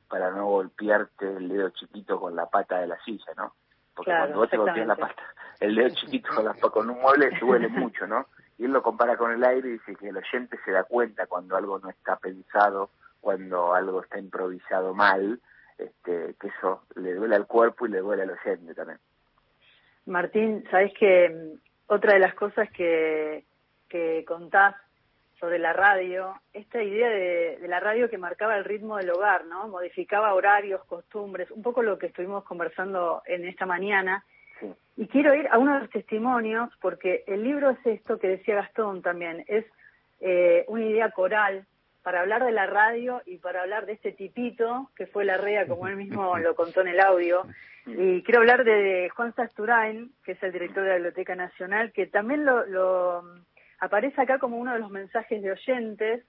para 0.07 0.31
no 0.31 0.47
golpearte 0.47 1.27
el 1.37 1.49
dedo 1.49 1.69
chiquito 1.69 2.19
con 2.19 2.35
la 2.35 2.47
pata 2.47 2.79
de 2.79 2.87
la 2.87 3.01
silla, 3.03 3.33
¿no? 3.35 3.53
Porque 3.95 4.11
cuando 4.11 4.37
vos 4.37 4.49
te 4.49 4.57
golpeas 4.57 4.87
la 4.87 4.95
pata, 4.95 5.23
el 5.59 5.75
dedo 5.75 5.89
chiquito 5.89 6.29
con, 6.35 6.45
la, 6.45 6.53
con 6.53 6.89
un 6.89 7.01
mueble 7.01 7.31
duele 7.39 7.67
mucho, 7.69 8.07
¿no? 8.07 8.27
Y 8.57 8.65
él 8.65 8.71
lo 8.71 8.83
compara 8.83 9.17
con 9.17 9.31
el 9.31 9.43
aire 9.43 9.69
y 9.69 9.71
dice 9.73 9.95
que 9.95 10.09
el 10.09 10.17
oyente 10.17 10.57
se 10.63 10.71
da 10.71 10.83
cuenta 10.83 11.25
cuando 11.25 11.55
algo 11.57 11.79
no 11.79 11.89
está 11.89 12.15
pensado, 12.17 12.91
cuando 13.19 13.73
algo 13.73 14.03
está 14.03 14.19
improvisado 14.19 14.93
mal, 14.93 15.39
este, 15.77 16.35
que 16.39 16.47
eso 16.47 16.83
le 16.95 17.15
duele 17.15 17.35
al 17.35 17.47
cuerpo 17.47 17.85
y 17.85 17.89
le 17.89 17.99
duele 17.99 18.23
al 18.23 18.31
oyente 18.31 18.75
también. 18.75 18.99
Martín, 20.05 20.63
sabes 20.69 20.93
que 20.97 21.29
mm, 21.29 21.93
otra 21.93 22.13
de 22.13 22.19
las 22.19 22.35
cosas 22.35 22.69
que, 22.71 23.45
que 23.89 24.23
contás 24.27 24.75
sobre 25.41 25.57
la 25.57 25.73
radio, 25.73 26.35
esta 26.53 26.83
idea 26.83 27.09
de, 27.09 27.57
la 27.67 27.79
radio 27.79 28.09
que 28.11 28.19
marcaba 28.19 28.55
el 28.55 28.63
ritmo 28.63 28.97
del 28.97 29.09
hogar, 29.09 29.45
¿no? 29.45 29.67
Modificaba 29.67 30.35
horarios, 30.35 30.85
costumbres, 30.85 31.49
un 31.49 31.63
poco 31.63 31.81
lo 31.81 31.97
que 31.97 32.05
estuvimos 32.05 32.43
conversando 32.43 33.23
en 33.25 33.45
esta 33.47 33.65
mañana. 33.65 34.23
Y 34.95 35.07
quiero 35.07 35.33
ir 35.33 35.47
a 35.49 35.57
uno 35.57 35.73
de 35.73 35.79
los 35.79 35.89
testimonios, 35.89 36.69
porque 36.79 37.23
el 37.25 37.43
libro 37.43 37.71
es 37.71 37.79
esto 37.85 38.19
que 38.19 38.27
decía 38.27 38.53
Gastón 38.53 39.01
también, 39.01 39.43
es 39.47 39.65
eh, 40.19 40.63
una 40.67 40.85
idea 40.85 41.09
coral 41.09 41.65
para 42.03 42.21
hablar 42.21 42.45
de 42.45 42.51
la 42.51 42.67
radio 42.67 43.23
y 43.25 43.37
para 43.37 43.63
hablar 43.63 43.87
de 43.87 43.93
este 43.93 44.11
tipito 44.11 44.91
que 44.95 45.07
fue 45.07 45.25
la 45.25 45.37
REA, 45.37 45.65
como 45.65 45.87
él 45.87 45.95
mismo 45.95 46.37
lo 46.37 46.53
contó 46.55 46.81
en 46.81 46.89
el 46.89 46.99
audio. 46.99 47.47
Y 47.87 48.21
quiero 48.21 48.41
hablar 48.41 48.63
de 48.63 49.09
Juan 49.15 49.33
Sasturain, 49.33 50.11
que 50.23 50.33
es 50.33 50.43
el 50.43 50.51
director 50.51 50.83
de 50.83 50.89
la 50.89 50.95
Biblioteca 50.95 51.33
Nacional, 51.33 51.91
que 51.91 52.05
también 52.05 52.45
lo 52.45 53.23
aparece 53.81 54.21
acá 54.21 54.39
como 54.39 54.57
uno 54.57 54.73
de 54.73 54.79
los 54.79 54.91
mensajes 54.91 55.41
de 55.41 55.51
oyentes. 55.51 56.23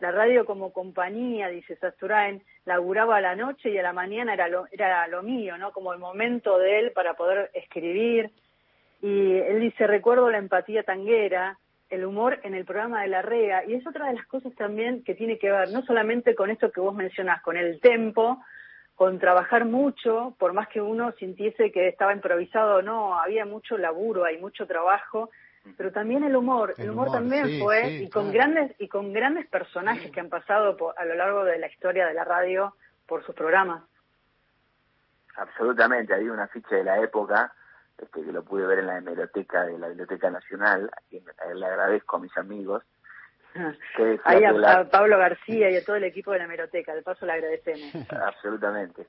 La 0.00 0.10
radio 0.10 0.44
como 0.44 0.72
compañía, 0.72 1.48
dice 1.48 1.76
Sasturain, 1.76 2.42
laburaba 2.64 3.16
a 3.16 3.20
la 3.20 3.36
noche 3.36 3.70
y 3.70 3.78
a 3.78 3.82
la 3.82 3.92
mañana 3.92 4.34
era 4.34 4.48
lo, 4.48 4.66
era 4.72 5.06
lo 5.06 5.22
mío, 5.22 5.56
¿no? 5.56 5.72
Como 5.72 5.92
el 5.92 5.98
momento 5.98 6.58
de 6.58 6.80
él 6.80 6.92
para 6.92 7.14
poder 7.14 7.50
escribir. 7.54 8.30
Y 9.00 9.34
él 9.34 9.60
dice, 9.60 9.86
recuerdo 9.86 10.30
la 10.30 10.38
empatía 10.38 10.82
tanguera, 10.82 11.58
el 11.90 12.04
humor 12.04 12.40
en 12.42 12.54
el 12.54 12.64
programa 12.64 13.02
de 13.02 13.08
la 13.08 13.22
REA, 13.22 13.64
y 13.66 13.74
es 13.74 13.86
otra 13.86 14.08
de 14.08 14.14
las 14.14 14.26
cosas 14.26 14.52
también 14.56 15.04
que 15.04 15.14
tiene 15.14 15.38
que 15.38 15.50
ver, 15.50 15.70
no 15.70 15.82
solamente 15.82 16.34
con 16.34 16.50
esto 16.50 16.72
que 16.72 16.80
vos 16.80 16.94
mencionás, 16.94 17.40
con 17.42 17.56
el 17.56 17.78
tempo, 17.80 18.42
con 18.96 19.20
trabajar 19.20 19.66
mucho, 19.66 20.34
por 20.38 20.54
más 20.54 20.68
que 20.68 20.80
uno 20.80 21.12
sintiese 21.12 21.70
que 21.70 21.86
estaba 21.86 22.14
improvisado 22.14 22.78
o 22.78 22.82
no, 22.82 23.20
había 23.20 23.44
mucho 23.44 23.78
laburo, 23.78 24.24
hay 24.24 24.38
mucho 24.38 24.66
trabajo, 24.66 25.30
pero 25.76 25.92
también 25.92 26.24
el 26.24 26.36
humor, 26.36 26.74
el, 26.76 26.90
humor, 26.90 27.10
también 27.10 27.60
fue 27.60 28.02
y 28.02 28.10
con 28.10 28.32
grandes 28.32 28.74
y 28.78 28.88
con 28.88 29.12
grandes 29.12 29.46
personajes 29.46 30.10
que 30.10 30.20
han 30.20 30.28
pasado 30.28 30.76
a 30.96 31.04
lo 31.04 31.14
largo 31.14 31.44
de 31.44 31.58
la 31.58 31.66
historia 31.66 32.06
de 32.06 32.14
la 32.14 32.24
radio 32.24 32.74
por 33.06 33.24
sus 33.24 33.34
programas. 33.34 33.82
Absolutamente, 35.36 36.14
había 36.14 36.32
una 36.32 36.48
ficha 36.48 36.76
de 36.76 36.84
la 36.84 37.00
época 37.00 37.52
este, 37.98 38.22
que 38.22 38.32
lo 38.32 38.42
pude 38.44 38.66
ver 38.66 38.80
en 38.80 38.86
la 38.86 38.98
hemeroteca 38.98 39.64
de 39.64 39.78
la 39.78 39.88
Biblioteca 39.88 40.30
Nacional, 40.30 40.90
a 40.92 41.00
quien 41.08 41.24
le 41.54 41.66
agradezco 41.66 42.16
a 42.16 42.20
mis 42.20 42.36
amigos. 42.36 42.82
Ahí 44.24 44.44
a, 44.44 44.84
Pablo 44.90 45.18
García 45.18 45.70
y 45.70 45.76
a 45.76 45.84
todo 45.84 45.96
el 45.96 46.04
equipo 46.04 46.32
de 46.32 46.38
la 46.38 46.44
hemeroteca, 46.44 46.94
de 46.94 47.02
paso 47.02 47.24
le 47.24 47.32
agradecemos. 47.32 48.10
Absolutamente. 48.10 49.06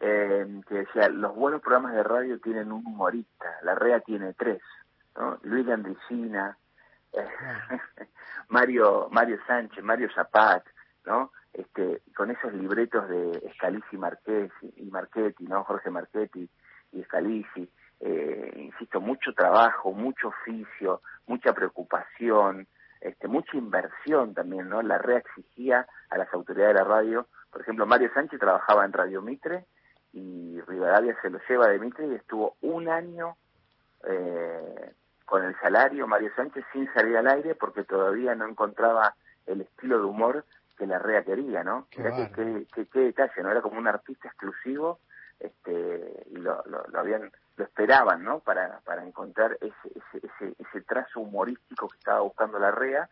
eh, 0.00 0.46
que 0.66 0.74
decía, 0.74 1.08
los 1.08 1.34
buenos 1.34 1.60
programas 1.60 1.94
de 1.94 2.02
radio 2.02 2.38
tienen 2.40 2.72
un 2.72 2.86
humorista, 2.86 3.58
la 3.62 3.74
REA 3.74 4.00
tiene 4.00 4.32
tres, 4.32 4.62
¿no? 5.20 5.38
Luis 5.42 5.68
Andricina, 5.68 6.56
eh, 7.12 7.18
Mario, 8.48 9.08
Mario 9.10 9.38
Sánchez, 9.46 9.84
Mario 9.84 10.08
Zapat, 10.14 10.64
¿no? 11.04 11.32
Este, 11.52 12.02
con 12.14 12.30
esos 12.30 12.52
libretos 12.54 13.08
de 13.08 13.52
Scalisi 13.54 13.96
y 14.76 14.90
Marchetti, 14.90 15.44
¿no? 15.44 15.64
Jorge 15.64 15.90
Marchetti 15.90 16.48
y 16.92 17.02
Scalisi, 17.02 17.68
eh, 18.00 18.52
insisto, 18.56 19.00
mucho 19.00 19.32
trabajo, 19.34 19.92
mucho 19.92 20.28
oficio, 20.28 21.02
mucha 21.26 21.52
preocupación, 21.52 22.66
este, 23.00 23.28
mucha 23.28 23.56
inversión 23.56 24.32
también, 24.32 24.68
¿no? 24.68 24.80
La 24.80 24.98
REA 24.98 25.18
exigía 25.18 25.86
a 26.08 26.18
las 26.18 26.32
autoridades 26.32 26.74
de 26.74 26.82
la 26.82 26.88
radio, 26.88 27.26
por 27.50 27.62
ejemplo, 27.62 27.84
Mario 27.84 28.10
Sánchez 28.14 28.38
trabajaba 28.38 28.84
en 28.84 28.92
Radio 28.92 29.22
Mitre 29.22 29.66
y 30.12 30.60
Rivadavia 30.62 31.16
se 31.20 31.30
lo 31.30 31.40
lleva 31.48 31.68
de 31.68 31.78
Mitre 31.78 32.06
y 32.06 32.14
estuvo 32.14 32.56
un 32.62 32.88
año 32.88 33.36
eh, 34.08 34.92
con 35.30 35.44
el 35.44 35.56
salario 35.60 36.08
Mario 36.08 36.32
Sánchez 36.34 36.64
sin 36.72 36.92
salir 36.92 37.16
al 37.16 37.28
aire 37.28 37.54
porque 37.54 37.84
todavía 37.84 38.34
no 38.34 38.48
encontraba 38.48 39.14
el 39.46 39.60
estilo 39.60 39.98
de 39.98 40.04
humor 40.04 40.44
que 40.76 40.88
la 40.88 40.98
REA 40.98 41.22
quería, 41.22 41.62
¿no? 41.62 41.86
Qué 41.88 42.66
qué 42.92 42.98
detalle, 42.98 43.40
¿no? 43.40 43.50
Era 43.52 43.62
como 43.62 43.78
un 43.78 43.86
artista 43.86 44.26
exclusivo 44.26 44.98
este 45.38 46.26
y 46.30 46.36
lo, 46.38 46.60
lo, 46.66 46.84
lo 46.88 46.98
habían 46.98 47.30
lo 47.56 47.64
esperaban 47.64 48.24
no 48.24 48.40
para 48.40 48.80
para 48.80 49.06
encontrar 49.06 49.56
ese, 49.60 49.72
ese 49.84 50.26
ese 50.26 50.54
ese 50.58 50.80
trazo 50.82 51.20
humorístico 51.20 51.88
que 51.88 51.98
estaba 51.98 52.20
buscando 52.22 52.58
la 52.58 52.72
REA 52.72 53.08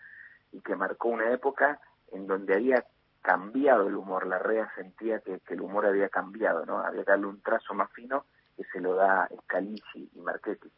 y 0.51 0.61
que 0.61 0.75
marcó 0.75 1.11
una 1.11 1.31
época 1.31 1.79
en 2.11 2.27
donde 2.27 2.55
había 2.55 2.85
cambiado 3.23 3.87
el 3.87 3.95
humor. 3.95 4.27
La 4.27 4.41
REA 4.41 4.69
sentía 4.75 5.21
que, 5.21 5.39
que 5.39 5.55
el 5.55 5.61
humor 5.61 5.87
había 5.87 6.09
cambiado 6.09 6.67
no 6.67 6.79
había 6.81 7.05
que 7.05 7.13
darle 7.13 7.27
un 7.27 7.41
trazo 7.43 7.75
más 7.75 7.93
fino 7.93 8.25
que 8.57 8.65
se 8.65 8.81
lo 8.81 8.97
da 8.97 9.29
Scalisi 9.45 10.11
y 10.17 10.21
Marchetti 10.21 10.69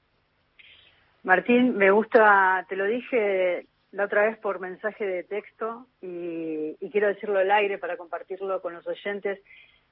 Martín, 1.22 1.76
me 1.76 1.90
gusta, 1.90 2.64
te 2.68 2.76
lo 2.76 2.86
dije 2.86 3.66
la 3.92 4.04
otra 4.04 4.26
vez 4.26 4.38
por 4.38 4.60
mensaje 4.60 5.04
de 5.04 5.24
texto 5.24 5.86
y, 6.00 6.76
y 6.80 6.90
quiero 6.90 7.08
decirlo 7.08 7.38
al 7.38 7.50
aire 7.50 7.78
para 7.78 7.96
compartirlo 7.96 8.62
con 8.62 8.72
los 8.72 8.86
oyentes. 8.86 9.40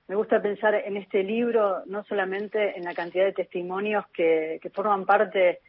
Me 0.07 0.15
gusta 0.15 0.41
pensar 0.41 0.75
en 0.75 0.97
este 0.97 1.23
libro 1.23 1.83
no 1.87 2.03
solamente 2.05 2.79
en 2.79 2.85
la 2.85 2.95
cantidad 2.95 3.25
de 3.25 3.33
testimonios 3.33 4.07
que, 4.09 4.59
que 4.63 4.71
forman 4.71 5.05
parte 5.05 5.61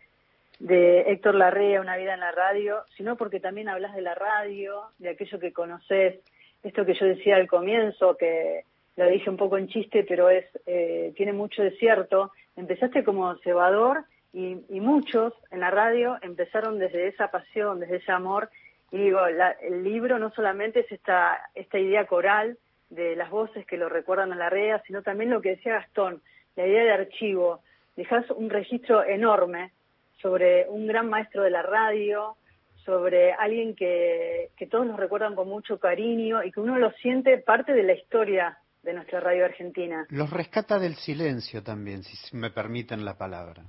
de 0.60 1.02
Héctor 1.02 1.36
Larrea, 1.36 1.82
Una 1.82 1.98
vida 1.98 2.14
en 2.14 2.20
la 2.20 2.32
radio, 2.32 2.84
sino 2.96 3.16
porque 3.16 3.40
también 3.40 3.70
hablas 3.70 3.94
de 3.96 4.02
la 4.02 4.16
radio, 4.16 4.84
de 4.98 5.10
aquello 5.10 5.40
que 5.40 5.54
conoces, 5.54 6.20
esto 6.64 6.86
que 6.86 6.94
yo 6.94 7.06
decía 7.06 7.38
al 7.38 7.48
comienzo, 7.48 8.18
que 8.18 8.64
lo 8.98 9.08
dije 9.08 9.30
un 9.30 9.38
poco 9.38 9.58
en 9.58 9.70
chiste, 9.70 10.06
pero 10.08 10.30
es 10.30 10.46
eh, 10.66 11.14
tiene 11.16 11.34
mucho 11.34 11.62
de 11.62 11.72
cierto. 11.78 12.32
Empezaste 12.58 13.04
como 13.04 13.36
cebador 13.38 14.04
y, 14.34 14.58
y 14.70 14.80
muchos 14.80 15.34
en 15.52 15.60
la 15.62 15.72
radio 15.72 16.18
empezaron 16.22 16.78
desde 16.80 17.08
esa 17.08 17.30
pasión, 17.32 17.80
desde 17.80 17.98
ese 17.98 18.12
amor. 18.12 18.50
Y 18.92 18.98
digo, 18.98 19.26
la- 19.30 19.52
el 19.62 19.84
libro 19.84 20.20
no 20.20 20.32
solamente 20.32 20.82
es 20.82 20.92
esta, 20.92 21.40
esta 21.56 21.78
idea 21.80 22.06
coral 22.06 22.58
de 22.90 23.16
las 23.16 23.30
voces 23.30 23.66
que 23.66 23.78
lo 23.78 23.90
recuerdan 23.90 24.34
a 24.34 24.36
la 24.36 24.50
REA, 24.50 24.82
sino 24.88 25.04
también 25.04 25.30
lo 25.30 25.42
que 25.42 25.50
decía 25.52 25.74
Gastón, 25.74 26.22
la 26.56 26.66
idea 26.66 26.84
de 26.84 26.92
archivo. 26.94 27.62
Dejas 27.96 28.30
un 28.32 28.50
registro 28.50 29.04
enorme 29.04 29.72
sobre 30.22 30.68
un 30.70 30.88
gran 30.88 31.10
maestro 31.10 31.44
de 31.44 31.50
la 31.52 31.62
radio, 31.62 32.36
sobre 32.86 33.34
alguien 33.34 33.76
que, 33.76 34.50
que 34.58 34.66
todos 34.68 34.86
nos 34.88 34.98
recuerdan 34.98 35.36
con 35.36 35.48
mucho 35.48 35.80
cariño 35.80 36.44
y 36.44 36.52
que 36.52 36.60
uno 36.60 36.78
lo 36.78 36.92
siente 36.94 37.38
parte 37.38 37.74
de 37.74 37.84
la 37.84 37.94
historia 37.94 38.58
de 38.84 38.94
nuestra 38.94 39.20
radio 39.20 39.46
argentina. 39.46 40.06
Los 40.10 40.30
rescata 40.32 40.80
del 40.80 40.96
silencio 40.96 41.62
también, 41.62 42.04
si 42.04 42.36
me 42.36 42.50
permiten 42.50 43.06
la 43.06 43.18
palabra. 43.18 43.64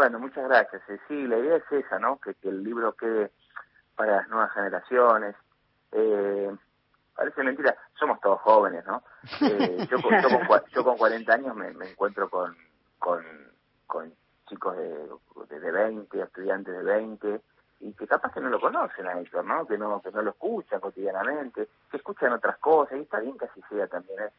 Bueno, 0.00 0.18
muchas 0.18 0.44
gracias. 0.48 0.80
Sí, 1.08 1.26
la 1.26 1.36
idea 1.36 1.56
es 1.56 1.70
esa, 1.70 1.98
¿no? 1.98 2.18
Que, 2.20 2.32
que 2.34 2.48
el 2.48 2.64
libro 2.64 2.94
quede 2.94 3.30
para 3.96 4.16
las 4.16 4.28
nuevas 4.30 4.50
generaciones. 4.54 5.36
Eh, 5.92 6.56
parece 7.14 7.42
mentira, 7.42 7.76
somos 7.98 8.18
todos 8.22 8.40
jóvenes, 8.40 8.82
¿no? 8.86 9.02
Eh, 9.42 9.86
yo, 9.90 10.00
con, 10.00 10.10
yo, 10.22 10.28
con, 10.48 10.62
yo 10.70 10.84
con 10.84 10.96
40 10.96 11.34
años 11.34 11.54
me, 11.54 11.70
me 11.74 11.90
encuentro 11.90 12.30
con, 12.30 12.56
con, 12.98 13.22
con 13.86 14.10
chicos 14.48 14.74
de, 14.78 15.06
de, 15.50 15.60
de 15.60 15.70
20, 15.70 16.18
estudiantes 16.22 16.74
de 16.74 16.82
20, 16.82 17.40
y 17.80 17.92
que 17.92 18.06
capaz 18.06 18.32
que 18.32 18.40
no 18.40 18.48
lo 18.48 18.58
conocen 18.58 19.06
a 19.06 19.20
Héctor, 19.20 19.44
¿no? 19.44 19.66
Que 19.66 19.76
no, 19.76 20.00
que 20.00 20.10
no 20.12 20.22
lo 20.22 20.30
escuchan 20.30 20.80
cotidianamente, 20.80 21.68
que 21.90 21.96
escuchan 21.98 22.32
otras 22.32 22.56
cosas, 22.56 22.96
y 22.98 23.02
está 23.02 23.20
bien 23.20 23.36
que 23.36 23.44
así 23.44 23.60
sea 23.68 23.86
también, 23.86 24.18
¿eh? 24.18 24.30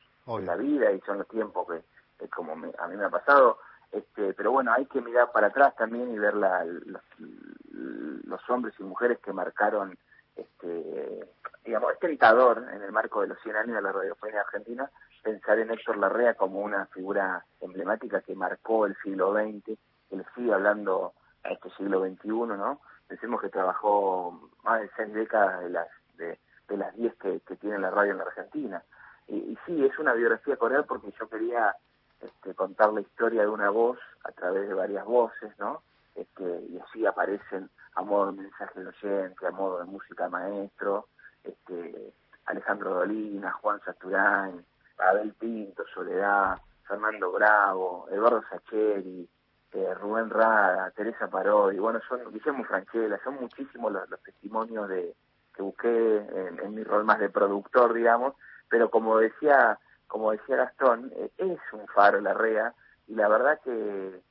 La 0.47 0.55
vida 0.55 0.91
y 0.91 0.99
son 1.01 1.19
los 1.19 1.27
tiempos 1.27 1.67
que, 1.67 1.83
que 2.17 2.27
como 2.29 2.55
me- 2.55 2.73
a 2.79 2.87
mí 2.87 2.95
me 2.97 3.05
ha 3.05 3.09
pasado 3.09 3.59
este 3.91 4.33
pero 4.33 4.51
bueno 4.51 4.71
hay 4.73 4.85
que 4.85 5.01
mirar 5.01 5.31
para 5.31 5.47
atrás 5.47 5.75
también 5.75 6.13
y 6.13 6.19
ver 6.19 6.35
la, 6.35 6.65
los, 6.65 8.49
hombres 8.49 8.73
y 8.79 8.83
mujeres 8.83 9.19
que 9.19 9.33
marcaron 9.33 9.97
este 10.35 11.27
digamos 11.63 11.93
es 11.93 11.99
tentador 11.99 12.65
en 12.73 12.81
el 12.81 12.91
marco 12.91 13.21
de 13.21 13.27
los 13.27 13.41
100 13.41 13.55
años 13.55 13.75
de 13.75 13.81
la 13.81 13.91
radiofonía 13.91 14.41
argentina 14.41 14.89
pensar 15.23 15.59
en 15.59 15.71
Héctor 15.71 15.97
Larrea 15.97 16.33
como 16.33 16.59
una 16.59 16.85
figura 16.87 17.45
emblemática 17.59 18.21
que 18.21 18.35
marcó 18.35 18.85
el 18.85 18.95
siglo 19.03 19.33
XX 19.33 19.77
le 20.11 20.25
sigue 20.35 20.53
hablando 20.53 21.13
a 21.43 21.49
este 21.49 21.69
siglo 21.71 22.05
XXI 22.05 22.27
no 22.29 22.81
pensemos 23.11 23.41
que 23.41 23.49
trabajó 23.49 24.49
más 24.63 24.79
de 24.79 24.89
seis 24.95 25.13
décadas 25.13 25.61
de 25.61 25.69
las 25.69 25.87
de, 26.17 26.77
las 26.77 26.95
10 26.95 27.15
que, 27.15 27.39
que 27.41 27.55
tiene 27.57 27.77
la 27.77 27.89
radio 27.91 28.11
en 28.13 28.19
la 28.19 28.23
Argentina. 28.23 28.81
Y, 29.27 29.35
y 29.35 29.57
sí, 29.65 29.83
es 29.83 29.99
una 29.99 30.13
biografía 30.13 30.55
coral 30.55 30.85
porque 30.85 31.11
yo 31.19 31.27
quería 31.27 31.75
este, 32.21 32.53
contar 32.53 32.93
la 32.93 33.01
historia 33.01 33.41
de 33.41 33.47
una 33.47 33.69
voz 33.69 33.99
a 34.23 34.31
través 34.31 34.67
de 34.67 34.73
varias 34.73 35.05
voces, 35.05 35.51
¿no? 35.59 35.81
Este, 36.15 36.65
y 36.69 36.79
así 36.79 37.05
aparecen 37.05 37.69
a 37.95 38.01
modo 38.01 38.31
de 38.31 38.43
mensaje 38.43 38.79
de 38.79 38.87
oyente, 38.87 39.47
a 39.47 39.51
modo 39.51 39.79
de 39.79 39.85
música 39.85 40.29
maestro, 40.29 41.07
este, 41.43 42.13
Alejandro 42.45 42.93
Dolina, 42.93 43.51
Juan 43.53 43.79
Saturán, 43.83 44.63
Abel 44.97 45.33
Pinto, 45.33 45.83
Soledad, 45.93 46.59
Fernando 46.87 47.31
Bravo, 47.31 48.07
Eduardo 48.11 48.43
Sacheri, 48.49 49.27
eh, 49.73 49.93
Rubén 49.95 50.29
Rada, 50.29 50.91
Teresa 50.91 51.29
Parodi, 51.29 51.79
bueno, 51.79 51.99
son 52.07 52.31
Guillermo 52.31 52.65
Franchella, 52.65 53.19
son 53.23 53.35
muchísimos 53.35 53.91
los, 53.91 54.09
los 54.09 54.21
testimonios 54.21 54.89
de 54.89 55.15
que 55.55 55.61
busqué 55.61 56.17
en, 56.17 56.59
en 56.59 56.75
mi 56.75 56.83
rol 56.83 57.03
más 57.03 57.19
de 57.19 57.29
productor, 57.29 57.93
digamos, 57.93 58.35
pero 58.69 58.89
como 58.89 59.17
decía 59.17 59.79
como 60.11 60.31
decía 60.31 60.57
Gastón 60.57 61.09
eh, 61.15 61.31
es 61.37 61.59
un 61.71 61.87
faro 61.87 62.19
la 62.19 62.33
REA 62.33 62.73
y 63.07 63.15
la 63.15 63.29
verdad 63.29 63.59
que 63.63 64.21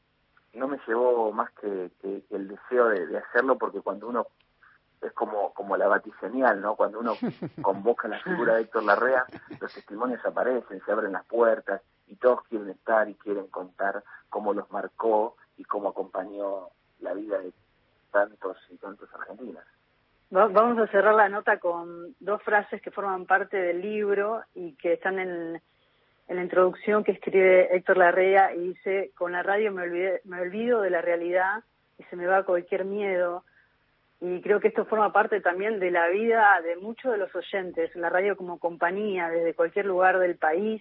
no 0.53 0.69
me 0.69 0.79
llevó 0.87 1.33
más 1.33 1.51
que, 1.53 1.91
que- 2.03 2.23
que 2.29 2.37
el 2.37 2.49
deseo 2.49 2.89
de, 2.89 3.07
de 3.07 3.17
hacerlo 3.19 3.57
porque 3.57 3.81
cuando 3.81 4.07
uno 4.09 4.27
es 5.01 5.13
como 5.15 5.55
como 5.55 5.79
la 5.79 5.89
vaticenial 5.89 6.61
no 6.61 6.77
cuando 6.77 7.01
uno 7.01 7.15
convoca 7.63 8.09
la 8.09 8.21
figura 8.21 8.57
de 8.57 8.63
Héctor 8.63 8.83
Larrea 8.83 9.25
los 9.59 9.73
testimonios 9.73 10.23
aparecen 10.27 10.83
se 10.85 10.93
abren 10.93 11.13
las 11.13 11.25
puertas 11.25 11.81
y 12.09 12.17
todos 12.17 12.43
quieren 12.49 12.69
estar 12.69 13.09
y 13.09 13.15
quieren 13.15 13.47
contar 13.47 14.05
cómo 14.29 14.53
los 14.53 14.71
marcó 14.71 15.37
y 15.57 15.65
cómo 15.65 15.89
acompañó 15.89 16.69
la 16.99 17.15
vida 17.15 17.39
de 17.39 17.55
tantos 18.11 18.59
y 18.69 18.77
tantos 18.77 19.09
argentinos 19.15 19.65
Vamos 20.33 20.79
a 20.79 20.87
cerrar 20.93 21.15
la 21.17 21.29
nota 21.29 21.59
con 21.59 22.15
dos 22.21 22.41
frases 22.45 22.81
que 22.81 22.93
forman 22.93 23.27
parte 23.27 23.57
del 23.57 23.81
libro 23.81 24.43
y 24.55 24.77
que 24.77 24.93
están 24.93 25.19
en, 25.19 25.61
la 26.29 26.43
introducción 26.43 27.03
que 27.03 27.11
escribe 27.11 27.75
Héctor 27.75 27.97
Larrea 27.97 28.55
y 28.55 28.69
dice, 28.69 29.11
con 29.17 29.33
la 29.33 29.43
radio 29.43 29.73
me, 29.73 29.83
olvidé- 29.83 30.21
me 30.25 30.41
olvido 30.41 30.83
de 30.83 30.91
la 30.91 31.01
realidad 31.01 31.65
y 31.99 32.05
se 32.05 32.15
me 32.15 32.27
va 32.27 32.45
cualquier 32.45 32.85
miedo. 32.85 33.43
Y 34.21 34.41
creo 34.41 34.61
que 34.61 34.69
esto 34.69 34.85
forma 34.85 35.13
parte 35.13 35.41
también 35.41 35.81
de 35.81 35.91
la 35.91 36.07
vida 36.09 36.61
de 36.63 36.77
muchos 36.77 37.11
de 37.11 37.19
los 37.19 37.35
oyentes, 37.35 37.97
la 37.97 38.09
radio 38.09 38.37
como 38.37 38.61
compañía 38.61 39.31
desde 39.31 39.55
cualquier 39.55 39.87
lugar 39.87 40.21
del 40.21 40.37
país 40.37 40.81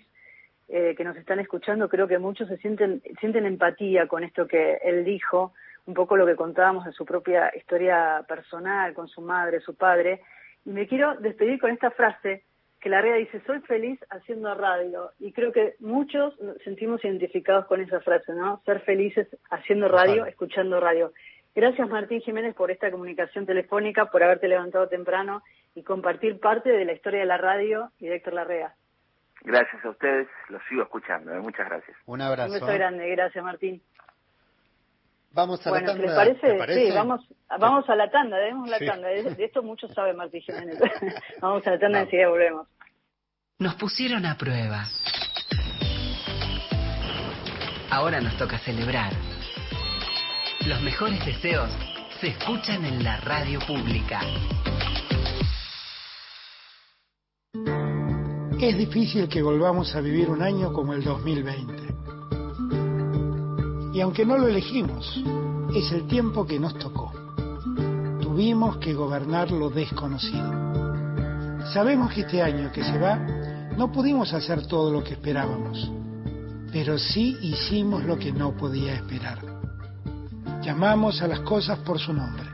eh, 0.67 0.93
que 0.95 1.03
nos 1.03 1.17
están 1.17 1.39
escuchando, 1.39 1.89
creo 1.89 2.07
que 2.07 2.19
muchos 2.19 2.47
se 2.49 2.57
sienten, 2.57 3.01
sienten 3.19 3.47
empatía 3.47 4.07
con 4.07 4.23
esto 4.23 4.45
que 4.45 4.75
él 4.83 5.03
dijo, 5.03 5.53
un 5.89 5.95
poco 5.95 6.15
lo 6.15 6.25
que 6.27 6.35
contábamos 6.35 6.85
de 6.85 6.91
su 6.91 7.03
propia 7.03 7.51
historia 7.57 8.23
personal, 8.27 8.93
con 8.93 9.07
su 9.07 9.21
madre, 9.21 9.59
su 9.59 9.75
padre. 9.75 10.21
Y 10.65 10.69
me 10.69 10.87
quiero 10.87 11.15
despedir 11.15 11.59
con 11.59 11.71
esta 11.71 11.89
frase 11.89 12.43
que 12.79 12.89
la 12.89 13.01
REA 13.01 13.15
dice, 13.15 13.41
soy 13.47 13.59
feliz 13.61 13.99
haciendo 14.11 14.53
radio. 14.53 15.09
Y 15.19 15.33
creo 15.33 15.51
que 15.51 15.73
muchos 15.79 16.39
nos 16.39 16.57
sentimos 16.63 17.03
identificados 17.03 17.65
con 17.65 17.81
esa 17.81 17.99
frase, 18.01 18.33
¿no? 18.33 18.61
Ser 18.65 18.81
felices 18.81 19.27
haciendo 19.49 19.87
radio, 19.87 20.25
escuchando 20.27 20.79
radio. 20.79 21.11
Gracias 21.55 21.89
Martín 21.89 22.21
Jiménez 22.21 22.53
por 22.55 22.69
esta 22.69 22.91
comunicación 22.91 23.47
telefónica, 23.47 24.05
por 24.11 24.21
haberte 24.21 24.47
levantado 24.47 24.87
temprano 24.87 25.41
y 25.73 25.81
compartir 25.81 26.39
parte 26.39 26.69
de 26.69 26.85
la 26.85 26.93
historia 26.93 27.21
de 27.21 27.25
la 27.25 27.37
radio 27.37 27.89
y 27.99 28.05
de 28.07 28.17
Héctor 28.17 28.33
Larrea. 28.35 28.75
gracias 29.41 29.83
a 29.83 29.89
ustedes 29.89 30.27
los 30.49 30.61
sigo 30.69 30.83
escuchando 30.83 31.33
¿eh? 31.33 31.39
muchas 31.39 31.67
gracias 31.67 31.97
Un 32.05 32.15
Un 32.15 32.21
abrazo. 32.21 32.53
beso 32.53 32.67
grande, 32.67 33.09
gracias 33.09 33.43
Martín. 33.43 33.81
Vamos 35.31 35.65
a 35.65 35.69
Bueno, 35.69 35.87
la 35.87 35.93
¿qué 35.93 35.99
tanda. 35.99 36.07
les 36.07 36.15
parece? 36.39 36.47
¿te 36.53 36.57
parece? 36.57 36.85
Sí, 36.87 36.91
vamos, 36.95 37.21
vamos 37.59 37.89
a 37.89 37.95
la 37.95 38.09
tanda, 38.09 38.37
demos 38.37 38.69
la 38.69 38.79
Sí. 38.79 38.85
tanda. 38.85 39.07
De, 39.09 39.23
de 39.35 39.45
esto 39.45 39.61
mucho 39.61 39.87
sabe 39.89 40.13
Martín 40.13 40.41
Jiménez. 40.41 40.79
vamos 41.41 41.65
a 41.67 41.71
la 41.71 41.79
tanda 41.79 41.99
y 41.99 42.03
enseguida 42.03 42.29
volvemos. 42.29 42.67
Nos 43.59 43.75
pusieron 43.75 44.25
a 44.25 44.37
prueba. 44.37 44.85
Ahora 47.91 48.21
nos 48.21 48.37
toca 48.37 48.57
celebrar. 48.59 49.11
Los 50.67 50.81
mejores 50.81 51.23
deseos 51.25 51.69
se 52.19 52.27
escuchan 52.27 52.85
en 52.85 53.03
la 53.03 53.17
radio 53.21 53.59
pública. 53.65 54.19
Es 58.61 58.77
difícil 58.77 59.29
que 59.29 59.41
volvamos 59.41 59.95
a 59.95 60.01
vivir 60.01 60.29
un 60.29 60.41
año 60.41 60.73
como 60.73 60.93
el 60.93 61.03
2020. 61.03 61.98
Y 63.99 64.01
aunque 64.01 64.25
no 64.25 64.37
lo 64.37 64.47
elegimos, 64.47 65.21
es 65.75 65.91
el 65.91 66.07
tiempo 66.07 66.47
que 66.47 66.57
nos 66.57 66.73
tocó. 66.79 67.11
Tuvimos 68.21 68.77
que 68.77 68.93
gobernar 68.93 69.51
lo 69.51 69.69
desconocido. 69.69 70.49
Sabemos 71.73 72.13
que 72.13 72.21
este 72.21 72.41
año 72.41 72.71
que 72.71 72.81
se 72.81 72.97
va 72.97 73.17
no 73.75 73.91
pudimos 73.91 74.31
hacer 74.31 74.65
todo 74.67 74.89
lo 74.89 75.03
que 75.03 75.15
esperábamos, 75.15 75.91
pero 76.71 76.97
sí 76.97 77.35
hicimos 77.41 78.05
lo 78.05 78.17
que 78.17 78.31
no 78.31 78.55
podía 78.55 78.93
esperar. 78.93 79.39
Llamamos 80.61 81.21
a 81.21 81.27
las 81.27 81.41
cosas 81.41 81.79
por 81.79 81.99
su 81.99 82.13
nombre. 82.13 82.47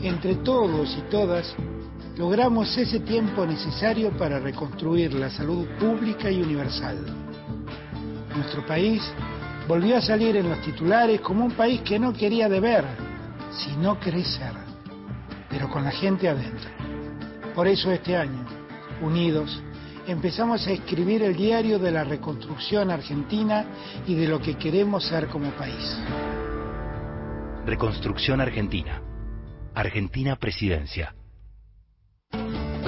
Entre 0.00 0.36
todos 0.36 0.96
y 0.96 1.10
todas, 1.10 1.56
logramos 2.16 2.78
ese 2.78 3.00
tiempo 3.00 3.44
necesario 3.44 4.16
para 4.16 4.38
reconstruir 4.38 5.12
la 5.14 5.28
salud 5.28 5.66
pública 5.80 6.30
y 6.30 6.40
universal. 6.40 7.27
Nuestro 8.34 8.64
país 8.66 9.02
volvió 9.66 9.96
a 9.96 10.00
salir 10.00 10.36
en 10.36 10.48
los 10.48 10.60
titulares 10.62 11.20
como 11.20 11.44
un 11.44 11.52
país 11.52 11.82
que 11.82 11.98
no 11.98 12.12
quería 12.12 12.48
deber, 12.48 12.84
sino 13.52 13.98
crecer, 13.98 14.52
pero 15.48 15.68
con 15.70 15.84
la 15.84 15.90
gente 15.90 16.28
adentro. 16.28 16.70
Por 17.54 17.66
eso 17.66 17.90
este 17.90 18.16
año, 18.16 18.46
unidos, 19.02 19.62
empezamos 20.06 20.66
a 20.66 20.72
escribir 20.72 21.22
el 21.22 21.36
diario 21.36 21.78
de 21.78 21.90
la 21.90 22.04
reconstrucción 22.04 22.90
argentina 22.90 23.66
y 24.06 24.14
de 24.14 24.28
lo 24.28 24.40
que 24.40 24.56
queremos 24.56 25.04
ser 25.04 25.28
como 25.28 25.50
país. 25.50 25.98
Reconstrucción 27.66 28.40
Argentina. 28.40 29.02
Argentina 29.74 30.36
Presidencia. 30.36 31.14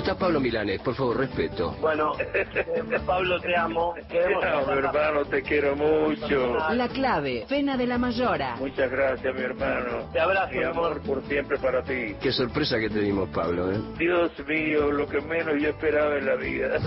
Está 0.01 0.15
Pablo 0.15 0.41
Milanes, 0.41 0.81
por 0.81 0.95
favor, 0.95 1.19
respeto. 1.19 1.77
Bueno, 1.79 2.13
Pablo, 3.07 3.39
te 3.39 3.55
amo. 3.55 3.95
Queremos 4.09 4.67
mi 4.67 4.73
hermano, 4.73 5.25
te 5.27 5.43
quiero 5.43 5.77
mucho. 5.77 6.57
La 6.73 6.89
clave, 6.89 7.45
Pena 7.47 7.77
de 7.77 7.87
la 7.87 7.99
Mayora. 7.99 8.57
Muchas 8.57 8.91
gracias, 8.91 9.35
mi 9.35 9.43
hermano. 9.43 10.11
Te 10.11 10.19
abrazo, 10.19 10.55
mi 10.55 10.65
amor, 10.65 11.03
por 11.03 11.23
siempre 11.25 11.59
para 11.59 11.83
ti. 11.83 12.17
Qué 12.19 12.33
sorpresa 12.33 12.79
que 12.79 12.89
te 12.89 12.99
dimos, 12.99 13.29
Pablo, 13.29 13.71
¿eh? 13.71 13.79
Dios 13.99 14.33
mío, 14.49 14.91
lo 14.91 15.07
que 15.07 15.21
menos 15.21 15.61
yo 15.61 15.69
esperaba 15.69 16.17
en 16.17 16.25
la 16.25 16.37
vida. 16.37 16.79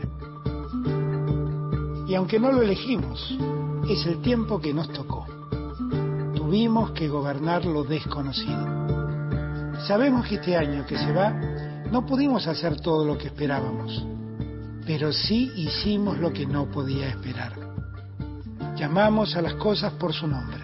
y 2.08 2.14
aunque 2.14 2.40
no 2.40 2.50
lo 2.50 2.62
elegimos, 2.62 3.36
es 3.86 4.06
el 4.06 4.22
tiempo 4.22 4.58
que 4.58 4.72
nos 4.72 4.90
tocó. 4.90 5.26
Tuvimos 6.34 6.92
que 6.92 7.06
gobernar 7.06 7.66
lo 7.66 7.84
desconocido. 7.84 9.76
Sabemos 9.86 10.26
que 10.26 10.36
este 10.36 10.56
año 10.56 10.86
que 10.86 10.96
se 10.96 11.12
va 11.12 11.30
no 11.92 12.06
pudimos 12.06 12.46
hacer 12.46 12.80
todo 12.80 13.04
lo 13.04 13.18
que 13.18 13.26
esperábamos, 13.26 14.06
pero 14.86 15.12
sí 15.12 15.52
hicimos 15.56 16.18
lo 16.18 16.32
que 16.32 16.46
no 16.46 16.70
podía 16.70 17.08
esperar. 17.08 17.52
Llamamos 18.74 19.36
a 19.36 19.42
las 19.42 19.54
cosas 19.54 19.92
por 19.92 20.14
su 20.14 20.26
nombre. 20.26 20.60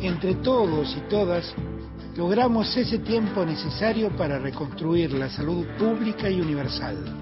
Entre 0.00 0.36
todos 0.36 0.96
y 0.96 1.00
todas, 1.10 1.54
logramos 2.16 2.74
ese 2.78 2.98
tiempo 2.98 3.44
necesario 3.44 4.16
para 4.16 4.38
reconstruir 4.38 5.12
la 5.12 5.28
salud 5.28 5.66
pública 5.78 6.30
y 6.30 6.40
universal 6.40 7.21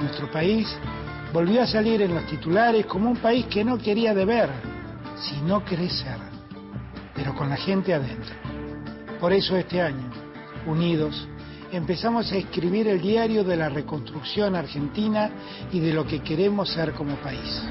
nuestro 0.00 0.30
país 0.30 0.68
volvió 1.32 1.62
a 1.62 1.66
salir 1.66 2.02
en 2.02 2.14
los 2.14 2.26
titulares 2.26 2.86
como 2.86 3.10
un 3.10 3.16
país 3.16 3.46
que 3.46 3.64
no 3.64 3.78
quería 3.78 4.14
deber, 4.14 4.48
sino 5.16 5.64
crecer, 5.64 6.18
pero 7.14 7.34
con 7.34 7.48
la 7.48 7.56
gente 7.56 7.92
adentro. 7.94 8.34
Por 9.20 9.32
eso 9.32 9.56
este 9.56 9.80
año, 9.82 10.10
unidos, 10.66 11.28
empezamos 11.72 12.32
a 12.32 12.36
escribir 12.36 12.88
el 12.88 13.00
diario 13.00 13.44
de 13.44 13.56
la 13.56 13.68
reconstrucción 13.68 14.54
argentina 14.54 15.30
y 15.72 15.80
de 15.80 15.92
lo 15.92 16.06
que 16.06 16.20
queremos 16.20 16.70
ser 16.70 16.92
como 16.92 17.16
país. 17.16 17.62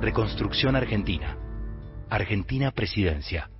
Reconstrucción 0.00 0.76
Argentina. 0.76 1.36
Argentina 2.08 2.70
Presidencia. 2.70 3.50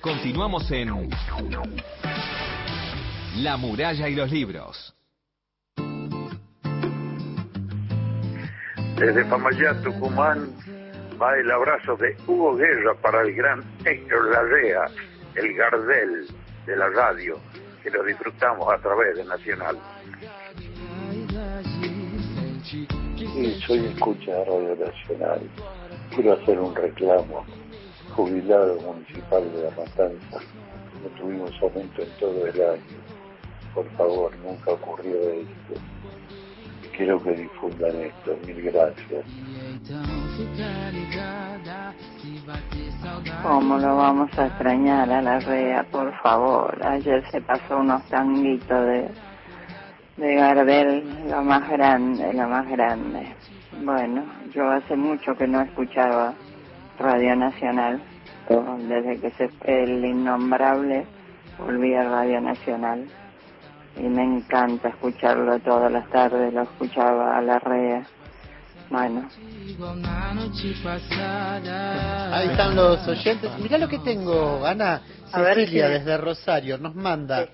Continuamos 0.00 0.70
en 0.70 0.90
la 3.36 3.56
muralla 3.56 4.08
y 4.08 4.14
los 4.14 4.30
libros. 4.30 4.94
Desde 8.96 9.24
Famayá, 9.24 9.80
Tucumán, 9.82 10.50
va 11.20 11.36
el 11.38 11.50
abrazo 11.50 11.96
de 11.96 12.16
Hugo 12.26 12.56
Guerra 12.56 12.94
para 13.00 13.22
el 13.22 13.34
gran 13.34 13.62
Héctor 13.84 14.30
Larrea, 14.30 14.86
el 15.36 15.54
Gardel 15.54 16.26
de 16.66 16.76
la 16.76 16.88
radio, 16.88 17.38
que 17.82 17.90
lo 17.90 18.04
disfrutamos 18.04 18.70
a 18.72 18.78
través 18.78 19.16
de 19.16 19.24
Nacional. 19.24 19.78
Sí, 22.64 22.86
soy 23.66 23.86
escucha 23.86 24.32
de 24.32 24.44
Radio 24.44 24.76
Nacional. 24.76 25.40
Quiero 26.14 26.32
hacer 26.34 26.58
un 26.58 26.74
reclamo. 26.74 27.46
Jubilado 28.14 28.78
municipal 28.80 29.50
de 29.52 29.62
La 29.62 29.70
Matanza, 29.70 30.40
no 31.02 31.08
tuvimos 31.16 31.52
aumento 31.62 32.02
en 32.02 32.10
todo 32.18 32.44
el 32.44 32.60
año 32.60 33.09
por 33.74 33.88
favor, 33.92 34.32
nunca 34.38 34.72
ocurrió 34.72 35.14
esto. 35.30 35.80
Quiero 36.96 37.22
que 37.22 37.32
difundan 37.32 37.96
esto, 37.96 38.36
mil 38.46 38.62
gracias. 38.62 39.24
¿Cómo 43.42 43.78
lo 43.78 43.96
vamos 43.96 44.30
a 44.38 44.46
extrañar 44.46 45.10
a 45.10 45.22
la 45.22 45.40
REA, 45.40 45.84
por 45.84 46.12
favor? 46.20 46.78
Ayer 46.84 47.24
se 47.30 47.40
pasó 47.40 47.78
unos 47.78 48.02
tanguitos 48.08 48.86
de, 48.86 49.08
de 50.18 50.34
Gardel, 50.34 51.04
lo 51.30 51.42
más 51.42 51.68
grande, 51.70 52.32
lo 52.34 52.48
más 52.48 52.68
grande. 52.68 53.34
Bueno, 53.82 54.24
yo 54.52 54.70
hace 54.70 54.96
mucho 54.96 55.34
que 55.36 55.46
no 55.46 55.62
escuchaba 55.62 56.34
Radio 56.98 57.34
Nacional, 57.36 58.02
desde 58.88 59.20
que 59.20 59.30
se 59.30 59.48
fue 59.48 59.84
el 59.84 60.04
innombrable, 60.04 61.06
volví 61.58 61.94
a 61.94 62.04
Radio 62.04 62.40
Nacional 62.40 63.06
y 63.96 64.02
me 64.02 64.22
encanta 64.22 64.88
escucharlo 64.88 65.58
todas 65.60 65.90
las 65.90 66.08
tardes, 66.10 66.52
lo 66.52 66.62
escuchaba 66.62 67.36
a 67.36 67.42
la 67.42 67.58
rea. 67.58 68.06
Bueno. 68.90 69.28
Ahí 72.32 72.48
están 72.48 72.74
los 72.74 73.06
oyentes. 73.06 73.50
Mirá 73.60 73.78
lo 73.78 73.88
que 73.88 73.98
tengo, 74.00 74.66
Ana. 74.66 75.00
Cecilia, 75.32 75.88
desde 75.88 76.16
Rosario, 76.16 76.76
nos 76.76 76.94
manda 76.96 77.48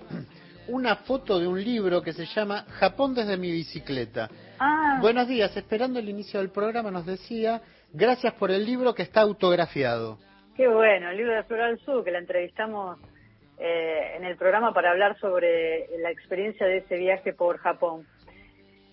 una 0.67 0.95
foto 0.95 1.39
de 1.39 1.47
un 1.47 1.63
libro 1.63 2.01
que 2.01 2.11
se 2.11 2.25
llama 2.25 2.65
Japón 2.79 3.13
desde 3.13 3.37
mi 3.37 3.51
bicicleta. 3.51 4.29
Ah. 4.59 4.97
Buenos 4.99 5.27
días, 5.27 5.55
esperando 5.55 5.99
el 5.99 6.09
inicio 6.09 6.39
del 6.39 6.49
programa 6.49 6.89
nos 6.89 7.05
decía, 7.05 7.61
gracias 7.93 8.33
por 8.33 8.49
el 8.49 8.65
libro 8.65 8.95
que 8.95 9.03
está 9.03 9.21
autografiado. 9.21 10.17
Qué 10.55 10.67
bueno, 10.67 11.11
el 11.11 11.17
libro 11.17 11.35
de 11.35 11.43
Floral 11.43 11.79
Sur, 11.85 12.03
que 12.03 12.09
la 12.09 12.17
entrevistamos 12.17 12.97
eh, 13.59 14.13
en 14.15 14.23
el 14.23 14.37
programa 14.37 14.73
para 14.73 14.91
hablar 14.91 15.17
sobre 15.19 15.87
la 15.99 16.11
experiencia 16.11 16.65
de 16.65 16.77
ese 16.77 16.95
viaje 16.97 17.33
por 17.33 17.57
Japón. 17.57 18.05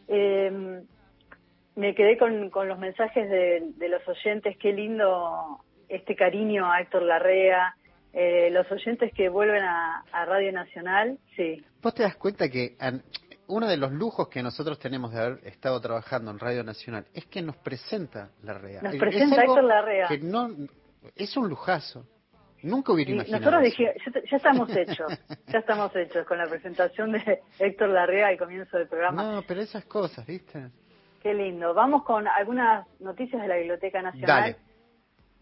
Eh, 0.08 0.82
me 1.76 1.94
quedé 1.94 2.16
con, 2.16 2.50
con 2.50 2.68
los 2.68 2.78
mensajes 2.78 3.28
de, 3.28 3.72
de, 3.76 3.88
los 3.88 4.06
oyentes, 4.08 4.56
qué 4.58 4.72
lindo 4.72 5.60
este 5.88 6.14
cariño 6.14 6.70
a 6.70 6.80
Héctor 6.80 7.02
Larrea, 7.02 7.74
eh, 8.12 8.48
los 8.50 8.70
oyentes 8.70 9.12
que 9.12 9.28
vuelven 9.28 9.62
a, 9.62 10.04
a, 10.12 10.24
Radio 10.24 10.52
Nacional, 10.52 11.18
sí. 11.36 11.64
¿Vos 11.82 11.94
te 11.94 12.04
das 12.04 12.16
cuenta 12.16 12.48
que 12.48 12.76
uno 13.48 13.66
de 13.66 13.76
los 13.76 13.92
lujos 13.92 14.28
que 14.28 14.42
nosotros 14.42 14.78
tenemos 14.78 15.12
de 15.12 15.20
haber 15.20 15.46
estado 15.46 15.80
trabajando 15.80 16.30
en 16.30 16.38
Radio 16.38 16.62
Nacional 16.62 17.06
es 17.12 17.26
que 17.26 17.42
nos 17.42 17.56
presenta 17.56 18.30
Larrea? 18.42 18.82
Nos 18.82 18.96
presenta 18.96 19.42
Héctor 19.42 19.64
Larrea. 19.64 20.08
Que 20.08 20.18
no, 20.18 20.48
es 21.16 21.36
un 21.36 21.48
lujazo. 21.48 22.06
Nunca 22.64 22.92
hubiera 22.92 23.10
imaginado. 23.10 23.44
Nosotros 23.44 23.62
dijimos, 23.62 23.94
ya, 24.06 24.22
ya, 24.30 24.36
estamos 24.36 24.76
hechos, 24.76 25.12
ya 25.48 25.58
estamos 25.58 25.94
hechos 25.94 26.26
con 26.26 26.38
la 26.38 26.46
presentación 26.46 27.12
de 27.12 27.42
Héctor 27.58 27.90
Larrea 27.90 28.28
al 28.28 28.38
comienzo 28.38 28.78
del 28.78 28.88
programa. 28.88 29.22
No, 29.22 29.42
pero 29.42 29.60
esas 29.60 29.84
cosas, 29.84 30.26
¿viste? 30.26 30.70
Qué 31.22 31.34
lindo. 31.34 31.74
Vamos 31.74 32.04
con 32.04 32.26
algunas 32.26 32.86
noticias 33.00 33.42
de 33.42 33.48
la 33.48 33.56
Biblioteca 33.56 34.00
Nacional. 34.00 34.56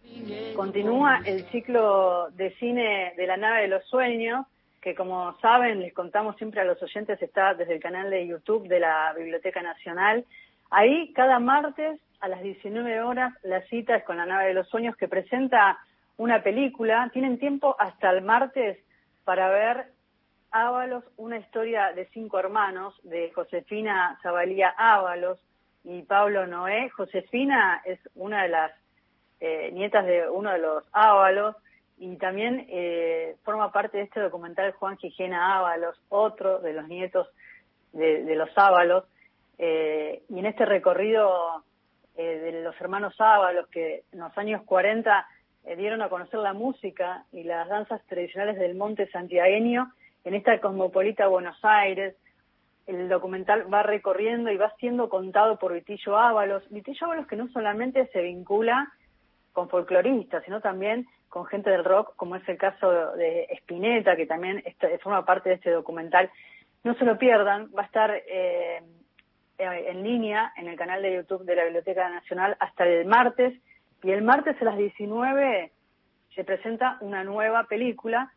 Dale. 0.04 0.52
Continúa 0.56 1.20
el 1.24 1.44
ciclo 1.50 2.28
de 2.32 2.54
cine 2.56 3.14
de 3.16 3.26
la 3.28 3.36
nave 3.36 3.62
de 3.62 3.68
los 3.68 3.84
sueños, 3.86 4.44
que 4.80 4.96
como 4.96 5.38
saben, 5.38 5.78
les 5.78 5.94
contamos 5.94 6.36
siempre 6.36 6.60
a 6.60 6.64
los 6.64 6.82
oyentes, 6.82 7.22
está 7.22 7.54
desde 7.54 7.74
el 7.74 7.80
canal 7.80 8.10
de 8.10 8.26
YouTube 8.26 8.66
de 8.66 8.80
la 8.80 9.14
Biblioteca 9.16 9.62
Nacional. 9.62 10.24
Ahí, 10.70 11.12
cada 11.12 11.38
martes 11.38 12.00
a 12.20 12.26
las 12.26 12.42
19 12.42 13.00
horas, 13.00 13.32
la 13.44 13.62
cita 13.68 13.94
es 13.94 14.04
con 14.04 14.16
la 14.16 14.26
nave 14.26 14.48
de 14.48 14.54
los 14.54 14.68
sueños 14.68 14.96
que 14.96 15.06
presenta 15.06 15.78
una 16.16 16.42
película. 16.42 17.10
Tienen 17.12 17.38
tiempo 17.38 17.76
hasta 17.78 18.10
el 18.10 18.22
martes 18.22 18.78
para 19.24 19.48
ver 19.50 19.86
Ábalos, 20.50 21.04
una 21.16 21.38
historia 21.38 21.92
de 21.92 22.06
cinco 22.08 22.38
hermanos, 22.38 22.94
de 23.04 23.30
Josefina 23.32 24.18
Zabalía 24.22 24.74
Ábalos 24.76 25.38
y 25.84 26.02
Pablo 26.02 26.46
Noé. 26.46 26.90
Josefina 26.90 27.80
es 27.84 27.98
una 28.14 28.42
de 28.42 28.48
las 28.48 28.72
eh, 29.40 29.70
nietas 29.72 30.04
de 30.04 30.28
uno 30.28 30.52
de 30.52 30.58
los 30.58 30.84
Ábalos 30.92 31.56
y 31.98 32.16
también 32.16 32.66
eh, 32.68 33.36
forma 33.44 33.70
parte 33.70 33.98
de 33.98 34.04
este 34.04 34.20
documental 34.20 34.72
Juan 34.72 34.98
Gijena 34.98 35.56
Ábalos, 35.56 36.00
otro 36.08 36.58
de 36.58 36.72
los 36.72 36.88
nietos 36.88 37.28
de, 37.92 38.34
los 38.34 38.50
Ábalos. 38.56 39.04
Eh, 39.58 40.22
y 40.28 40.38
en 40.38 40.46
este 40.46 40.66
recorrido 40.66 41.62
eh, 42.16 42.38
de 42.38 42.62
los 42.62 42.78
hermanos 42.80 43.14
Ábalos, 43.20 43.68
que 43.68 44.02
en 44.12 44.18
los 44.18 44.36
años 44.36 44.62
40 44.64 45.26
eh, 45.64 45.76
dieron 45.76 46.02
a 46.02 46.08
conocer 46.08 46.40
la 46.40 46.52
música 46.52 47.24
y 47.32 47.44
las 47.44 47.68
danzas 47.68 48.04
tradicionales 48.06 48.58
del 48.58 48.74
monte 48.74 49.08
santiagueño 49.10 49.92
en 50.24 50.34
esta 50.34 50.60
cosmopolita 50.60 51.28
Buenos 51.28 51.58
Aires. 51.62 52.16
El 52.86 53.08
documental 53.08 53.72
va 53.72 53.82
recorriendo 53.82 54.50
y 54.50 54.56
va 54.56 54.74
siendo 54.78 55.08
contado 55.08 55.58
por 55.58 55.72
Vitillo 55.72 56.18
Ábalos. 56.18 56.68
Vitillo 56.70 57.06
Ábalos 57.06 57.28
que 57.28 57.36
no 57.36 57.48
solamente 57.48 58.08
se 58.08 58.22
vincula 58.22 58.92
con 59.52 59.68
folcloristas, 59.68 60.42
sino 60.44 60.60
también 60.60 61.06
con 61.28 61.46
gente 61.46 61.70
del 61.70 61.84
rock, 61.84 62.14
como 62.16 62.36
es 62.36 62.48
el 62.48 62.58
caso 62.58 63.12
de 63.12 63.46
Spinetta, 63.50 64.16
que 64.16 64.26
también 64.26 64.62
forma 65.00 65.24
parte 65.24 65.50
de 65.50 65.54
este 65.56 65.70
documental. 65.70 66.30
No 66.84 66.94
se 66.94 67.04
lo 67.04 67.16
pierdan, 67.18 67.70
va 67.76 67.82
a 67.82 67.86
estar 67.86 68.10
eh, 68.10 68.82
en 69.58 70.02
línea 70.02 70.52
en 70.56 70.68
el 70.68 70.76
canal 70.76 71.02
de 71.02 71.14
YouTube 71.14 71.44
de 71.44 71.54
la 71.54 71.64
Biblioteca 71.64 72.08
Nacional 72.08 72.56
hasta 72.58 72.84
el 72.84 73.06
martes 73.06 73.54
y 74.02 74.10
el 74.10 74.22
martes 74.22 74.60
a 74.60 74.64
las 74.64 74.76
19 74.76 75.70
se 76.34 76.44
presenta 76.44 76.98
una 77.00 77.24
nueva 77.24 77.64
película 77.64 78.32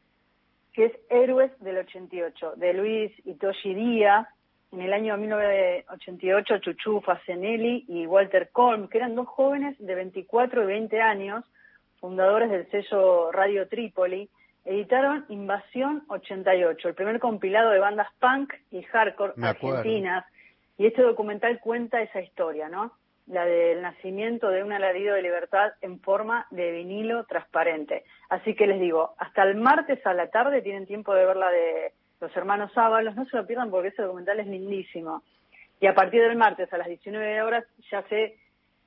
que 0.73 0.85
es 0.85 0.91
Héroes 1.09 1.51
del 1.61 1.77
88, 1.77 2.55
de 2.57 2.73
Luis 2.73 3.11
Itoshi 3.25 3.73
Díaz. 3.73 4.27
En 4.73 4.81
el 4.81 4.91
año 4.91 5.15
1988, 5.15 6.57
Chuchu 6.57 6.99
Fasenelli 6.99 7.85
y 7.87 8.05
Walter 8.05 8.49
Colm, 8.51 8.89
que 8.89 8.97
eran 8.97 9.15
dos 9.15 9.27
jóvenes 9.27 9.77
de 9.79 9.95
24 9.95 10.63
y 10.63 10.65
20 10.65 11.01
años, 11.01 11.45
fundadores 12.01 12.51
del 12.51 12.69
sello 12.69 13.31
Radio 13.31 13.69
Trípoli, 13.69 14.29
editaron 14.65 15.25
Invasión 15.29 16.03
88, 16.09 16.89
el 16.89 16.95
primer 16.95 17.19
compilado 17.19 17.69
de 17.69 17.79
bandas 17.79 18.09
punk 18.19 18.53
y 18.69 18.81
hardcore 18.83 19.33
argentinas. 19.41 20.25
Y 20.77 20.87
este 20.87 21.03
documental 21.03 21.61
cuenta 21.61 22.01
esa 22.01 22.19
historia, 22.19 22.67
¿no? 22.67 22.91
La 23.27 23.45
del 23.45 23.81
nacimiento 23.81 24.49
de 24.49 24.63
un 24.63 24.71
alarido 24.71 25.15
de 25.15 25.21
libertad 25.21 25.73
en 25.81 25.99
forma 25.99 26.45
de 26.51 26.71
vinilo 26.71 27.23
transparente. 27.25 28.03
Así 28.29 28.55
que 28.55 28.67
les 28.67 28.79
digo, 28.79 29.15
hasta 29.17 29.43
el 29.43 29.55
martes 29.55 30.05
a 30.05 30.13
la 30.13 30.29
tarde 30.29 30.61
tienen 30.61 30.85
tiempo 30.85 31.13
de 31.13 31.25
ver 31.25 31.35
la 31.35 31.49
de 31.49 31.93
los 32.21 32.35
hermanos 32.37 32.71
Ábalos, 32.77 33.15
no 33.15 33.25
se 33.25 33.37
lo 33.37 33.45
pierdan 33.45 33.71
porque 33.71 33.89
ese 33.89 34.03
documental 34.03 34.39
es 34.39 34.47
lindísimo. 34.47 35.23
Y 35.79 35.87
a 35.87 35.95
partir 35.95 36.21
del 36.21 36.37
martes 36.37 36.71
a 36.71 36.77
las 36.77 36.87
19 36.87 37.41
horas 37.41 37.65
ya 37.91 38.03
se 38.03 38.37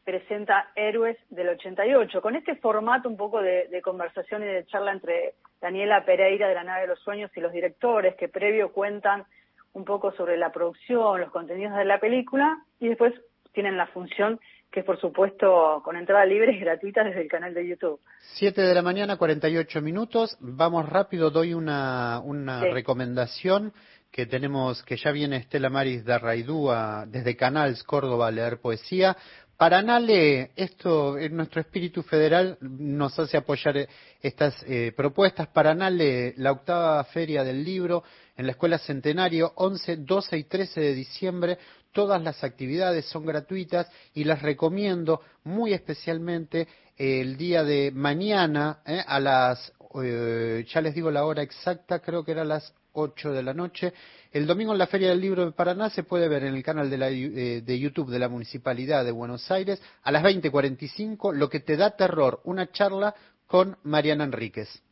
presenta 0.05 0.70
Héroes 0.74 1.18
del 1.28 1.51
88, 1.51 2.22
con 2.22 2.34
este 2.34 2.57
formato 2.57 3.09
un 3.09 3.16
poco 3.16 3.43
de, 3.43 3.68
de 3.68 3.82
conversación 3.82 4.43
y 4.43 4.47
de 4.47 4.64
charla 4.64 4.93
entre 4.93 5.34
Daniela 5.61 6.05
Pereira 6.05 6.49
de 6.49 6.55
la 6.55 6.64
Nave 6.64 6.82
de 6.82 6.86
los 6.86 7.01
Sueños 7.01 7.30
y 7.36 7.41
los 7.41 7.53
directores 7.53 8.14
que 8.14 8.28
previo 8.28 8.72
cuentan 8.72 9.26
un 9.74 9.84
poco 9.84 10.12
sobre 10.12 10.39
la 10.39 10.51
producción, 10.51 11.20
los 11.20 11.30
contenidos 11.30 11.76
de 11.76 11.84
la 11.84 12.01
película 12.01 12.59
y 12.80 12.89
después 12.89 13.12
tienen 13.59 13.76
la 13.76 13.88
función 13.88 14.38
que 14.70 14.80
es 14.80 14.86
por 14.86 15.00
supuesto 15.00 15.82
con 15.84 15.96
entrada 15.96 16.24
libre 16.24 16.52
y 16.52 16.61
gratuita 16.61 17.02
desde 17.02 17.22
el 17.22 17.28
canal 17.28 17.52
de 17.54 17.66
YouTube. 17.66 17.98
7 18.34 18.61
de 18.62 18.72
la 18.72 18.82
mañana, 18.82 19.16
48 19.16 19.82
minutos. 19.82 20.36
Vamos 20.38 20.88
rápido, 20.88 21.30
doy 21.30 21.54
una, 21.54 22.20
una 22.22 22.61
sí. 22.61 22.68
recomendación 22.70 23.72
que 24.12 24.26
tenemos, 24.26 24.84
que 24.84 24.96
ya 24.96 25.11
viene 25.11 25.38
Estela 25.38 25.70
Maris 25.70 26.04
de 26.04 26.16
Raidúa 26.20 27.04
desde 27.09 27.34
Canals 27.34 27.82
Córdoba 27.82 28.28
a 28.28 28.30
leer 28.30 28.61
poesía. 28.61 29.16
Paranale, 29.56 30.52
esto 30.54 31.18
en 31.18 31.34
nuestro 31.34 31.61
espíritu 31.61 32.04
federal 32.04 32.59
nos 32.61 33.18
hace 33.18 33.36
apoyar 33.36 33.88
estas 34.22 34.54
eh, 34.68 34.92
propuestas. 34.96 35.48
Paranale, 35.48 36.32
la 36.36 36.52
octava 36.52 37.02
feria 37.02 37.42
del 37.42 37.64
libro 37.64 38.04
en 38.36 38.46
la 38.46 38.52
Escuela 38.52 38.78
Centenario, 38.78 39.52
11, 39.56 39.96
12 39.96 40.38
y 40.38 40.44
13 40.44 40.80
de 40.80 40.94
diciembre. 40.94 41.59
Todas 41.93 42.22
las 42.22 42.45
actividades 42.45 43.07
son 43.07 43.26
gratuitas 43.26 43.91
y 44.14 44.24
las 44.24 44.43
recomiendo 44.43 45.20
muy 45.45 45.72
especialmente 45.72 46.68
el 46.97 47.36
día 47.36 47.64
de 47.64 47.91
mañana 47.93 48.80
eh, 48.86 49.03
a 49.07 49.20
las, 49.20 49.72
eh, 50.03 50.64
ya 50.68 50.80
les 50.80 50.95
digo 50.95 51.11
la 51.11 51.24
hora 51.24 51.43
exacta, 51.43 52.01
creo 52.01 52.24
que 52.24 52.32
era 52.32 52.45
las 52.45 52.74
8 52.93 53.32
de 53.32 53.43
la 53.43 53.55
noche. 53.55 53.93
El 54.32 54.47
domingo 54.47 54.72
en 54.72 54.78
la 54.78 54.86
Feria 54.86 55.09
del 55.09 55.20
Libro 55.20 55.45
de 55.45 55.53
Paraná 55.53 55.89
se 55.91 56.03
puede 56.03 56.28
ver 56.28 56.45
en 56.45 56.55
el 56.55 56.62
canal 56.62 56.91
de, 56.91 56.99
la, 56.99 57.09
eh, 57.09 57.62
de 57.62 57.78
YouTube 57.78 58.11
de 58.11 58.18
la 58.18 58.28
Municipalidad 58.28 59.05
de 59.05 59.12
Buenos 59.12 59.51
Aires 59.51 59.82
a 60.03 60.12
las 60.12 60.22
20.45 60.22 61.32
Lo 61.32 61.49
que 61.49 61.61
te 61.61 61.76
da 61.76 61.97
terror, 61.97 62.41
una 62.45 62.70
charla 62.70 63.14
con 63.47 63.76
Mariana 63.84 64.24
Enríquez. 64.24 64.82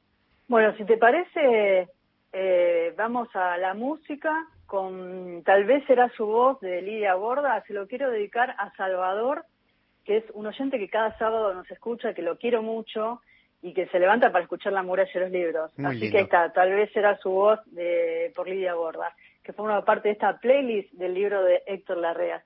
Bueno, 0.48 0.74
si 0.76 0.84
te 0.84 0.96
parece, 0.96 1.88
eh, 2.32 2.94
vamos 2.96 3.28
a 3.34 3.58
la 3.58 3.74
música 3.74 4.30
con 4.66 5.42
Tal 5.44 5.64
vez 5.64 5.84
será 5.86 6.08
su 6.10 6.26
voz 6.26 6.60
de 6.60 6.82
Lidia 6.82 7.14
Borda. 7.14 7.62
Se 7.66 7.72
lo 7.72 7.86
quiero 7.86 8.10
dedicar 8.10 8.54
a 8.58 8.72
Salvador, 8.76 9.44
que 10.04 10.18
es 10.18 10.24
un 10.34 10.46
oyente 10.46 10.78
que 10.78 10.88
cada 10.88 11.16
sábado 11.18 11.54
nos 11.54 11.70
escucha, 11.70 12.14
que 12.14 12.22
lo 12.22 12.38
quiero 12.38 12.62
mucho 12.62 13.20
y 13.62 13.72
que 13.72 13.86
se 13.88 13.98
levanta 13.98 14.30
para 14.30 14.44
escuchar 14.44 14.72
la 14.72 14.82
muralla 14.82 15.10
de 15.12 15.20
los 15.20 15.30
libros. 15.30 15.78
Muy 15.78 15.86
Así 15.86 15.98
lindo. 16.00 16.12
que 16.12 16.18
ahí 16.18 16.24
está, 16.24 16.52
tal 16.52 16.72
vez 16.72 16.92
será 16.92 17.16
su 17.18 17.30
voz 17.30 17.58
de, 17.66 18.32
por 18.34 18.48
Lidia 18.48 18.74
Borda, 18.74 19.14
que 19.42 19.52
forma 19.52 19.84
parte 19.84 20.08
de 20.08 20.12
esta 20.12 20.38
playlist 20.38 20.92
del 20.92 21.14
libro 21.14 21.42
de 21.42 21.62
Héctor 21.66 21.98
Larrea. 21.98 22.44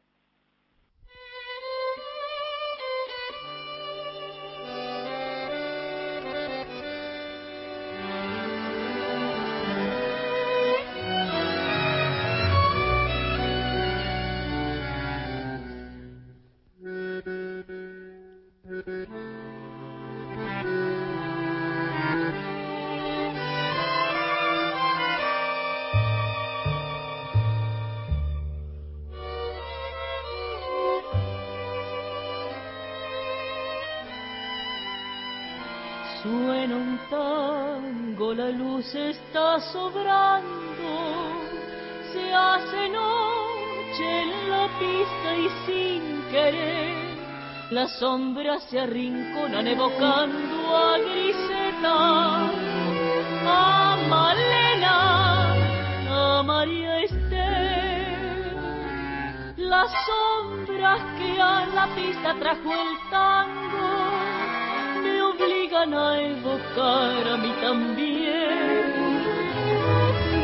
Las 47.70 47.92
sombras 48.00 48.64
se 48.64 48.80
arrinconan 48.80 49.66
evocando 49.68 50.76
a 50.76 50.98
Griseta, 50.98 52.50
a 53.46 53.96
Malena, 54.08 55.54
a 56.10 56.42
María 56.42 56.98
Esther. 57.02 58.56
Las 59.56 59.88
sombras 60.06 61.00
que 61.16 61.40
a 61.40 61.66
la 61.66 61.86
pista 61.94 62.34
trajo 62.40 62.72
el 62.72 62.98
tango 63.08 64.10
me 65.02 65.22
obligan 65.22 65.94
a 65.94 66.20
evocar 66.20 67.28
a 67.28 67.36
mí 67.36 67.54
también. 67.60 69.24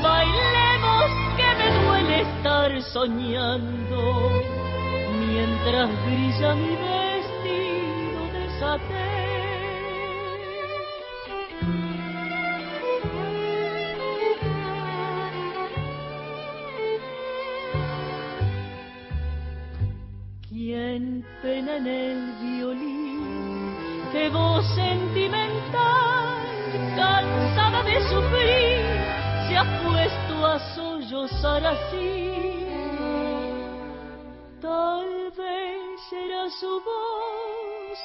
Bailemos 0.01 1.11
que 1.37 1.55
me 1.59 1.69
duele 1.85 2.21
estar 2.21 2.83
soñando 2.83 4.31
mientras 5.19 5.91
brilla 6.05 6.55
mi 6.55 6.77
vestido 6.77 7.06
¿Quién 20.49 21.25
pena 21.43 21.77
en 21.77 21.87
el 21.87 22.33
violín? 22.43 24.11
¡Qué 24.11 24.29
voz 24.31 24.65
sentimental! 24.75 26.43
Cansada 26.97 27.83
de 27.85 28.01
sufrir, 28.09 28.85
se 29.47 29.57
ha 29.57 29.65
puesto 29.85 30.47
a 30.47 30.59
sollozar 30.75 31.67
así. 31.67 32.67
Tal 34.61 35.31
vez 35.37 36.01
será 36.11 36.51
su 36.51 36.81
voz 36.81 37.16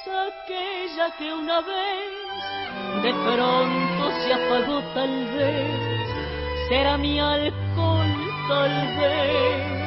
aquella 0.00 1.10
que 1.18 1.32
una 1.32 1.60
vez 1.60 3.02
de 3.02 3.12
pronto 3.12 4.10
se 4.20 4.32
apagó, 4.32 4.80
tal 4.94 5.24
vez 5.36 6.68
será 6.68 6.96
mi 6.96 7.18
alcohol, 7.18 8.06
tal 8.48 8.70
vez 8.98 9.82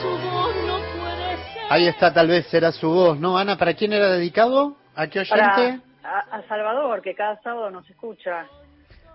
su 0.00 0.08
voz 0.08 0.54
no 0.66 0.78
puede 0.98 1.36
ser. 1.36 1.62
Ahí 1.70 1.86
está, 1.86 2.12
tal 2.12 2.28
vez 2.28 2.46
será 2.46 2.72
su 2.72 2.88
voz, 2.88 3.18
¿no? 3.18 3.38
Ana, 3.38 3.56
¿para 3.56 3.74
quién 3.74 3.92
era 3.92 4.08
dedicado? 4.10 4.76
¿A 4.94 5.06
qué 5.06 5.20
oyente? 5.20 5.80
Para 6.02 6.18
a, 6.18 6.36
a 6.38 6.42
Salvador, 6.48 7.02
que 7.02 7.14
cada 7.14 7.40
sábado 7.42 7.70
nos 7.70 7.88
escucha. 7.88 8.46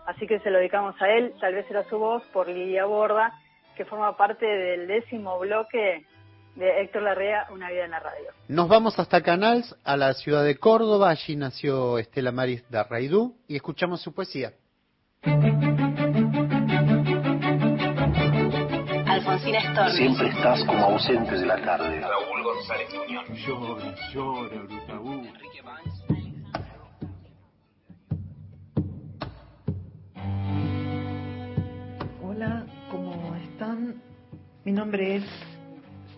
Así 0.06 0.26
que 0.26 0.40
se 0.40 0.50
lo 0.50 0.60
dedicamos 0.60 0.96
a 1.02 1.10
él, 1.10 1.34
tal 1.42 1.54
vez 1.54 1.68
será 1.68 1.84
su 1.90 2.00
voz, 2.00 2.24
por 2.32 2.48
Lidia 2.48 2.86
Borda, 2.86 3.34
que 3.76 3.84
forma 3.84 4.16
parte 4.16 4.46
del 4.46 4.88
décimo 4.88 5.38
bloque 5.40 6.06
de 6.58 6.82
Héctor 6.82 7.04
Larrea, 7.04 7.48
Una 7.52 7.70
vida 7.70 7.86
en 7.86 7.92
la 7.92 8.00
radio. 8.00 8.32
Nos 8.48 8.68
vamos 8.68 8.98
hasta 9.00 9.22
Canals, 9.22 9.76
a 9.84 9.96
la 9.96 10.14
ciudad 10.14 10.44
de 10.44 10.58
Córdoba. 10.58 11.12
Allí 11.12 11.36
nació 11.36 12.00
Estela 12.00 12.32
Maris 12.32 12.64
Darraidú 12.70 13.36
y 13.48 13.56
escuchamos 13.56 14.02
su 14.02 14.14
poesía. 14.14 14.54
Alfonsina 19.06 19.72
Storni. 19.72 19.98
Siempre 19.98 20.30
estás 20.30 20.64
como 20.66 20.86
ausente 20.86 21.38
de 21.38 21.46
la 21.46 21.62
tarde. 21.62 22.00
Raúl 22.02 22.44
González 22.44 22.90
Muñoz. 22.96 23.28
Llora, 23.46 23.96
llora, 24.12 24.64
Brutaú. 24.64 25.28
Hola, 32.24 32.66
¿cómo 32.90 33.36
están? 33.36 34.02
Mi 34.64 34.72
nombre 34.72 35.18
es 35.18 35.24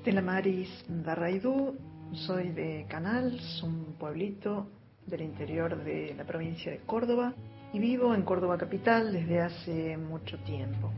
Stella 0.02 0.22
Maris 0.22 0.70
Darraidú, 0.88 1.76
soy 2.14 2.52
de 2.52 2.86
Canals, 2.88 3.62
un 3.62 3.96
pueblito 4.00 4.70
del 5.06 5.24
interior 5.24 5.84
de 5.84 6.16
la 6.18 6.24
provincia 6.24 6.72
de 6.72 6.78
Córdoba 6.78 7.34
y 7.74 7.80
vivo 7.80 8.16
en 8.16 8.22
Córdoba 8.22 8.58
capital 8.58 9.12
desde 9.12 9.42
hace 9.42 9.98
mucho 9.98 10.38
tiempo. 10.40 10.90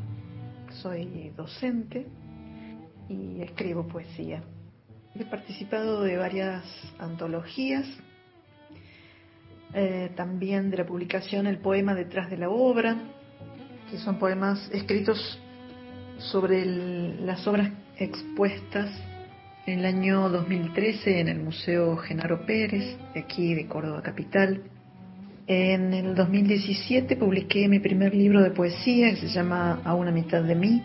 Soy 0.83 1.33
docente 1.35 2.05
y 3.09 3.41
escribo 3.41 3.87
poesía. 3.87 4.43
He 5.15 5.25
participado 5.25 6.03
de 6.03 6.17
varias 6.17 6.63
antologías, 6.99 7.87
eh, 9.73 10.11
también 10.15 10.69
de 10.69 10.77
la 10.77 10.85
publicación 10.85 11.47
El 11.47 11.57
poema 11.57 11.95
detrás 11.95 12.29
de 12.29 12.37
la 12.37 12.51
obra, 12.51 12.97
que 13.89 13.97
son 13.97 14.19
poemas 14.19 14.69
escritos 14.71 15.39
sobre 16.19 16.63
las 16.65 17.47
obras 17.47 17.80
expuestas 18.03 18.89
en 19.67 19.79
el 19.79 19.85
año 19.85 20.27
2013 20.29 21.19
en 21.19 21.27
el 21.27 21.39
Museo 21.39 21.97
Genaro 21.97 22.45
Pérez, 22.45 22.97
de 23.13 23.19
aquí 23.19 23.53
de 23.53 23.67
Córdoba 23.67 24.01
Capital. 24.01 24.63
En 25.45 25.93
el 25.93 26.15
2017 26.15 27.15
publiqué 27.15 27.67
mi 27.67 27.79
primer 27.79 28.15
libro 28.15 28.41
de 28.41 28.51
poesía 28.51 29.11
que 29.11 29.17
se 29.17 29.27
llama 29.27 29.81
A 29.83 29.93
una 29.93 30.11
mitad 30.11 30.41
de 30.41 30.55
mí, 30.55 30.81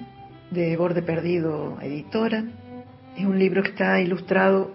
de 0.51 0.77
Borde 0.77 1.03
Perdido 1.03 1.79
Editora. 1.81 2.45
Es 3.17 3.25
un 3.25 3.39
libro 3.39 3.63
que 3.63 3.71
está 3.71 3.99
ilustrado 4.01 4.75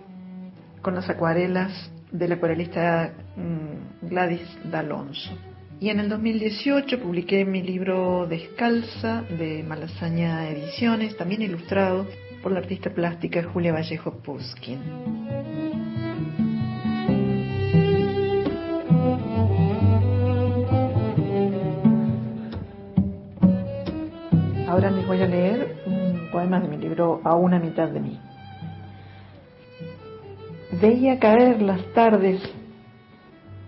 con 0.82 0.96
las 0.96 1.10
acuarelas 1.10 1.92
de 2.12 2.28
la 2.28 2.36
acuarelista 2.36 3.14
mm, 3.36 4.08
Gladys 4.10 4.42
D'Alonso. 4.72 5.38
Y 5.80 5.90
en 5.90 6.00
el 6.00 6.10
2018 6.10 7.00
publiqué 7.00 7.46
mi 7.46 7.62
libro 7.62 8.26
Descalza 8.28 9.22
de 9.24 9.64
Malasaña 9.64 10.50
Ediciones, 10.50 11.16
también 11.18 11.44
ilustrado 11.44 12.08
por 12.42 12.52
la 12.52 12.60
artista 12.60 12.90
plástica 12.90 13.44
Julia 13.44 13.74
Vallejo 13.74 14.12
Puskin. 14.12 14.80
Ahora 24.68 24.90
les 24.90 25.06
voy 25.06 25.22
a 25.22 25.28
leer 25.28 25.84
un 25.86 26.30
poema 26.32 26.60
de 26.60 26.68
mi 26.68 26.78
libro 26.78 27.22
A 27.24 27.36
una 27.36 27.60
mitad 27.60 27.90
de 27.90 28.00
mí. 28.00 28.20
Veía 30.82 31.20
caer 31.20 31.62
las 31.62 31.86
tardes 31.94 32.42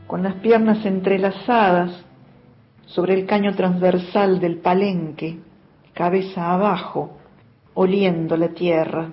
con 0.07 0.23
las 0.23 0.35
piernas 0.35 0.85
entrelazadas 0.85 2.05
sobre 2.85 3.13
el 3.13 3.25
caño 3.25 3.53
transversal 3.55 4.39
del 4.39 4.59
palenque, 4.59 5.39
cabeza 5.93 6.53
abajo, 6.53 7.17
oliendo 7.73 8.37
la 8.37 8.49
tierra. 8.49 9.11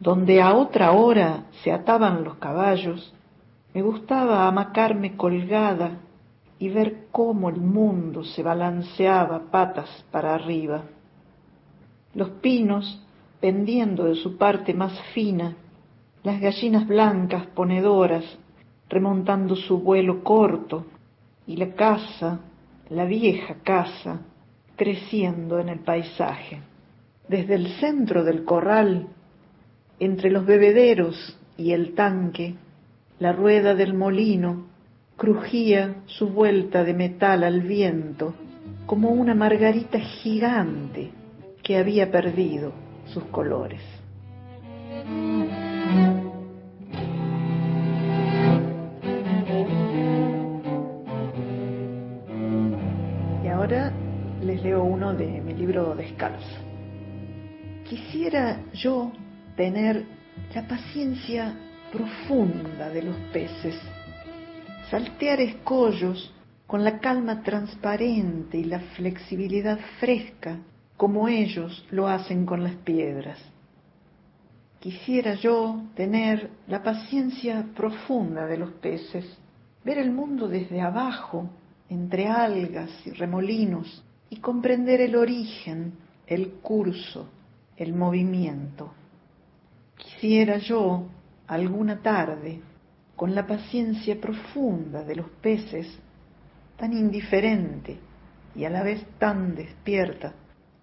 Donde 0.00 0.42
a 0.42 0.54
otra 0.54 0.92
hora 0.92 1.44
se 1.62 1.72
ataban 1.72 2.24
los 2.24 2.36
caballos, 2.36 3.14
me 3.72 3.82
gustaba 3.82 4.46
amacarme 4.46 5.16
colgada 5.16 5.98
y 6.58 6.68
ver 6.68 7.06
cómo 7.10 7.48
el 7.48 7.60
mundo 7.60 8.24
se 8.24 8.42
balanceaba 8.42 9.50
patas 9.50 10.04
para 10.10 10.34
arriba. 10.34 10.82
Los 12.14 12.30
pinos 12.30 13.02
pendiendo 13.40 14.04
de 14.04 14.14
su 14.14 14.36
parte 14.36 14.72
más 14.74 14.98
fina, 15.12 15.56
las 16.22 16.40
gallinas 16.40 16.86
blancas 16.86 17.46
ponedoras 17.48 18.24
remontando 18.88 19.56
su 19.56 19.80
vuelo 19.80 20.22
corto 20.22 20.86
y 21.46 21.56
la 21.56 21.74
casa, 21.74 22.40
la 22.88 23.04
vieja 23.04 23.56
casa, 23.62 24.20
creciendo 24.76 25.58
en 25.58 25.68
el 25.68 25.80
paisaje. 25.80 26.60
Desde 27.28 27.54
el 27.54 27.68
centro 27.80 28.22
del 28.22 28.44
corral, 28.44 29.06
entre 29.98 30.30
los 30.30 30.44
bebederos 30.44 31.38
y 31.56 31.72
el 31.72 31.94
tanque, 31.94 32.54
la 33.18 33.32
rueda 33.32 33.74
del 33.74 33.94
molino 33.94 34.66
crujía 35.16 36.02
su 36.06 36.28
vuelta 36.28 36.84
de 36.84 36.92
metal 36.92 37.44
al 37.44 37.62
viento 37.62 38.34
como 38.86 39.10
una 39.10 39.34
margarita 39.34 39.98
gigante 39.98 41.12
que 41.62 41.78
había 41.78 42.10
perdido 42.10 42.72
sus 43.06 43.24
colores. 43.24 43.80
Y 53.42 53.48
ahora 53.48 53.92
les 54.42 54.62
leo 54.62 54.84
uno 54.84 55.14
de 55.14 55.40
mi 55.40 55.54
libro 55.54 55.94
Descalzo. 55.94 56.73
Quisiera 57.94 58.60
yo 58.72 59.12
tener 59.54 60.04
la 60.52 60.66
paciencia 60.66 61.54
profunda 61.92 62.90
de 62.90 63.04
los 63.04 63.14
peces, 63.32 63.76
saltear 64.90 65.40
escollos 65.40 66.34
con 66.66 66.82
la 66.82 66.98
calma 66.98 67.44
transparente 67.44 68.58
y 68.58 68.64
la 68.64 68.80
flexibilidad 68.96 69.78
fresca 70.00 70.58
como 70.96 71.28
ellos 71.28 71.86
lo 71.92 72.08
hacen 72.08 72.44
con 72.44 72.64
las 72.64 72.74
piedras. 72.74 73.38
Quisiera 74.80 75.34
yo 75.34 75.84
tener 75.94 76.50
la 76.66 76.82
paciencia 76.82 77.64
profunda 77.76 78.46
de 78.46 78.58
los 78.58 78.72
peces, 78.72 79.24
ver 79.84 79.98
el 79.98 80.10
mundo 80.10 80.48
desde 80.48 80.80
abajo, 80.80 81.48
entre 81.88 82.26
algas 82.26 82.90
y 83.06 83.12
remolinos, 83.12 84.02
y 84.30 84.38
comprender 84.38 85.00
el 85.00 85.14
origen, 85.14 85.92
el 86.26 86.54
curso, 86.54 87.28
el 87.76 87.94
movimiento. 87.94 88.92
Quisiera 89.96 90.58
yo, 90.58 91.08
alguna 91.46 92.00
tarde, 92.00 92.60
con 93.16 93.34
la 93.34 93.46
paciencia 93.46 94.20
profunda 94.20 95.04
de 95.04 95.16
los 95.16 95.28
peces, 95.40 95.86
tan 96.76 96.92
indiferente 96.92 97.98
y 98.54 98.64
a 98.64 98.70
la 98.70 98.82
vez 98.82 99.04
tan 99.18 99.54
despierta, 99.54 100.34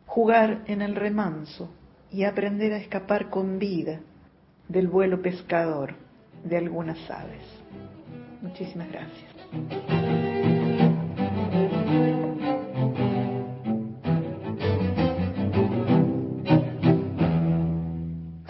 jugar 0.05 0.63
en 0.67 0.81
el 0.81 0.95
remanso 0.95 1.69
y 2.11 2.23
aprender 2.23 2.73
a 2.73 2.77
escapar 2.77 3.29
con 3.29 3.59
vida 3.59 3.99
del 4.67 4.87
vuelo 4.87 5.21
pescador 5.21 5.95
de 6.43 6.57
algunas 6.57 6.97
aves. 7.09 7.43
Muchísimas 8.41 8.87
gracias. 8.91 9.31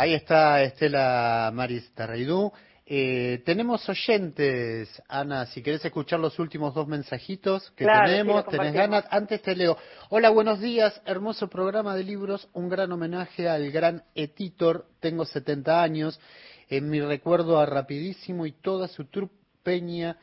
Ahí 0.01 0.15
está 0.15 0.63
Estela 0.63 1.51
Maris 1.53 1.93
Tarraidú. 1.93 2.51
Eh, 2.87 3.43
tenemos 3.45 3.87
oyentes, 3.87 4.89
Ana, 5.07 5.45
si 5.45 5.61
querés 5.61 5.85
escuchar 5.85 6.19
los 6.19 6.39
últimos 6.39 6.73
dos 6.73 6.87
mensajitos 6.87 7.69
que 7.77 7.85
tenemos, 7.85 8.43
tenés 8.47 8.73
ganas. 8.73 9.05
Antes 9.11 9.43
te 9.43 9.55
leo. 9.55 9.77
Hola, 10.09 10.31
buenos 10.31 10.59
días, 10.59 10.99
hermoso 11.05 11.51
programa 11.51 11.95
de 11.95 12.03
libros, 12.03 12.49
un 12.53 12.67
gran 12.67 12.91
homenaje 12.91 13.47
al 13.47 13.69
gran 13.69 14.03
Etitor, 14.15 14.87
tengo 14.99 15.23
70 15.23 15.83
años, 15.83 16.19
en 16.67 16.89
mi 16.89 16.99
recuerdo 16.99 17.59
a 17.59 17.67
Rapidísimo 17.67 18.47
y 18.47 18.53
toda 18.53 18.87
su 18.87 19.05
trupeña, 19.05 20.17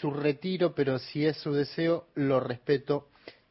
su 0.00 0.10
retiro, 0.10 0.74
pero 0.74 0.98
si 0.98 1.26
es 1.26 1.36
su 1.36 1.52
deseo, 1.52 2.06
lo 2.14 2.40
respeto 2.40 3.08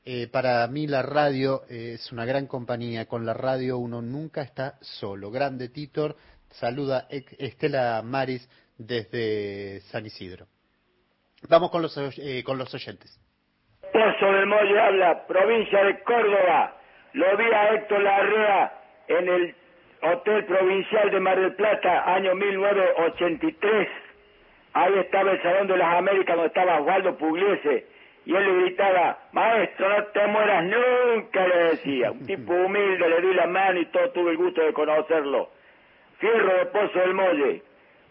eh, 0.09 0.29
para 0.31 0.65
mí 0.67 0.87
la 0.87 1.01
radio 1.01 1.63
eh, 1.69 1.95
es 1.95 2.13
una 2.13 2.23
gran 2.23 2.47
compañía. 2.47 3.07
Con 3.07 3.25
la 3.25 3.33
radio 3.33 3.77
uno 3.77 4.01
nunca 4.01 4.41
está 4.41 4.75
solo. 4.79 5.31
Grande 5.31 5.67
Titor, 5.67 6.15
saluda 6.49 7.07
Estela 7.09 8.01
Maris 8.05 8.47
desde 8.77 9.81
San 9.91 10.05
Isidro. 10.05 10.45
Vamos 11.49 11.71
con 11.71 11.81
los, 11.81 11.97
eh, 11.97 12.41
con 12.45 12.57
los 12.57 12.73
oyentes. 12.73 13.19
Pozo 13.91 14.31
del 14.31 14.45
Molle 14.45 14.79
habla, 14.79 15.27
provincia 15.27 15.83
de 15.83 16.01
Córdoba. 16.03 16.77
Lo 17.11 17.35
vi 17.35 17.43
a 17.43 17.73
Héctor 17.73 18.01
Larrea 18.01 18.81
en 19.09 19.27
el 19.27 19.55
Hotel 20.03 20.45
Provincial 20.45 21.11
de 21.11 21.19
Mar 21.19 21.37
del 21.37 21.53
Plata, 21.55 22.15
año 22.15 22.33
1983. 22.33 23.89
Ahí 24.71 24.99
estaba 24.99 25.31
el 25.31 25.41
Salón 25.41 25.67
de 25.67 25.75
las 25.75 25.97
Américas 25.97 26.37
donde 26.37 26.47
estaba 26.47 26.79
Osvaldo 26.79 27.17
Pugliese 27.17 27.96
y 28.27 28.35
él 28.35 28.43
le 28.43 28.61
gritaba, 28.61 29.19
maestro, 29.31 29.87
no 29.87 30.03
te 30.07 30.27
mueras 30.27 30.65
nunca, 30.65 31.47
le 31.47 31.57
decía. 31.69 32.11
Un 32.11 32.25
tipo 32.25 32.53
humilde, 32.65 33.07
le 33.07 33.21
di 33.21 33.33
la 33.33 33.47
mano 33.47 33.79
y 33.79 33.85
todo 33.85 34.09
tuve 34.09 34.31
el 34.31 34.37
gusto 34.37 34.61
de 34.61 34.73
conocerlo. 34.73 35.49
Fierro 36.19 36.57
de 36.57 36.65
Pozo 36.65 36.99
del 36.99 37.13
Molle, 37.13 37.63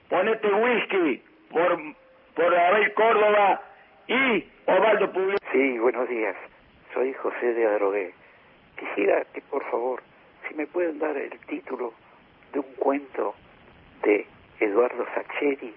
ponete 0.09 0.49
whisky 0.49 1.23
por, 1.51 1.79
por 2.35 2.57
Abel 2.57 2.95
Córdoba 2.95 3.61
y 4.09 4.45
Osvaldo 4.65 5.13
Public. 5.13 5.39
Sí, 5.53 5.79
buenos 5.81 6.09
días. 6.09 6.35
Soy 6.95 7.13
José 7.13 7.53
de 7.53 7.67
Adrogué. 7.67 8.15
Quisiera 8.79 9.23
que, 9.35 9.43
por 9.43 9.71
favor, 9.71 10.03
si 10.49 10.55
me 10.55 10.67
pueden 10.67 10.99
dar 10.99 11.15
el 11.15 11.39
título 11.41 11.93
de 12.55 12.61
un 12.61 12.75
cuento 12.79 13.35
de 14.03 14.27
Eduardo 14.61 15.05
Sacheri 15.15 15.75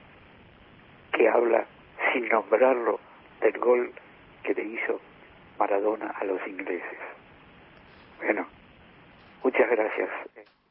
que 1.12 1.28
habla, 1.28 1.66
sin 2.14 2.30
nombrarlo, 2.30 3.02
del 3.42 3.58
gol 3.60 3.92
que 4.54 4.64
le 4.64 4.68
hizo 4.68 5.00
Maradona 5.58 6.10
a 6.10 6.24
los 6.24 6.40
ingleses. 6.48 6.98
Bueno, 8.18 8.48
muchas 9.44 9.70
gracias. 9.70 10.10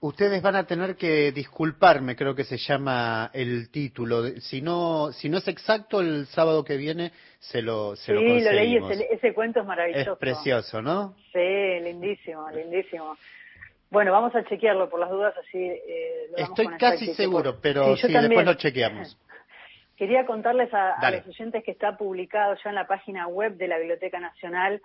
Ustedes 0.01 0.41
van 0.43 0.55
a 0.55 0.65
tener 0.65 0.97
que 0.97 1.33
disculparme, 1.33 2.15
creo 2.15 2.35
que 2.35 2.45
se 2.45 2.57
llama 2.57 3.31
el 3.33 3.71
título. 3.71 4.25
Si 4.41 4.63
no, 4.63 5.11
si 5.13 5.29
no 5.29 5.39
es 5.39 5.49
exacto, 5.49 6.01
el 6.01 6.27
sábado 6.27 6.65
que 6.65 6.77
viene 6.77 7.13
se 7.41 7.63
lo 7.63 7.97
se 7.97 8.17
sí, 8.17 8.41
lo, 8.41 8.53
leí, 8.53 8.79
ese, 9.11 9.35
cuento 9.35 9.61
es 9.61 9.67
maravilloso. 9.67 10.13
Es 10.13 10.19
precioso, 10.19 10.81
¿no? 10.83 11.15
Sí, 11.33 11.81
lindísimo, 11.83 12.49
lindísimo. 12.51 13.17
Bueno, 13.91 14.13
vamos 14.13 14.35
a 14.35 14.45
chequearlo 14.45 14.89
por 14.89 15.01
las 15.01 15.11
dudas, 15.11 15.35
así 15.37 15.59
eh, 15.59 16.31
Estoy 16.37 16.69
casi 16.79 17.15
seguro, 17.15 17.59
pero 17.61 17.97
sí, 17.97 18.13
después 18.13 18.47
lo 18.47 18.55
chequeamos. 18.55 19.19
Quería 19.99 20.25
contarles 20.27 20.73
a, 20.73 20.97
los 21.11 21.27
oyentes 21.27 21.65
que 21.65 21.73
está 21.73 21.97
publicado 21.97 22.55
ya 22.63 22.71
en 22.71 22.77
la 22.77 22.87
página 22.87 23.27
web 23.27 23.57
de 23.57 23.67
la 23.67 23.79
Biblioteca 23.79 24.21
Nacional 24.21 24.81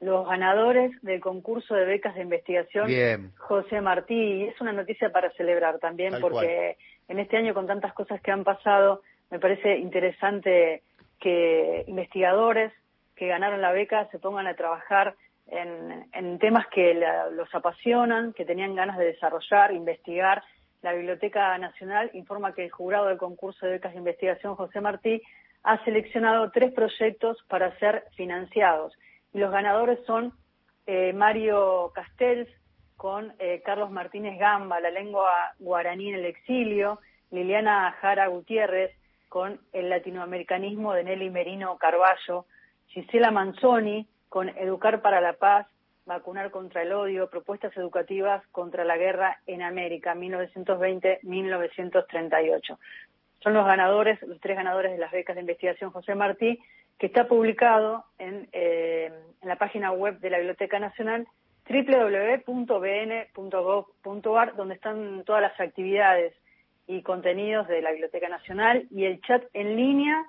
los 0.00 0.26
ganadores 0.26 0.90
del 1.02 1.20
concurso 1.20 1.74
de 1.74 1.84
becas 1.84 2.14
de 2.14 2.22
investigación 2.22 3.32
José 3.36 3.82
Martí. 3.82 4.14
Y 4.14 4.44
es 4.44 4.58
una 4.62 4.72
noticia 4.72 5.10
para 5.10 5.30
celebrar 5.32 5.78
también 5.80 6.14
porque 6.18 6.76
en 7.08 7.18
este 7.18 7.36
año 7.36 7.52
con 7.52 7.66
tantas 7.66 7.92
cosas 7.92 8.20
que 8.22 8.30
han 8.30 8.42
pasado, 8.42 9.02
me 9.30 9.38
parece 9.38 9.76
interesante 9.76 10.82
que 11.20 11.84
investigadores 11.86 12.72
que 13.16 13.28
ganaron 13.28 13.60
la 13.60 13.72
beca 13.72 14.08
se 14.10 14.18
pongan 14.18 14.46
a 14.46 14.54
trabajar 14.54 15.14
en, 15.46 16.38
temas 16.38 16.66
que 16.68 16.98
los 17.32 17.54
apasionan, 17.54 18.32
que 18.32 18.44
tenían 18.44 18.74
ganas 18.74 18.96
de 18.96 19.04
desarrollar, 19.04 19.72
investigar 19.72 20.42
la 20.84 20.92
Biblioteca 20.92 21.56
Nacional 21.56 22.10
informa 22.12 22.52
que 22.52 22.64
el 22.64 22.70
jurado 22.70 23.06
del 23.06 23.16
concurso 23.16 23.64
de 23.64 23.72
becas 23.72 23.92
de 23.92 24.00
investigación 24.00 24.54
José 24.54 24.82
Martí 24.82 25.22
ha 25.62 25.82
seleccionado 25.82 26.50
tres 26.50 26.74
proyectos 26.74 27.38
para 27.48 27.76
ser 27.78 28.04
financiados. 28.16 28.92
Los 29.32 29.50
ganadores 29.50 29.98
son 30.06 30.34
eh, 30.86 31.14
Mario 31.14 31.90
Castells 31.94 32.50
con 32.98 33.32
eh, 33.38 33.62
Carlos 33.64 33.90
Martínez 33.90 34.38
Gamba, 34.38 34.78
la 34.78 34.90
lengua 34.90 35.54
guaraní 35.58 36.10
en 36.10 36.16
el 36.16 36.26
exilio, 36.26 37.00
Liliana 37.30 37.96
Jara 38.02 38.26
Gutiérrez 38.26 38.90
con 39.30 39.58
el 39.72 39.88
latinoamericanismo 39.88 40.92
de 40.92 41.04
Nelly 41.04 41.30
Merino 41.30 41.78
Carballo, 41.78 42.44
Gisela 42.88 43.30
Manzoni 43.30 44.06
con 44.28 44.50
Educar 44.50 45.00
para 45.00 45.22
la 45.22 45.32
Paz 45.32 45.66
vacunar 46.06 46.50
contra 46.50 46.82
el 46.82 46.92
odio, 46.92 47.30
propuestas 47.30 47.74
educativas 47.76 48.42
contra 48.52 48.84
la 48.84 48.96
guerra 48.96 49.38
en 49.46 49.62
América, 49.62 50.14
1920-1938. 50.14 52.78
Son 53.42 53.54
los 53.54 53.66
ganadores, 53.66 54.22
los 54.22 54.40
tres 54.40 54.56
ganadores 54.56 54.92
de 54.92 54.98
las 54.98 55.10
becas 55.12 55.36
de 55.36 55.42
investigación 55.42 55.90
José 55.90 56.14
Martí, 56.14 56.58
que 56.98 57.06
está 57.06 57.26
publicado 57.26 58.04
en, 58.18 58.48
eh, 58.52 59.10
en 59.42 59.48
la 59.48 59.56
página 59.56 59.90
web 59.92 60.20
de 60.20 60.30
la 60.30 60.38
Biblioteca 60.38 60.78
Nacional 60.78 61.26
www.bn.gov.ar, 61.68 63.36
donde 64.56 64.74
están 64.74 65.24
todas 65.24 65.42
las 65.42 65.58
actividades 65.58 66.34
y 66.86 67.00
contenidos 67.02 67.66
de 67.68 67.80
la 67.80 67.90
Biblioteca 67.90 68.28
Nacional 68.28 68.86
y 68.90 69.04
el 69.04 69.22
chat 69.22 69.42
en 69.54 69.74
línea 69.76 70.26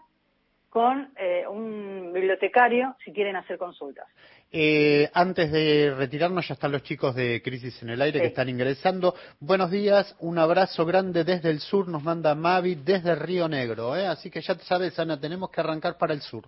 con 0.76 1.09
eh, 1.15 1.47
un 1.47 2.11
bibliotecario 2.11 2.97
si 3.05 3.13
quieren 3.13 3.38
hacer 3.38 3.57
consultas. 3.57 4.05
Eh, 4.51 5.09
antes 5.13 5.49
de 5.49 5.95
retirarnos, 5.97 6.45
ya 6.45 6.55
están 6.55 6.73
los 6.73 6.84
chicos 6.84 7.15
de 7.15 7.41
Crisis 7.41 7.82
en 7.82 7.91
el 7.91 8.01
Aire 8.01 8.19
que 8.19 8.28
están 8.28 8.49
ingresando. 8.49 9.15
Buenos 9.39 9.71
días, 9.71 10.17
un 10.19 10.38
abrazo 10.38 10.86
grande 10.86 11.23
desde 11.23 11.49
el 11.49 11.61
sur, 11.61 11.88
nos 11.88 12.03
manda 12.03 12.36
Mavi 12.36 12.76
desde 12.76 13.15
Río 13.15 13.47
Negro. 13.47 13.95
¿eh? 13.95 14.05
Así 14.05 14.30
que 14.30 14.41
ya 14.41 14.53
sabes, 14.55 14.99
Ana, 14.99 15.17
tenemos 15.17 15.49
que 15.49 15.61
arrancar 15.61 15.97
para 15.97 16.13
el 16.13 16.19
sur. 16.19 16.43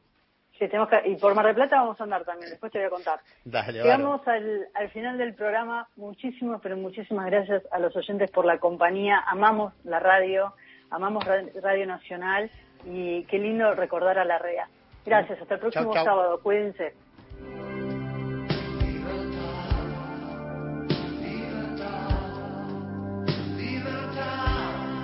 Sí, 0.59 0.67
tenemos 0.67 0.89
que, 0.89 1.09
y 1.09 1.15
por 1.15 1.33
Mar 1.33 1.45
del 1.45 1.55
Plata 1.55 1.77
vamos 1.77 2.01
a 2.01 2.03
andar 2.03 2.25
también, 2.25 2.49
después 2.49 2.69
te 2.69 2.79
voy 2.79 2.87
a 2.87 2.89
contar. 2.89 3.21
Dale, 3.45 3.81
Llegamos 3.81 4.27
al, 4.27 4.67
al 4.73 4.89
final 4.89 5.17
del 5.17 5.35
programa, 5.35 5.87
muchísimas, 5.95 6.59
pero 6.61 6.75
muchísimas 6.75 7.27
gracias 7.27 7.63
a 7.71 7.79
los 7.79 7.95
oyentes 7.95 8.29
por 8.31 8.43
la 8.43 8.57
compañía. 8.57 9.23
Amamos 9.25 9.71
la 9.85 10.01
radio, 10.01 10.53
amamos 10.89 11.23
Radio 11.23 11.87
Nacional 11.87 12.51
y 12.85 13.23
qué 13.25 13.39
lindo 13.39 13.73
recordar 13.73 14.19
a 14.19 14.25
la 14.25 14.37
REA. 14.37 14.67
Gracias, 15.05 15.41
hasta 15.41 15.55
el 15.55 15.59
próximo 15.59 15.93
sábado, 15.93 16.39
cuídense. 16.41 16.93